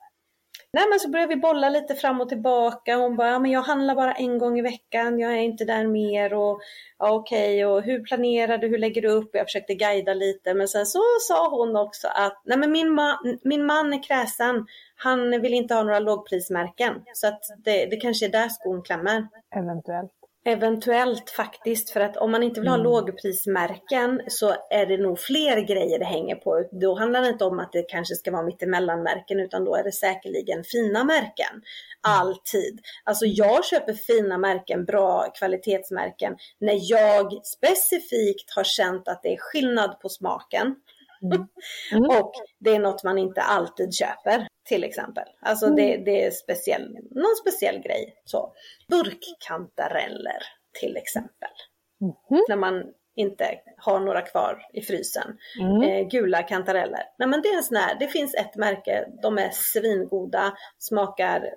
Nej 0.75 0.85
men 0.91 1.01
så 1.01 1.09
började 1.09 1.35
vi 1.35 1.41
bolla 1.41 1.69
lite 1.69 1.95
fram 1.95 2.21
och 2.21 2.29
tillbaka. 2.29 2.97
Hon 2.97 3.17
bara, 3.17 3.29
ja, 3.29 3.39
men 3.39 3.51
jag 3.51 3.63
handlar 3.63 3.95
bara 3.95 4.13
en 4.13 4.39
gång 4.39 4.59
i 4.59 4.63
veckan, 4.63 5.19
jag 5.19 5.33
är 5.33 5.39
inte 5.39 5.65
där 5.65 5.87
mer 5.87 6.35
och 6.35 6.61
ja, 6.99 7.13
okej 7.13 7.67
och 7.67 7.83
hur 7.83 8.05
planerar 8.05 8.59
du, 8.59 8.69
hur 8.69 8.79
lägger 8.79 9.03
du 9.03 9.09
upp? 9.09 9.31
Jag 9.33 9.47
försökte 9.47 9.75
guida 9.75 10.15
lite 10.15 10.55
men 10.55 10.69
sen 10.69 10.87
så 10.87 11.01
sa 11.21 11.51
hon 11.51 11.77
också 11.77 12.09
att 12.09 12.43
nej 12.45 12.59
men 12.59 12.73
min, 12.73 12.95
ma 12.95 13.19
min 13.45 13.67
man 13.67 13.93
är 13.93 14.03
kräsen, 14.03 14.67
han 14.97 15.41
vill 15.41 15.55
inte 15.55 15.75
ha 15.75 15.83
några 15.83 15.99
lågprismärken 15.99 16.95
så 17.15 17.27
att 17.27 17.43
det, 17.65 17.87
det 17.87 17.97
kanske 17.97 18.27
är 18.27 18.31
där 18.31 18.49
skon 18.49 18.83
klämmer. 18.83 19.29
Eventuellt. 19.57 20.24
Eventuellt 20.47 21.31
faktiskt, 21.31 21.91
för 21.91 22.01
att 22.01 22.17
om 22.17 22.31
man 22.31 22.43
inte 22.43 22.61
vill 22.61 22.69
ha 22.69 22.75
mm. 22.75 22.85
lågprismärken 22.85 24.21
så 24.29 24.55
är 24.71 24.87
det 24.87 24.97
nog 24.97 25.19
fler 25.19 25.61
grejer 25.61 25.99
det 25.99 26.05
hänger 26.05 26.35
på. 26.35 26.69
Då 26.81 26.99
handlar 26.99 27.21
det 27.23 27.29
inte 27.29 27.45
om 27.45 27.59
att 27.59 27.73
det 27.73 27.83
kanske 27.83 28.15
ska 28.15 28.31
vara 28.31 28.43
mittemellanmärken 28.43 29.41
utan 29.41 29.65
då 29.65 29.75
är 29.75 29.85
det 29.85 29.93
säkerligen 29.93 30.65
fina 30.65 31.05
märken. 31.05 31.51
Mm. 31.53 31.63
Alltid. 32.01 32.81
Alltså 33.05 33.27
jag 33.27 33.65
köper 33.65 33.93
fina 33.93 34.39
märken, 34.39 34.85
bra 34.85 35.33
kvalitetsmärken 35.39 36.37
när 36.61 36.79
jag 36.91 37.47
specifikt 37.47 38.51
har 38.57 38.65
känt 38.65 39.09
att 39.09 39.23
det 39.23 39.33
är 39.33 39.39
skillnad 39.39 40.01
på 40.01 40.09
smaken. 40.09 40.75
Mm. 41.25 41.47
Mm. 41.93 42.19
och 42.19 42.33
det 42.59 42.71
är 42.71 42.79
något 42.79 43.05
man 43.05 43.19
inte 43.19 43.43
alltid 43.43 43.95
köper 43.95 44.49
till 44.69 44.85
exempel. 44.85 45.25
Alltså 45.41 45.67
mm. 45.67 45.77
det, 45.77 45.97
det, 45.97 46.25
är 46.25 46.31
speciell, 46.31 46.99
någon 47.11 47.37
speciell 47.41 47.79
grej. 47.79 48.15
Så. 48.25 48.53
Burkkantareller 48.89 50.43
till 50.81 50.97
exempel. 50.97 51.51
Mm. 52.01 52.45
När 52.49 52.57
man 52.57 52.85
inte 53.17 53.59
har 53.77 54.01
några 54.01 54.21
kvar 54.21 54.67
i 54.73 54.83
frysen. 54.83 55.37
Mm. 55.61 55.83
Eh, 55.83 56.09
gula 56.09 56.43
kantareller. 56.43 57.03
Nej 57.19 57.29
men 57.29 57.43
det 57.43 57.49
är 57.49 57.57
en 57.57 57.63
sån 57.63 57.77
här, 57.77 57.97
det 57.99 58.07
finns 58.07 58.35
ett 58.35 58.57
märke, 58.57 59.09
de 59.23 59.39
är 59.39 59.51
svingoda, 59.53 60.53
smakar 60.79 61.55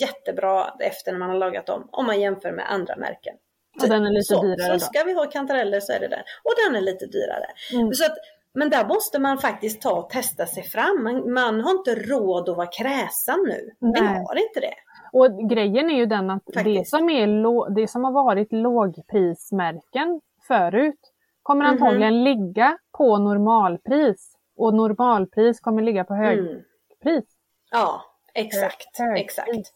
jättebra 0.00 0.74
efter 0.80 1.12
när 1.12 1.18
man 1.18 1.30
har 1.30 1.38
lagat 1.38 1.66
dem 1.66 1.88
om 1.92 2.06
man 2.06 2.20
jämför 2.20 2.52
med 2.52 2.72
andra 2.72 2.96
märken. 2.96 3.34
Och 3.82 3.88
den 3.88 4.06
är 4.06 4.10
lite 4.10 4.34
så, 4.34 4.42
dyrare 4.42 4.80
Så 4.80 4.86
ska 4.86 5.04
vi 5.04 5.12
ha 5.12 5.26
kantareller 5.26 5.80
så 5.80 5.92
är 5.92 6.00
det 6.00 6.08
den. 6.08 6.22
Och 6.42 6.52
den 6.66 6.76
är 6.76 6.80
lite 6.80 7.06
dyrare. 7.06 7.46
Mm. 7.72 7.92
Så 7.92 8.04
att 8.04 8.16
men 8.54 8.70
där 8.70 8.88
måste 8.88 9.18
man 9.18 9.38
faktiskt 9.38 9.82
ta 9.82 9.92
och 9.92 10.10
testa 10.10 10.46
sig 10.46 10.62
fram. 10.62 11.02
Man, 11.04 11.32
man 11.32 11.60
har 11.60 11.70
inte 11.70 11.94
råd 11.94 12.48
att 12.48 12.56
vara 12.56 12.66
kräsen 12.66 13.38
nu. 13.46 13.70
Nej. 13.78 14.02
Vi 14.02 14.06
har 14.08 14.48
inte 14.48 14.60
det. 14.60 14.74
Och 15.12 15.50
grejen 15.50 15.90
är 15.90 15.96
ju 15.96 16.06
den 16.06 16.30
att 16.30 16.42
det 16.64 16.88
som, 16.88 17.10
är 17.10 17.74
det 17.74 17.88
som 17.88 18.04
har 18.04 18.12
varit 18.12 18.52
lågprismärken 18.52 20.20
förut 20.48 21.00
kommer 21.42 21.64
mm 21.64 21.76
-hmm. 21.76 21.82
antagligen 21.82 22.24
ligga 22.24 22.78
på 22.98 23.18
normalpris. 23.18 24.36
Och 24.56 24.74
normalpris 24.74 25.60
kommer 25.60 25.82
ligga 25.82 26.04
på 26.04 26.14
högpris. 26.14 26.64
Mm. 27.04 27.22
Ja, 27.70 28.02
exakt. 28.34 28.98
Hög, 28.98 29.20
exakt. 29.20 29.72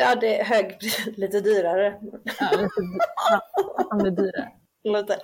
Ja, 0.00 0.14
det 0.20 0.40
är 0.40 0.44
högpris, 0.44 1.06
lite 1.16 1.40
dyrare. 1.40 1.98
Ja, 2.40 3.96
lite, 3.96 4.10
dyrare. 4.10 4.52
Lite, 4.84 5.18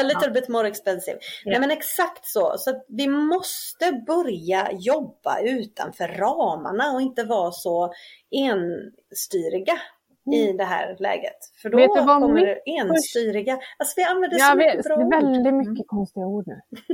a 0.00 0.02
little 0.02 0.30
bit 0.30 0.48
more 0.48 0.68
expensive. 0.68 1.18
Yeah. 1.18 1.50
Nej 1.50 1.60
men 1.60 1.70
exakt 1.70 2.26
så. 2.26 2.54
Så 2.58 2.82
vi 2.88 3.08
måste 3.08 3.92
börja 4.06 4.68
jobba 4.72 5.40
utanför 5.40 6.08
ramarna 6.08 6.92
och 6.92 7.00
inte 7.00 7.24
vara 7.24 7.52
så 7.52 7.92
enstyriga 8.30 9.78
mm. 10.26 10.38
i 10.38 10.52
det 10.52 10.64
här 10.64 10.96
läget. 10.98 11.38
För 11.62 11.70
då 11.70 11.88
kommer 11.88 12.46
det 12.46 12.60
enstyriga. 12.66 13.58
Alltså 13.78 13.94
vi 13.96 14.02
använder 14.02 14.38
så 14.38 14.56
mycket 14.56 14.76
vet, 14.76 14.84
bra 14.84 14.96
ord. 14.96 15.14
Väldigt 15.14 15.46
mm. 15.46 15.56
mycket 15.56 15.70
mm. 15.70 15.84
konstiga 15.86 16.26
ord 16.26 16.44
nu. 16.46 16.60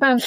Men 0.00 0.20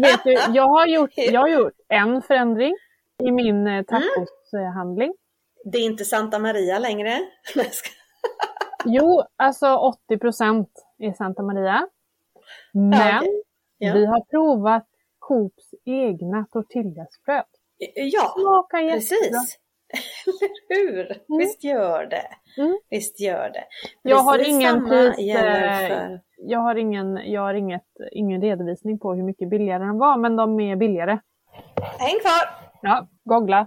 vet, 0.00 0.24
du, 0.24 0.32
jag 0.32 0.68
har, 0.68 0.86
gjort, 0.86 1.10
jag 1.16 1.40
har 1.40 1.48
gjort 1.48 1.74
en 1.88 2.22
förändring 2.22 2.76
i 3.22 3.30
min 3.30 3.66
eh, 3.66 3.82
tacoshandling. 3.82 5.04
Mm. 5.06 5.16
Det 5.64 5.78
är 5.78 5.82
inte 5.82 6.04
Santa 6.04 6.38
Maria 6.38 6.78
längre. 6.78 7.20
Jo, 8.84 9.22
alltså 9.36 9.76
80 9.76 10.18
procent 10.18 10.68
i 10.98 11.12
Santa 11.12 11.42
Maria. 11.42 11.88
Men 12.72 12.92
ja, 12.92 13.18
okay. 13.18 13.28
ja. 13.78 13.94
vi 13.94 14.06
har 14.06 14.20
provat 14.20 14.86
Coops 15.18 15.74
egna 15.84 16.46
tortillasbröd. 16.52 17.44
Ja, 17.94 18.68
precis. 18.70 19.58
Eller 20.26 20.92
hur? 20.92 21.04
Mm. 21.04 21.38
Visst 21.38 21.64
gör 21.64 22.06
det. 22.06 22.28
Mm. 22.62 22.78
Visst 22.90 23.20
gör 23.20 23.50
det. 23.50 23.64
Jag 24.02 24.18
har 24.18 24.48
ingen 24.48 24.88
pris, 24.88 25.18
eh, 25.18 25.88
för... 25.88 26.20
jag 26.36 26.58
har, 26.58 26.74
ingen, 26.74 27.20
jag 27.24 27.40
har 27.40 27.54
inget, 27.54 27.86
ingen 28.12 28.42
redovisning 28.42 28.98
på 28.98 29.14
hur 29.14 29.22
mycket 29.22 29.50
billigare 29.50 29.84
den 29.84 29.98
var, 29.98 30.16
men 30.16 30.36
de 30.36 30.60
är 30.60 30.76
billigare. 30.76 31.18
Häng 31.98 32.20
kvar! 32.20 32.70
Ja, 32.82 33.08
googla. 33.24 33.66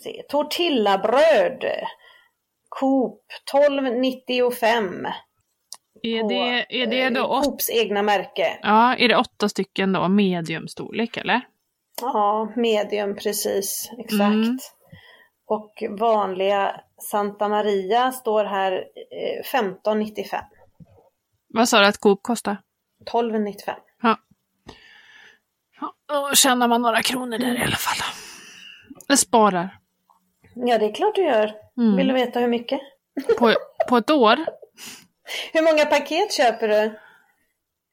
Se. 0.00 0.22
Tortillabröd. 0.28 1.64
Coop 2.68 3.22
12,95. 3.52 5.06
Är 6.02 6.28
det, 6.28 6.66
är 6.82 6.86
det 6.86 7.10
då 7.10 7.24
åt... 7.24 7.44
Coops 7.44 7.70
egna 7.70 8.02
märke. 8.02 8.58
Ja, 8.62 8.96
är 8.96 9.08
det 9.08 9.16
åtta 9.16 9.48
stycken 9.48 9.92
då, 9.92 10.08
mediumstorlek 10.08 11.16
eller? 11.16 11.40
Ja, 12.00 12.52
medium 12.56 13.16
precis, 13.16 13.90
exakt. 13.98 14.20
Mm. 14.20 14.58
Och 15.46 15.82
vanliga 15.90 16.80
Santa 17.10 17.48
Maria 17.48 18.12
står 18.12 18.44
här 18.44 18.84
15,95. 19.52 20.34
Eh, 20.34 20.40
Vad 21.48 21.68
sa 21.68 21.80
du 21.80 21.86
att 21.86 21.98
Coop 21.98 22.22
kostar? 22.22 22.56
12,95. 23.12 23.74
Ja. 24.02 24.18
ja. 25.80 25.94
Då 26.06 26.34
tjänar 26.34 26.68
man 26.68 26.82
några 26.82 27.02
kronor 27.02 27.38
där 27.38 27.58
i 27.58 27.62
alla 27.62 27.76
fall. 27.76 27.98
Jag 29.06 29.18
sparar. 29.18 29.78
Ja, 30.56 30.78
det 30.78 30.86
är 30.86 30.94
klart 30.94 31.14
du 31.14 31.22
gör. 31.22 31.54
Mm. 31.78 31.96
Vill 31.96 32.08
du 32.08 32.14
veta 32.14 32.40
hur 32.40 32.48
mycket? 32.48 32.80
På, 33.38 33.54
på 33.88 33.96
ett 33.96 34.10
år? 34.10 34.36
Hur 35.52 35.62
många 35.62 35.84
paket 35.84 36.32
köper 36.32 36.68
du? 36.68 36.98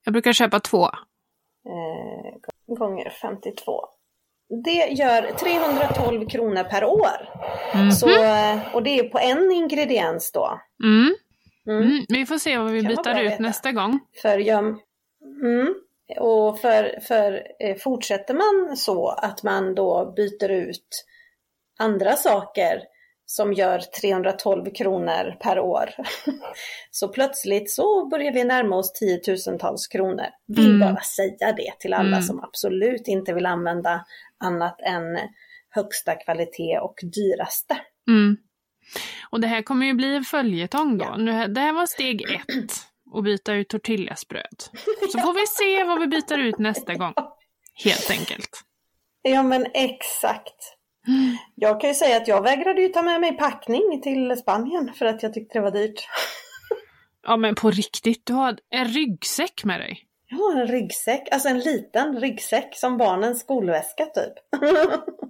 Jag 0.03 0.13
brukar 0.13 0.33
köpa 0.33 0.59
två. 0.59 0.85
Eh, 0.85 2.75
gånger 2.75 3.09
52. 3.09 3.85
Det 4.63 4.87
gör 4.91 5.31
312 5.31 6.27
kronor 6.29 6.63
per 6.63 6.83
år. 6.83 7.29
Mm. 7.73 7.91
Så, 7.91 8.07
och 8.73 8.83
det 8.83 8.99
är 8.99 9.09
på 9.09 9.19
en 9.19 9.51
ingrediens 9.51 10.31
då. 10.31 10.59
Mm. 10.83 11.15
Mm. 11.67 11.83
mm. 11.83 12.05
Vi 12.09 12.25
får 12.25 12.37
se 12.37 12.57
vad 12.57 12.71
vi 12.71 12.81
byter 12.81 13.19
ut 13.19 13.39
nästa 13.39 13.71
gång. 13.71 13.99
För 14.21 14.37
jag, 14.37 14.65
mm, 15.43 15.75
och 16.19 16.59
för, 16.59 16.99
för 17.07 17.43
eh, 17.59 17.75
fortsätter 17.75 18.33
man 18.33 18.77
så 18.77 19.09
att 19.09 19.43
man 19.43 19.75
då 19.75 20.13
byter 20.15 20.51
ut 20.51 21.05
andra 21.83 22.15
saker 22.15 22.81
som 23.25 23.53
gör 23.53 23.79
312 23.79 24.65
kronor 24.73 25.35
per 25.39 25.59
år. 25.59 25.89
så 26.91 27.07
plötsligt 27.07 27.71
så 27.71 28.07
börjar 28.07 28.33
vi 28.33 28.43
närma 28.43 28.75
oss 28.75 28.93
tiotusentals 28.93 29.87
kronor. 29.87 30.27
Vill 30.47 30.75
mm. 30.75 30.79
bara 30.79 31.03
säga 31.03 31.51
det 31.51 31.79
till 31.79 31.93
alla 31.93 32.07
mm. 32.07 32.21
som 32.21 32.43
absolut 32.43 33.07
inte 33.07 33.33
vill 33.33 33.45
använda 33.45 34.05
annat 34.37 34.81
än 34.81 35.17
högsta 35.69 36.15
kvalitet 36.15 36.79
och 36.79 36.95
dyraste. 37.03 37.77
Mm. 38.07 38.37
Och 39.29 39.39
det 39.39 39.47
här 39.47 39.61
kommer 39.61 39.85
ju 39.85 39.93
bli 39.93 40.15
en 40.15 40.23
följetong 40.23 40.97
då. 40.97 41.05
Ja. 41.05 41.47
Det 41.47 41.59
här 41.59 41.73
var 41.73 41.85
steg 41.85 42.21
ett, 42.21 42.71
att 43.13 43.23
byta 43.23 43.53
ut 43.53 43.69
tortillasbröd. 43.69 44.63
Så 45.11 45.19
får 45.19 45.33
vi 45.33 45.47
se 45.47 45.83
vad 45.83 45.99
vi 45.99 46.07
byter 46.07 46.37
ut 46.37 46.59
nästa 46.59 46.93
gång. 46.93 47.13
Helt 47.83 48.11
enkelt. 48.11 48.49
Ja 49.21 49.43
men 49.43 49.65
exakt. 49.73 50.72
Jag 51.55 51.81
kan 51.81 51.89
ju 51.89 51.93
säga 51.93 52.17
att 52.17 52.27
jag 52.27 52.41
vägrade 52.41 52.81
ju 52.81 52.87
ta 52.87 53.01
med 53.01 53.21
mig 53.21 53.37
packning 53.37 54.01
till 54.03 54.37
Spanien 54.37 54.93
för 54.95 55.05
att 55.05 55.23
jag 55.23 55.33
tyckte 55.33 55.59
det 55.59 55.63
var 55.63 55.71
dyrt. 55.71 56.07
Ja 57.25 57.37
men 57.37 57.55
på 57.55 57.71
riktigt, 57.71 58.25
du 58.25 58.33
har 58.33 58.57
en 58.69 58.87
ryggsäck 58.87 59.63
med 59.63 59.79
dig? 59.79 59.99
Jag 60.27 60.37
har 60.37 60.61
en 60.61 60.67
ryggsäck, 60.67 61.27
alltså 61.31 61.49
en 61.49 61.59
liten 61.59 62.19
ryggsäck 62.19 62.77
som 62.77 62.97
barnens 62.97 63.39
skolväska 63.39 64.05
typ. 64.05 64.33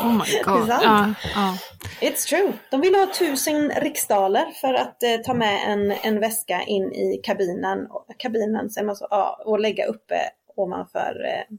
Oh 0.00 0.12
my 0.12 0.42
god. 0.44 0.68
Ja, 0.68 1.14
ja. 1.34 1.58
It's 2.00 2.28
true. 2.28 2.52
De 2.70 2.80
vill 2.80 2.94
ha 2.94 3.06
tusen 3.18 3.70
riksdaler 3.70 4.46
för 4.60 4.74
att 4.74 5.02
eh, 5.02 5.16
ta 5.24 5.34
med 5.34 5.72
en, 5.72 5.90
en 5.90 6.20
väska 6.20 6.62
in 6.62 6.92
i 6.92 7.20
kabinen, 7.24 7.88
kabinen 8.18 8.70
så, 8.70 9.06
ja, 9.10 9.42
och 9.44 9.60
lägga 9.60 9.86
uppe 9.86 10.20
ovanför 10.56 11.24
eh, 11.24 11.56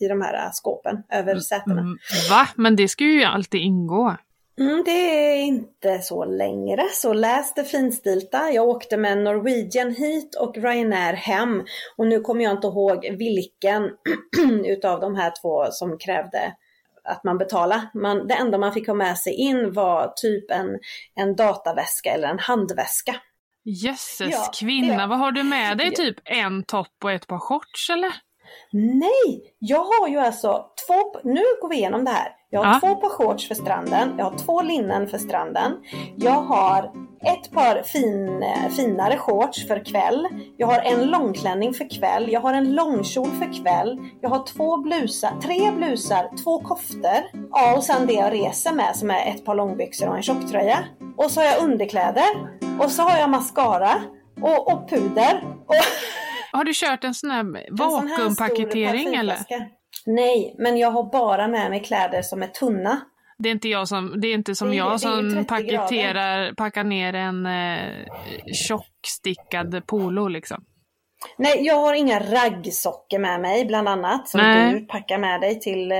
i 0.00 0.08
de 0.08 0.22
här 0.22 0.50
skåpen 0.52 1.02
över 1.12 1.32
mm, 1.32 1.40
sätena. 1.40 1.80
Mm, 1.80 1.98
va? 2.30 2.48
Men 2.56 2.76
det 2.76 2.88
ska 2.88 3.04
ju 3.04 3.24
alltid 3.24 3.60
ingå. 3.60 4.16
Mm, 4.60 4.82
det 4.84 4.90
är 4.90 5.36
inte 5.36 5.98
så 5.98 6.24
längre, 6.24 6.82
så 6.92 7.12
läs 7.12 7.54
det 7.54 7.64
finstilta. 7.64 8.50
Jag 8.50 8.68
åkte 8.68 8.96
med 8.96 9.18
Norwegian 9.18 9.94
hit 9.94 10.34
och 10.34 10.56
Ryanair 10.56 11.14
hem 11.14 11.64
och 11.96 12.06
nu 12.06 12.20
kommer 12.20 12.44
jag 12.44 12.52
inte 12.52 12.66
ihåg 12.66 13.16
vilken 13.18 13.90
utav 14.66 15.00
de 15.00 15.16
här 15.16 15.32
två 15.42 15.66
som 15.70 15.98
krävde 15.98 16.54
att 17.04 17.24
man 17.24 17.38
betalar. 17.38 17.90
Man, 17.94 18.26
det 18.26 18.34
enda 18.34 18.58
man 18.58 18.72
fick 18.72 18.86
ha 18.86 18.94
med 18.94 19.18
sig 19.18 19.32
in 19.34 19.72
var 19.72 20.12
typ 20.16 20.50
en, 20.50 20.78
en 21.14 21.36
dataväska 21.36 22.10
eller 22.10 22.28
en 22.28 22.38
handväska. 22.38 23.16
Jösses 23.64 24.30
ja, 24.30 24.50
kvinna, 24.60 25.06
vad 25.06 25.18
har 25.18 25.32
du 25.32 25.42
med 25.42 25.78
dig? 25.78 25.94
Typ 25.94 26.16
en 26.24 26.62
topp 26.62 26.94
och 27.04 27.12
ett 27.12 27.26
par 27.26 27.38
shorts 27.38 27.90
eller? 27.90 28.12
Nej, 28.72 29.54
jag 29.58 29.84
har 29.84 30.08
ju 30.08 30.18
alltså 30.18 30.64
två, 30.86 31.20
nu 31.24 31.42
går 31.60 31.68
vi 31.68 31.76
igenom 31.76 32.04
det 32.04 32.10
här. 32.10 32.28
Jag 32.50 32.60
har 32.60 32.72
ja. 32.72 32.80
två 32.80 32.94
par 32.94 33.08
shorts 33.08 33.48
för 33.48 33.54
stranden, 33.54 34.14
jag 34.18 34.24
har 34.24 34.38
två 34.38 34.62
linnen 34.62 35.08
för 35.08 35.18
stranden. 35.18 35.72
Jag 36.16 36.42
har 36.42 36.92
ett 37.22 37.50
par 37.52 37.82
fin, 37.82 38.44
finare 38.76 39.16
shorts 39.16 39.66
för 39.66 39.84
kväll. 39.84 40.28
Jag 40.56 40.66
har 40.66 40.78
en 40.78 41.04
långklänning 41.04 41.74
för 41.74 41.90
kväll. 41.90 42.32
Jag 42.32 42.40
har 42.40 42.54
en 42.54 42.74
långkjol 42.74 43.30
för 43.30 43.62
kväll. 43.62 43.98
Jag 44.20 44.30
har 44.30 44.46
två 44.46 44.76
blusar, 44.76 45.32
tre 45.42 45.70
blusar, 45.70 46.42
två 46.44 46.60
koftor. 46.60 47.48
Ja, 47.50 47.76
och 47.76 47.84
sen 47.84 48.06
det 48.06 48.12
jag 48.12 48.32
reser 48.32 48.72
med 48.72 48.96
som 48.96 49.10
är 49.10 49.26
ett 49.26 49.44
par 49.44 49.54
långbyxor 49.54 50.08
och 50.08 50.16
en 50.16 50.22
tjocktröja. 50.22 50.78
Och 51.16 51.30
så 51.30 51.40
har 51.40 51.46
jag 51.46 51.62
underkläder. 51.62 52.28
Och 52.80 52.90
så 52.90 53.02
har 53.02 53.18
jag 53.18 53.30
mascara 53.30 53.92
och, 54.42 54.72
och 54.72 54.90
puder. 54.90 55.44
Och 55.66 55.74
Har 56.52 56.64
du 56.64 56.72
kört 56.74 57.04
en 57.04 57.14
sån 57.14 57.30
här 57.30 57.44
vakuumpaketering 57.70 59.14
eller? 59.14 59.36
Nej, 60.06 60.54
men 60.58 60.76
jag 60.76 60.90
har 60.90 61.12
bara 61.12 61.48
med 61.48 61.70
mig 61.70 61.82
kläder 61.82 62.22
som 62.22 62.42
är 62.42 62.46
tunna. 62.46 63.00
Det 63.38 63.48
är 63.48 63.52
inte, 63.52 63.68
jag 63.68 63.88
som, 63.88 64.20
det 64.20 64.28
är 64.28 64.34
inte 64.34 64.54
som 64.54 64.68
det, 64.68 64.76
jag 64.76 65.00
som 65.00 65.44
paketerar, 65.48 66.54
packar 66.54 66.84
ner 66.84 67.14
en 67.14 67.46
eh, 67.46 68.06
tjockstickad 68.54 69.86
polo 69.86 70.28
liksom. 70.28 70.64
Nej, 71.36 71.66
jag 71.66 71.74
har 71.74 71.94
inga 71.94 72.20
raggsockor 72.20 73.18
med 73.18 73.40
mig 73.40 73.64
bland 73.64 73.88
annat 73.88 74.28
som 74.28 74.40
Nej. 74.40 74.72
du 74.72 74.86
packar 74.86 75.18
med 75.18 75.40
dig 75.40 75.60
till 75.60 75.92
eh, 75.92 75.98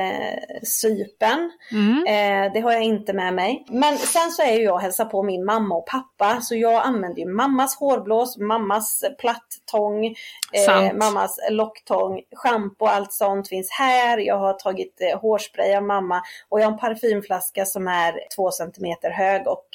sypen. 0.63 1.51
Mm. 1.73 2.07
Eh, 2.07 2.53
det 2.53 2.61
har 2.61 2.73
jag 2.73 2.83
inte 2.83 3.13
med 3.13 3.35
mig. 3.35 3.65
Men 3.69 3.99
sen 3.99 4.31
så 4.31 4.43
är 4.43 4.53
ju 4.53 4.63
jag 4.63 4.75
och 4.75 4.81
hälsar 4.81 5.05
på 5.05 5.23
min 5.23 5.45
mamma 5.45 5.75
och 5.75 5.87
pappa 5.87 6.41
så 6.41 6.55
jag 6.55 6.87
använder 6.87 7.21
ju 7.21 7.29
mammas 7.29 7.77
hårblås, 7.77 8.39
mammas 8.39 9.05
plattång, 9.19 10.07
eh, 10.53 10.93
mammas 10.95 11.39
locktång, 11.51 12.21
schampo 12.37 12.85
och 12.85 12.91
allt 12.91 13.13
sånt 13.13 13.49
finns 13.49 13.71
här. 13.71 14.19
Jag 14.19 14.39
har 14.39 14.53
tagit 14.53 15.01
eh, 15.01 15.21
hårspray 15.21 15.75
av 15.75 15.83
mamma 15.83 16.23
och 16.49 16.61
jag 16.61 16.67
har 16.67 16.73
en 16.73 16.79
parfymflaska 16.79 17.65
som 17.65 17.89
är 17.89 18.15
2 18.37 18.51
cm 18.51 19.13
hög 19.13 19.47
och 19.47 19.67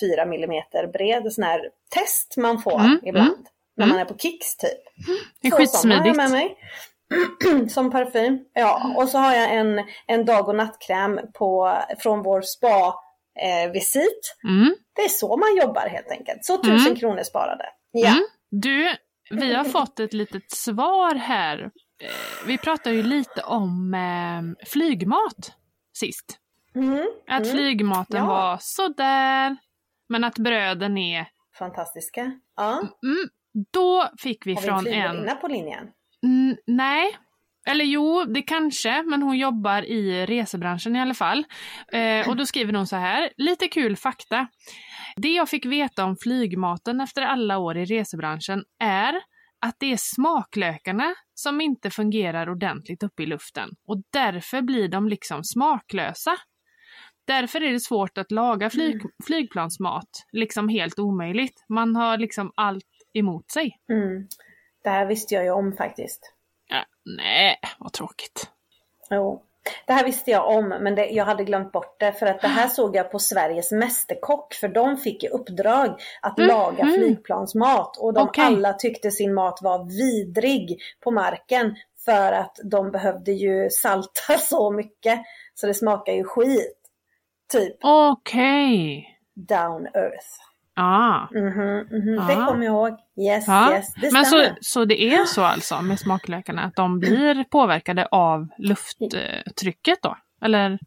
4 0.00 0.22
eh, 0.22 0.28
mm 0.28 0.92
bred. 0.92 1.32
Sån 1.32 1.44
här 1.44 1.60
test 1.88 2.34
man 2.36 2.62
får 2.62 2.80
mm. 2.80 2.98
ibland. 3.02 3.28
Mm 3.28 3.44
när 3.80 3.86
man 3.86 3.96
mm. 3.96 4.06
är 4.06 4.12
på 4.12 4.18
Kicks 4.18 4.56
typ. 4.56 4.78
Det 5.40 5.48
är 5.48 5.50
så 5.50 5.56
skitsmidigt. 5.56 6.06
jag 6.06 6.16
med 6.16 6.30
mig. 6.30 6.56
som 7.68 7.90
parfym. 7.90 8.38
Ja, 8.52 8.94
och 8.96 9.08
så 9.08 9.18
har 9.18 9.34
jag 9.34 9.54
en, 9.54 9.80
en 10.06 10.24
dag 10.24 10.48
och 10.48 10.54
nattkräm 10.54 11.20
på, 11.34 11.78
från 11.98 12.22
vår 12.22 12.42
spa 12.42 12.94
eh, 13.40 13.72
visit. 13.72 14.36
Mm. 14.44 14.74
Det 14.96 15.02
är 15.02 15.08
så 15.08 15.36
man 15.36 15.56
jobbar 15.56 15.88
helt 15.88 16.10
enkelt. 16.10 16.44
Så 16.44 16.56
tusen 16.56 16.86
mm. 16.86 16.96
kronor 16.96 17.22
sparade. 17.22 17.64
Ja. 17.90 18.08
Mm. 18.08 18.24
Du, 18.50 18.96
vi 19.30 19.54
har 19.54 19.64
fått 19.78 20.00
ett 20.00 20.12
litet 20.12 20.50
svar 20.50 21.14
här. 21.14 21.62
Eh, 22.02 22.46
vi 22.46 22.58
pratade 22.58 22.96
ju 22.96 23.02
lite 23.02 23.42
om 23.42 23.94
eh, 23.94 24.66
flygmat 24.68 25.52
sist. 25.92 26.38
Mm. 26.74 27.06
Att 27.28 27.42
mm. 27.42 27.56
flygmaten 27.56 28.16
ja. 28.16 28.26
var 28.26 28.58
sådär, 28.60 29.56
men 30.08 30.24
att 30.24 30.38
bröden 30.38 30.98
är 30.98 31.26
fantastiska. 31.58 32.32
Ja. 32.56 32.72
Mm, 32.78 33.28
då 33.72 34.08
fick 34.18 34.46
vi, 34.46 34.56
från 34.56 34.86
en... 34.86 35.06
Har 35.06 35.24
vi 35.24 35.30
en... 35.30 35.36
på 35.40 35.48
linjen? 35.48 35.88
Mm, 36.26 36.56
nej. 36.66 37.16
Eller 37.66 37.84
jo, 37.84 38.24
det 38.24 38.42
kanske, 38.42 39.02
men 39.02 39.22
hon 39.22 39.38
jobbar 39.38 39.82
i 39.82 40.26
resebranschen 40.26 40.96
i 40.96 41.00
alla 41.00 41.14
fall. 41.14 41.44
Eh, 41.92 42.28
och 42.28 42.36
då 42.36 42.46
skriver 42.46 42.72
hon 42.72 42.86
så 42.86 42.96
här, 42.96 43.30
lite 43.36 43.68
kul 43.68 43.96
fakta. 43.96 44.48
Det 45.16 45.28
jag 45.28 45.48
fick 45.48 45.66
veta 45.66 46.04
om 46.04 46.16
flygmaten 46.16 47.00
efter 47.00 47.22
alla 47.22 47.58
år 47.58 47.76
i 47.76 47.84
resebranschen 47.84 48.64
är 48.82 49.14
att 49.66 49.76
det 49.78 49.92
är 49.92 49.96
smaklökarna 49.96 51.14
som 51.34 51.60
inte 51.60 51.90
fungerar 51.90 52.50
ordentligt 52.50 53.02
uppe 53.02 53.22
i 53.22 53.26
luften 53.26 53.68
och 53.88 54.02
därför 54.12 54.62
blir 54.62 54.88
de 54.88 55.08
liksom 55.08 55.44
smaklösa. 55.44 56.36
Därför 57.26 57.62
är 57.62 57.72
det 57.72 57.80
svårt 57.80 58.18
att 58.18 58.30
laga 58.30 58.70
flyg, 58.70 58.94
mm. 58.94 59.06
flygplansmat, 59.26 60.08
liksom 60.32 60.68
helt 60.68 60.98
omöjligt. 60.98 61.64
Man 61.68 61.96
har 61.96 62.18
liksom 62.18 62.52
allt 62.54 62.84
emot 63.14 63.50
sig. 63.50 63.78
Mm. 63.92 64.28
Det 64.84 64.90
här 64.90 65.06
visste 65.06 65.34
jag 65.34 65.44
ju 65.44 65.50
om 65.50 65.72
faktiskt. 65.72 66.32
Ja, 66.68 66.84
nej, 67.04 67.58
vad 67.78 67.92
tråkigt. 67.92 68.50
Jo. 69.10 69.42
Det 69.86 69.92
här 69.92 70.04
visste 70.04 70.30
jag 70.30 70.48
om 70.48 70.68
men 70.68 70.94
det, 70.94 71.06
jag 71.06 71.24
hade 71.24 71.44
glömt 71.44 71.72
bort 71.72 72.00
det 72.00 72.12
för 72.12 72.26
att 72.26 72.40
det 72.40 72.48
här 72.48 72.68
såg 72.68 72.96
jag 72.96 73.10
på 73.12 73.18
Sveriges 73.18 73.72
Mästerkock 73.72 74.54
för 74.54 74.68
de 74.68 74.96
fick 74.96 75.24
i 75.24 75.28
uppdrag 75.28 76.00
att 76.22 76.38
mm. 76.38 76.48
laga 76.48 76.82
mm. 76.82 76.94
flygplansmat 76.94 77.96
och 77.96 78.14
de 78.14 78.28
okay. 78.28 78.44
alla 78.44 78.72
tyckte 78.72 79.10
sin 79.10 79.34
mat 79.34 79.58
var 79.62 79.84
vidrig 79.84 80.80
på 81.00 81.10
marken 81.10 81.76
för 82.04 82.32
att 82.32 82.58
de 82.64 82.90
behövde 82.90 83.32
ju 83.32 83.70
salta 83.70 84.38
så 84.38 84.70
mycket 84.70 85.20
så 85.54 85.66
det 85.66 85.74
smakar 85.74 86.12
ju 86.12 86.24
skit. 86.24 86.76
Typ. 87.52 87.76
Okej. 87.82 88.98
Okay. 88.98 89.04
Down 89.34 89.86
earth. 89.86 90.49
Ah. 90.76 91.28
Mm 91.34 91.52
-hmm, 91.52 91.90
mm 91.90 92.02
-hmm. 92.02 92.26
Det 92.26 92.34
kommer 92.34 92.64
jag 92.64 92.74
ihåg. 92.74 92.98
Yes, 93.16 93.44
ja. 93.48 93.72
yes. 93.72 93.94
Det 93.94 94.12
Men 94.12 94.24
så, 94.24 94.48
så 94.60 94.84
det 94.84 95.02
är 95.02 95.24
så 95.24 95.42
alltså 95.42 95.82
med 95.82 95.98
smaklökarna 95.98 96.62
att 96.62 96.76
de 96.76 96.98
blir 96.98 97.44
påverkade 97.44 98.06
av 98.06 98.48
lufttrycket 98.58 99.98
då? 100.02 100.16
Eller 100.44 100.78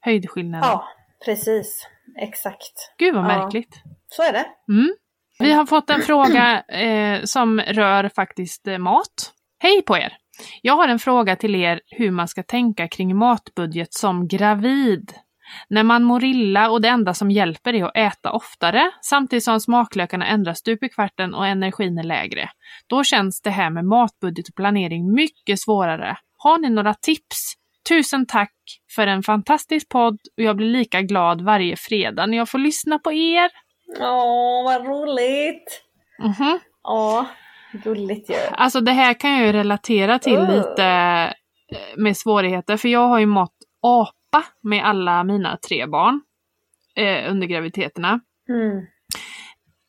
höjdskillnaden? 0.00 0.68
Ja, 0.68 0.88
precis. 1.24 1.88
Exakt. 2.18 2.94
Gud 2.98 3.14
vad 3.14 3.24
märkligt. 3.24 3.80
Ja. 3.84 3.90
Så 4.08 4.22
är 4.22 4.32
det. 4.32 4.46
Mm. 4.72 4.94
Vi 5.38 5.52
har 5.52 5.66
fått 5.66 5.90
en 5.90 6.02
fråga 6.02 6.60
eh, 6.68 7.22
som 7.24 7.60
rör 7.60 8.08
faktiskt 8.08 8.66
eh, 8.66 8.78
mat. 8.78 9.32
Hej 9.58 9.82
på 9.82 9.96
er! 9.96 10.16
Jag 10.62 10.76
har 10.76 10.88
en 10.88 10.98
fråga 10.98 11.36
till 11.36 11.54
er 11.54 11.80
hur 11.86 12.10
man 12.10 12.28
ska 12.28 12.42
tänka 12.42 12.88
kring 12.88 13.16
matbudget 13.16 13.94
som 13.94 14.28
gravid. 14.28 15.12
När 15.68 15.82
man 15.82 16.02
mår 16.02 16.24
illa 16.24 16.70
och 16.70 16.80
det 16.80 16.88
enda 16.88 17.14
som 17.14 17.30
hjälper 17.30 17.74
är 17.74 17.84
att 17.84 17.96
äta 17.96 18.32
oftare, 18.32 18.90
samtidigt 19.00 19.44
som 19.44 19.60
smaklökarna 19.60 20.26
ändras 20.26 20.58
stup 20.58 20.82
i 20.82 20.88
kvarten 20.88 21.34
och 21.34 21.46
energin 21.46 21.98
är 21.98 22.02
lägre. 22.02 22.50
Då 22.86 23.04
känns 23.04 23.40
det 23.42 23.50
här 23.50 23.70
med 23.70 23.84
matbudget 23.84 24.48
och 24.48 24.54
planering 24.54 25.14
mycket 25.14 25.60
svårare. 25.60 26.16
Har 26.38 26.58
ni 26.58 26.70
några 26.70 26.94
tips? 26.94 27.54
Tusen 27.88 28.26
tack 28.26 28.54
för 28.94 29.06
en 29.06 29.22
fantastisk 29.22 29.88
podd 29.88 30.18
och 30.36 30.42
jag 30.42 30.56
blir 30.56 30.68
lika 30.68 31.02
glad 31.02 31.40
varje 31.40 31.76
fredag 31.76 32.26
när 32.26 32.38
jag 32.38 32.48
får 32.48 32.58
lyssna 32.58 32.98
på 32.98 33.12
er. 33.12 33.50
Åh, 34.00 34.64
vad 34.64 34.86
roligt! 34.86 35.82
Mm 36.22 36.58
Åh, 36.88 37.24
gulligt 37.72 38.30
ju. 38.30 38.36
Alltså 38.52 38.80
det 38.80 38.92
här 38.92 39.14
kan 39.14 39.30
jag 39.32 39.46
ju 39.46 39.52
relatera 39.52 40.18
till 40.18 40.38
Uh. 40.38 40.56
lite 40.56 40.84
eh, 41.72 41.78
med 41.96 42.16
svårigheter, 42.16 42.76
för 42.76 42.88
jag 42.88 43.08
har 43.08 43.18
ju 43.18 43.26
mått 43.26 43.56
apa 44.32 44.44
med 44.62 44.84
alla 44.84 45.24
mina 45.24 45.56
tre 45.56 45.86
barn 45.86 46.20
eh, 46.96 47.30
under 47.30 47.46
graviditeterna. 47.46 48.20
Mm. 48.48 48.86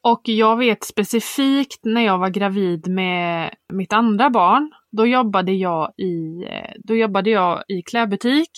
Och 0.01 0.21
jag 0.23 0.57
vet 0.57 0.83
specifikt 0.83 1.79
när 1.83 2.01
jag 2.01 2.17
var 2.17 2.29
gravid 2.29 2.87
med 2.87 3.53
mitt 3.73 3.93
andra 3.93 4.29
barn, 4.29 4.71
då 4.91 5.05
jobbade 5.07 5.51
jag 5.51 5.93
i, 5.97 6.43
eh, 6.49 6.71
då 6.83 6.95
jobbade 6.95 7.29
jag 7.29 7.63
i 7.67 7.81
klädbutik. 7.81 8.49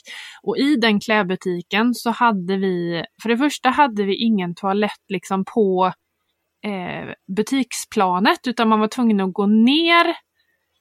Och 0.43 0.57
i 0.57 0.75
den 0.75 0.99
klädbutiken 0.99 1.93
så 1.93 2.09
hade 2.09 2.57
vi, 2.57 3.03
för 3.21 3.29
det 3.29 3.37
första 3.37 3.69
hade 3.69 4.03
vi 4.03 4.15
ingen 4.15 4.55
toalett 4.55 5.03
liksom 5.07 5.45
på 5.45 5.93
eh, 6.65 7.13
butiksplanet, 7.35 8.47
utan 8.47 8.69
man 8.69 8.79
var 8.79 8.87
tvungen 8.87 9.19
att 9.19 9.33
gå 9.33 9.45
ner 9.45 10.15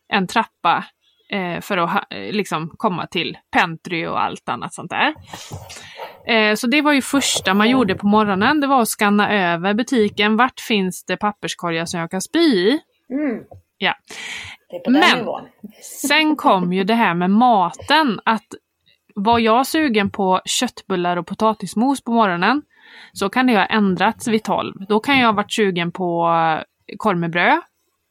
en 0.09 0.27
trappa 0.27 0.85
eh, 1.31 1.61
för 1.61 1.77
att 1.77 1.91
ha, 1.91 2.05
eh, 2.11 2.33
liksom 2.33 2.71
komma 2.77 3.07
till 3.07 3.39
pentry 3.53 4.07
och 4.07 4.23
allt 4.23 4.49
annat 4.49 4.75
sånt 4.75 4.91
där. 4.91 5.15
Eh, 6.27 6.55
så 6.55 6.67
det 6.67 6.83
var 6.83 6.93
ju 6.93 7.03
första 7.03 7.55
man 7.55 7.71
gjorde 7.71 7.95
på 7.95 8.07
morgonen, 8.07 8.61
det 8.61 8.67
var 8.67 8.83
att 8.83 8.89
scanna 8.89 9.33
över 9.33 9.75
butiken. 9.75 10.37
Vart 10.37 10.61
finns 10.61 11.05
det 11.05 11.17
papperskorgar 11.17 11.85
som 11.85 12.01
jag 12.01 12.11
kan 12.11 12.21
spy 12.21 12.39
i? 12.39 12.81
Mm. 13.11 13.45
Ja. 13.79 13.95
Men-. 14.89 15.29
Sen 16.09 16.37
kom 16.37 16.73
ju 16.73 16.85
det 16.85 16.95
här 16.95 17.15
med 17.15 17.31
maten, 17.31 18.21
att 18.25 18.47
var 19.15 19.39
jag 19.39 19.67
sugen 19.67 20.11
på 20.11 20.41
köttbullar 20.45 21.17
och 21.17 21.27
potatismos 21.27 22.05
på 22.05 22.13
morgonen 22.13 22.63
så 23.13 23.29
kan 23.29 23.47
det 23.47 23.57
ha 23.57 23.65
ändrats 23.65 24.29
vid 24.29 24.43
12. 24.43 24.75
Då 24.89 25.01
kan 25.01 25.19
jag 25.19 25.27
ha 25.27 25.33
varit 25.33 25.53
sugen 25.53 25.93
på 25.93 26.29
eh, 26.87 26.97
korv 26.97 27.19
med 27.19 27.31
bröd. 27.31 27.61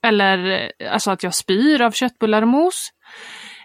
Eller 0.04 0.72
alltså 0.92 1.12
att 1.12 1.24
jag 1.24 1.34
spyr 1.34 1.82
av 1.82 1.92
köttbullar 1.92 2.42
och 2.42 2.48
mos. 2.48 2.90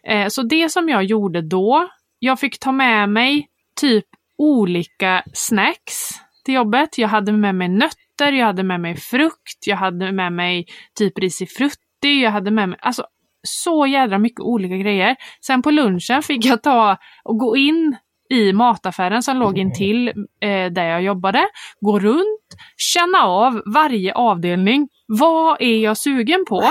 Eh, 0.09 0.29
så 0.29 0.43
det 0.43 0.69
som 0.69 0.89
jag 0.89 1.05
gjorde 1.05 1.43
då, 1.43 1.89
jag 2.19 2.41
fick 2.41 2.59
ta 2.59 2.73
med 2.73 3.09
mig 3.09 3.47
typ 3.81 4.05
olika 4.39 5.23
snacks 5.33 6.11
till 6.45 6.55
jobbet. 6.55 6.99
Jag 6.99 7.09
hade 7.09 7.33
med 7.33 7.55
mig 7.55 7.69
nötter, 7.69 8.33
jag 8.33 8.47
hade 8.47 8.63
med 8.63 8.81
mig 8.81 8.97
frukt, 8.97 9.67
jag 9.67 9.77
hade 9.77 10.13
med 10.13 10.33
mig 10.33 10.67
typ 10.99 11.19
risifrutti, 11.19 12.23
jag 12.23 12.31
hade 12.31 12.51
med 12.51 12.69
mig 12.69 12.79
alltså 12.83 13.05
så 13.43 13.87
jädra 13.87 14.19
mycket 14.19 14.41
olika 14.41 14.77
grejer. 14.77 15.17
Sen 15.47 15.63
på 15.63 15.71
lunchen 15.71 16.23
fick 16.23 16.45
jag 16.45 16.63
ta 16.63 16.97
och 17.25 17.39
gå 17.39 17.57
in 17.57 17.97
i 18.31 18.53
mataffären 18.53 19.23
som 19.23 19.37
låg 19.37 19.59
intill 19.59 20.09
eh, 20.41 20.73
där 20.73 20.85
jag 20.85 21.03
jobbade, 21.03 21.49
gå 21.81 21.99
runt, 21.99 22.47
känna 22.77 23.23
av 23.23 23.63
varje 23.75 24.15
avdelning. 24.15 24.89
Vad 25.07 25.63
är 25.63 25.79
jag 25.79 25.99
sugen 25.99 26.45
på? 26.49 26.65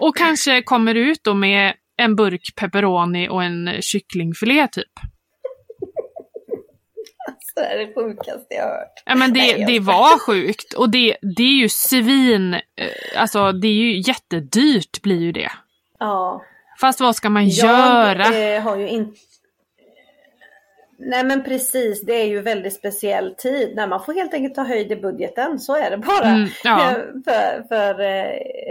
Och 0.00 0.16
kanske 0.16 0.62
kommer 0.62 0.94
ut 0.94 1.20
då 1.24 1.34
med 1.34 1.74
en 2.00 2.16
burk 2.16 2.54
pepperoni 2.56 3.28
och 3.28 3.44
en 3.44 3.82
kycklingfilé 3.82 4.68
typ. 4.68 4.92
Det 7.54 7.60
är 7.60 7.78
det 7.78 7.94
sjukaste 7.94 8.46
jag 8.54 8.64
har 8.64 8.70
hört. 8.70 9.02
Ja 9.04 9.14
men 9.14 9.32
det, 9.32 9.40
Nej, 9.40 9.54
jag 9.58 9.68
det 9.68 9.80
var 9.80 10.18
sjukt 10.18 10.72
och 10.72 10.90
det, 10.90 11.16
det 11.36 11.42
är 11.42 11.60
ju 11.60 11.68
svin, 11.68 12.54
eh, 12.54 12.60
alltså 13.16 13.52
det 13.52 13.68
är 13.68 13.72
ju 13.72 14.00
jättedyrt 14.00 15.02
blir 15.02 15.20
ju 15.20 15.32
det. 15.32 15.50
Ja. 15.98 16.42
Fast 16.80 17.00
vad 17.00 17.16
ska 17.16 17.30
man 17.30 17.48
göra? 17.48 18.36
Jag 18.36 18.56
eh, 18.56 18.62
har 18.62 18.76
ju 18.76 18.88
inte... 18.88 19.18
Nej 21.02 21.24
men 21.24 21.44
precis, 21.44 22.00
det 22.02 22.12
är 22.12 22.26
ju 22.26 22.40
väldigt 22.42 22.74
speciell 22.74 23.34
tid. 23.34 23.76
när 23.76 23.86
man 23.86 24.04
får 24.04 24.12
helt 24.14 24.34
enkelt 24.34 24.54
ta 24.54 24.62
höjd 24.62 24.92
i 24.92 24.96
budgeten, 24.96 25.58
så 25.58 25.76
är 25.76 25.90
det 25.90 25.96
bara. 25.96 26.28
Mm, 26.28 26.48
ja. 26.64 26.94
För 27.24 27.62
för 27.68 28.00
eh, 28.00 28.24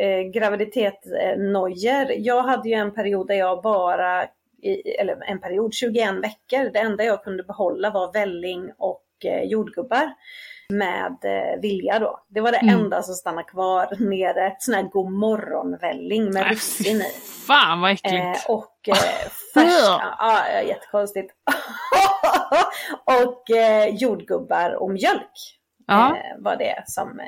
eh, 0.06 0.22
graviditetsnojor. 0.34 2.12
Jag 2.18 2.42
hade 2.44 2.70
ju 2.70 2.76
en 2.76 2.94
period 2.94 3.28
där 3.28 3.36
jag 3.36 3.62
bara, 3.62 4.24
i, 4.62 4.90
eller 5.00 5.18
en 5.32 5.40
period, 5.40 5.74
21 5.74 6.10
veckor. 6.14 6.70
Det 6.74 6.80
enda 6.80 7.04
jag 7.04 7.24
kunde 7.24 7.44
behålla 7.44 7.90
var 7.90 8.14
välling 8.14 8.72
och 8.78 9.04
eh, 9.26 9.44
jordgubbar 9.44 10.10
med 10.74 11.18
eh, 11.24 11.62
vilja 11.62 12.00
då. 12.00 12.20
Det 12.28 12.42
var 12.42 12.52
det 12.52 12.58
Mm. 12.58 12.76
enda 12.80 13.04
som 13.04 13.16
stannade 13.16 13.44
kvar 13.48 13.88
nere. 14.00 14.56
Sån 14.60 14.74
här 14.76 14.84
godmorgonvälling 14.84 16.34
med 16.34 16.48
russin 16.50 16.98
i. 17.02 17.12
Fan 17.48 17.82
vad 17.82 17.92
äckligt. 17.92 18.16
Eh, 18.16 18.52
och 18.56 18.88
eh, 18.88 18.96
färska, 19.54 19.72
ja, 20.20 20.44
ja, 20.54 20.62
jättekonstigt. 20.62 21.34
och 23.06 23.50
eh, 23.50 23.96
jordgubbar 23.96 24.74
och 24.74 24.92
mjölk 24.92 25.60
ja. 25.88 26.18
eh, 26.18 26.44
var 26.44 26.56
det 26.56 26.84
som 26.88 27.20
eh, 27.20 27.28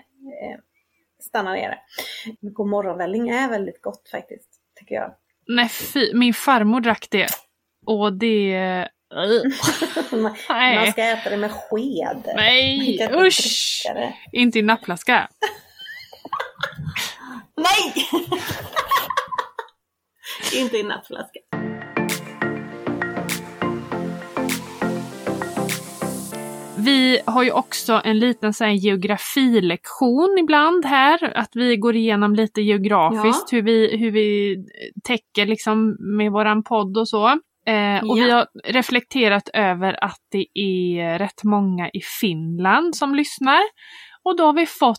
stannade 1.23 1.57
nere. 1.57 1.77
Godmorgonvälling 2.41 3.29
är 3.29 3.49
väldigt 3.49 3.81
gott 3.81 4.09
faktiskt, 4.11 4.49
tycker 4.79 4.95
jag. 4.95 5.15
Nej 5.47 5.69
fy, 5.69 6.13
min 6.13 6.33
farmor 6.33 6.81
drack 6.81 7.07
det. 7.11 7.27
Och 7.85 8.13
det... 8.13 8.87
man, 10.11 10.21
man 10.21 10.35
Nej, 10.49 10.91
ska 10.91 11.03
äta 11.03 11.29
det 11.29 11.37
med 11.37 11.51
sked. 11.51 12.23
Man 12.25 12.35
nej 12.35 13.09
usch! 13.13 13.83
Inte 14.31 14.59
i 14.59 14.61
nappflaska. 14.61 15.29
Nej! 17.55 17.93
Inte 20.53 20.77
i 20.77 20.83
nattflaska. 20.83 21.39
Vi 26.85 27.19
har 27.25 27.43
ju 27.43 27.51
också 27.51 28.01
en 28.03 28.19
liten 28.19 28.53
så 28.53 28.63
här, 28.63 28.71
geografilektion 28.71 30.37
ibland 30.39 30.85
här. 30.85 31.37
Att 31.37 31.49
vi 31.53 31.77
går 31.77 31.95
igenom 31.95 32.35
lite 32.35 32.61
geografiskt 32.61 33.53
hur, 33.53 33.61
vi, 33.61 33.97
hur 33.97 34.11
vi 34.11 34.57
täcker 35.03 35.45
liksom 35.45 35.97
med 36.17 36.31
våran 36.31 36.63
podd 36.63 36.97
och 36.97 37.09
så. 37.09 37.27
Eh, 37.65 38.03
och 38.03 38.17
Ja. 38.17 38.23
vi 38.25 38.29
har 38.31 38.47
reflekterat 38.63 39.49
över 39.53 40.03
att 40.03 40.19
det 40.31 40.45
är 40.53 41.19
rätt 41.19 41.43
många 41.43 41.89
i 41.89 42.01
Finland 42.21 42.95
som 42.95 43.15
lyssnar. 43.15 43.61
Och 44.23 44.37
då 44.37 44.45
har 44.45 44.53
vi 44.53 44.65
fått 44.65 44.97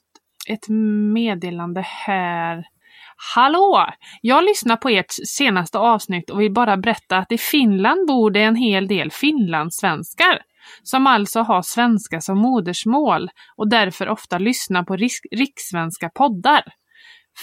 ett 0.49 0.69
meddelande 1.15 1.81
här. 1.81 2.65
Hallå! 3.35 3.87
Jag 4.21 4.45
lyssnar 4.45 4.77
på 4.77 4.89
ert 4.89 5.13
senaste 5.27 5.79
avsnitt 5.79 6.31
och 6.31 6.41
vill 6.41 6.53
bara 6.53 6.77
berätta 6.77 7.17
att 7.17 7.33
i 7.33 7.39
Finland 7.39 8.07
bor 8.07 8.31
det 8.31 8.43
en 8.43 8.57
hel 8.57 8.89
del 8.89 9.11
finlandssvenskar 9.11 10.39
som 10.83 11.07
alltså 11.07 11.41
har 11.41 11.63
svenska 11.63 12.21
som 12.21 12.39
modersmål 12.39 13.31
och 13.57 13.71
därför 13.71 14.09
ofta 14.09 14.39
lyssnar 14.39 14.83
på 14.83 14.97
rikssvenska 15.33 16.11
poddar. 16.15 16.65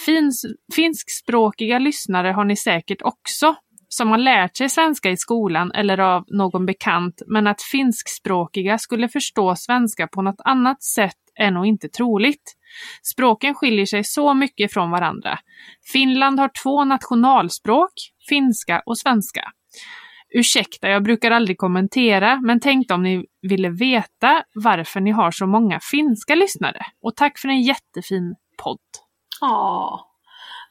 Fins 0.06 0.46
finskspråkiga 0.74 1.78
lyssnare 1.78 2.28
har 2.28 2.44
ni 2.44 2.56
säkert 2.56 3.02
också, 3.02 3.54
som 3.88 4.10
har 4.10 4.18
lärt 4.18 4.56
sig 4.56 4.68
svenska 4.68 5.10
i 5.10 5.16
skolan 5.16 5.72
eller 5.72 5.98
av 5.98 6.24
någon 6.28 6.66
bekant, 6.66 7.22
men 7.26 7.46
att 7.46 7.62
finskspråkiga 7.62 8.78
skulle 8.78 9.08
förstå 9.08 9.54
svenska 9.56 10.06
på 10.08 10.22
något 10.22 10.40
annat 10.44 10.82
sätt 10.82 11.16
är 11.34 11.50
nog 11.50 11.66
inte 11.66 11.88
troligt. 11.88 12.56
Språken 13.02 13.54
skiljer 13.54 13.86
sig 13.86 14.04
så 14.04 14.34
mycket 14.34 14.72
från 14.72 14.90
varandra. 14.90 15.38
Finland 15.92 16.40
har 16.40 16.50
två 16.62 16.84
nationalspråk, 16.84 17.92
finska 18.28 18.82
och 18.86 18.98
svenska. 18.98 19.52
Ursäkta, 20.34 20.88
jag 20.88 21.02
brukar 21.02 21.30
aldrig 21.30 21.58
kommentera, 21.58 22.40
men 22.40 22.60
tänkte 22.60 22.94
om 22.94 23.02
ni 23.02 23.24
ville 23.42 23.68
veta 23.70 24.42
varför 24.54 25.00
ni 25.00 25.10
har 25.10 25.30
så 25.30 25.46
många 25.46 25.80
finska 25.90 26.34
lyssnare. 26.34 26.86
Och 27.02 27.16
tack 27.16 27.38
för 27.38 27.48
en 27.48 27.62
jättefin 27.62 28.34
podd. 28.62 28.78
Ja, 29.40 30.06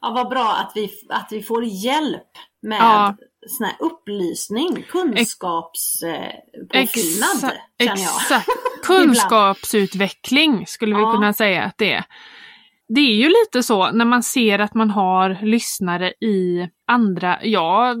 ja 0.00 0.10
vad 0.10 0.28
bra 0.28 0.52
att 0.56 0.72
vi, 0.74 0.90
att 1.08 1.28
vi 1.30 1.42
får 1.42 1.64
hjälp 1.64 2.28
med 2.62 2.78
Ja. 2.80 3.16
sån 3.46 3.66
här 3.66 3.76
upplysning, 3.80 4.82
kunskapspåfyllnad 4.82 6.40
Exa- 6.72 7.50
känner 7.78 8.02
jag. 8.02 8.20
Exakt. 8.20 8.48
Kunskapsutveckling 8.84 10.66
skulle 10.66 10.96
vi 10.96 11.02
Ja. 11.02 11.12
kunna 11.12 11.32
säga 11.32 11.62
att 11.64 11.78
det 11.78 11.92
är. 11.92 12.04
Det 12.94 13.00
är 13.00 13.14
ju 13.14 13.28
lite 13.28 13.62
så 13.62 13.90
när 13.92 14.04
man 14.04 14.22
ser 14.22 14.58
att 14.58 14.74
man 14.74 14.90
har 14.90 15.38
lyssnare 15.42 16.08
i 16.10 16.68
andra, 16.86 17.38
ja, 17.42 17.94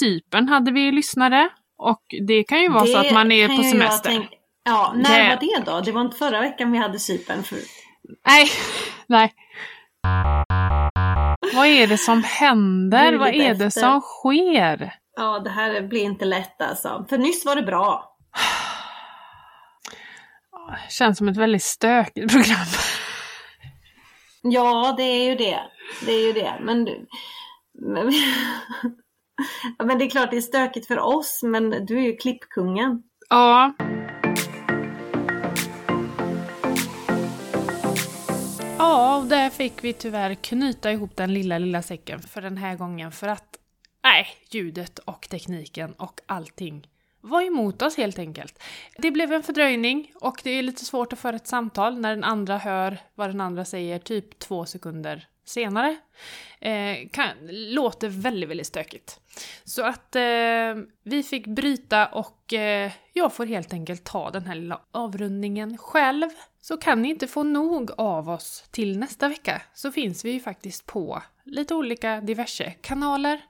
Cypern 0.00 0.48
hade 0.48 0.72
vi 0.72 0.92
lyssnare. 0.92 1.48
Och 1.78 2.02
det 2.26 2.44
kan 2.44 2.60
ju 2.60 2.68
vara 2.68 2.86
så 2.86 2.92
Det 3.02 3.08
att 3.08 3.14
man 3.14 3.32
är 3.32 3.56
på 3.56 3.62
semester. 3.62 4.10
tänka- 4.10 4.28
ja, 4.64 4.92
när 4.96 5.22
Det- 5.22 5.28
var 5.28 5.36
det 5.64 5.70
då? 5.70 5.80
Det 5.80 5.92
var 5.92 6.00
inte 6.00 6.16
förra 6.16 6.40
veckan 6.40 6.72
vi 6.72 6.78
hade 6.78 6.98
Cypern 6.98 7.42
för... 7.42 7.58
Nej, 8.26 8.48
nej. 9.06 9.32
Vad 11.54 11.66
är 11.66 11.86
det 11.86 11.98
som 11.98 12.22
händer? 12.24 13.12
Det 13.12 13.18
Vad 13.18 13.28
är 13.28 13.54
det 13.54 13.66
efter. 13.66 13.80
som 13.80 14.00
sker? 14.00 14.94
Ja, 15.16 15.38
det 15.38 15.50
här 15.50 15.82
blir 15.82 16.00
inte 16.02 16.24
lätt 16.24 16.62
alltså. 16.62 17.06
För 17.08 17.18
nyss 17.18 17.46
var 17.46 17.56
det 17.56 17.62
bra. 17.62 18.04
känns 20.88 21.18
som 21.18 21.28
ett 21.28 21.36
väldigt 21.36 21.62
stökigt 21.62 22.32
program. 22.32 22.66
Ja, 24.42 24.94
det 24.96 25.02
är 25.02 25.30
ju 25.30 25.34
det. 25.34 25.60
Det 26.06 26.12
är 26.12 26.26
ju 26.26 26.32
det. 26.32 26.58
Men, 26.60 26.88
men, 27.78 28.12
men 29.86 29.98
det 29.98 30.04
är 30.04 30.10
klart 30.10 30.30
det 30.30 30.36
är 30.36 30.40
stökigt 30.40 30.86
för 30.86 30.98
oss, 30.98 31.40
men 31.42 31.86
du 31.86 31.98
är 31.98 32.02
ju 32.02 32.16
klippkungen. 32.16 33.02
Ja. 33.28 33.74
Ja, 38.78 39.16
och 39.16 39.26
där 39.26 39.50
fick 39.50 39.84
vi 39.84 39.92
tyvärr 39.92 40.34
knyta 40.34 40.92
ihop 40.92 41.16
den 41.16 41.34
lilla, 41.34 41.58
lilla 41.58 41.82
säcken 41.82 42.22
för 42.22 42.42
den 42.42 42.56
här 42.56 42.76
gången 42.76 43.12
för 43.12 43.28
att 43.28 43.58
nej, 44.02 44.26
ljudet 44.50 44.98
och 44.98 45.28
tekniken 45.30 45.92
och 45.92 46.20
allting 46.26 46.86
var 47.20 47.42
emot 47.42 47.82
oss 47.82 47.96
helt 47.96 48.18
enkelt. 48.18 48.62
Det 48.96 49.10
blev 49.10 49.32
en 49.32 49.42
fördröjning 49.42 50.12
och 50.14 50.40
det 50.44 50.50
är 50.50 50.62
lite 50.62 50.84
svårt 50.84 51.12
att 51.12 51.18
föra 51.18 51.36
ett 51.36 51.46
samtal 51.46 52.00
när 52.00 52.10
den 52.10 52.24
andra 52.24 52.58
hör 52.58 52.98
vad 53.14 53.28
den 53.28 53.40
andra 53.40 53.64
säger 53.64 53.98
typ 53.98 54.38
två 54.38 54.66
sekunder 54.66 55.26
senare. 55.44 55.96
Eh, 56.60 57.08
kan, 57.10 57.30
låter 57.50 58.08
väldigt, 58.08 58.50
väldigt 58.50 58.66
stökigt. 58.66 59.20
Så 59.64 59.82
att 59.82 60.16
eh, 60.16 60.22
vi 61.02 61.22
fick 61.22 61.46
bryta 61.46 62.06
och 62.06 62.52
eh, 62.52 62.92
jag 63.12 63.32
får 63.32 63.46
helt 63.46 63.72
enkelt 63.72 64.04
ta 64.04 64.30
den 64.30 64.46
här 64.46 64.54
lilla 64.54 64.80
avrundningen 64.92 65.78
själv. 65.78 66.28
Så 66.60 66.76
kan 66.76 67.02
ni 67.02 67.08
inte 67.08 67.26
få 67.26 67.42
nog 67.42 67.90
av 67.96 68.30
oss 68.30 68.64
till 68.70 68.98
nästa 68.98 69.28
vecka 69.28 69.62
så 69.74 69.92
finns 69.92 70.24
vi 70.24 70.30
ju 70.30 70.40
faktiskt 70.40 70.86
på 70.86 71.22
lite 71.44 71.74
olika 71.74 72.20
diverse 72.20 72.70
kanaler. 72.80 73.40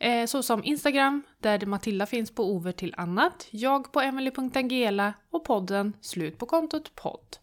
Eh, 0.00 0.26
såsom 0.26 0.64
Instagram, 0.64 1.22
där 1.38 1.66
Matilda 1.66 2.06
finns 2.06 2.30
på 2.30 2.44
Over 2.44 2.72
till 2.72 2.94
annat, 2.96 3.48
jag 3.50 3.92
på 3.92 4.00
emily.angela 4.00 5.12
och 5.30 5.44
podden 5.44 5.96
Slut 6.00 6.38
på 6.38 6.46
kontot 6.46 6.94
podd. 6.94 7.36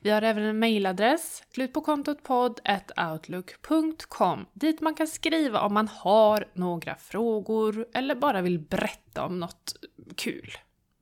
Vi 0.00 0.10
har 0.10 0.22
även 0.22 0.42
en 0.42 0.58
mejladress, 0.58 1.42
slutpåkontotpodd.outlook.com 1.54 4.46
dit 4.52 4.80
man 4.80 4.94
kan 4.94 5.06
skriva 5.06 5.60
om 5.60 5.74
man 5.74 5.88
har 5.88 6.48
några 6.52 6.94
frågor 6.94 7.86
eller 7.94 8.14
bara 8.14 8.42
vill 8.42 8.58
berätta 8.58 9.24
om 9.24 9.40
något 9.40 9.76
kul 10.16 10.50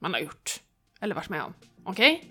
man 0.01 0.13
har 0.13 0.21
gjort 0.21 0.61
eller 1.01 1.15
varit 1.15 1.29
med 1.29 1.43
om. 1.43 1.55
Okej? 1.85 2.15
Okay? 2.15 2.27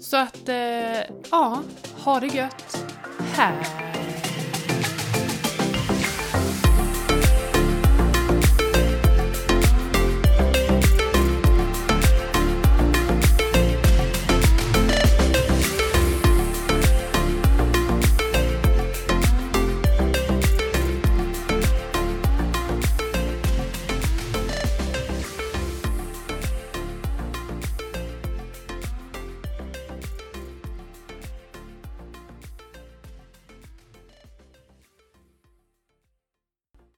Så 0.00 0.16
att, 0.16 0.48
eh, 0.48 1.00
ja, 1.30 1.62
ha 2.04 2.20
det 2.20 2.26
gött. 2.26 2.94
Här 3.34 3.97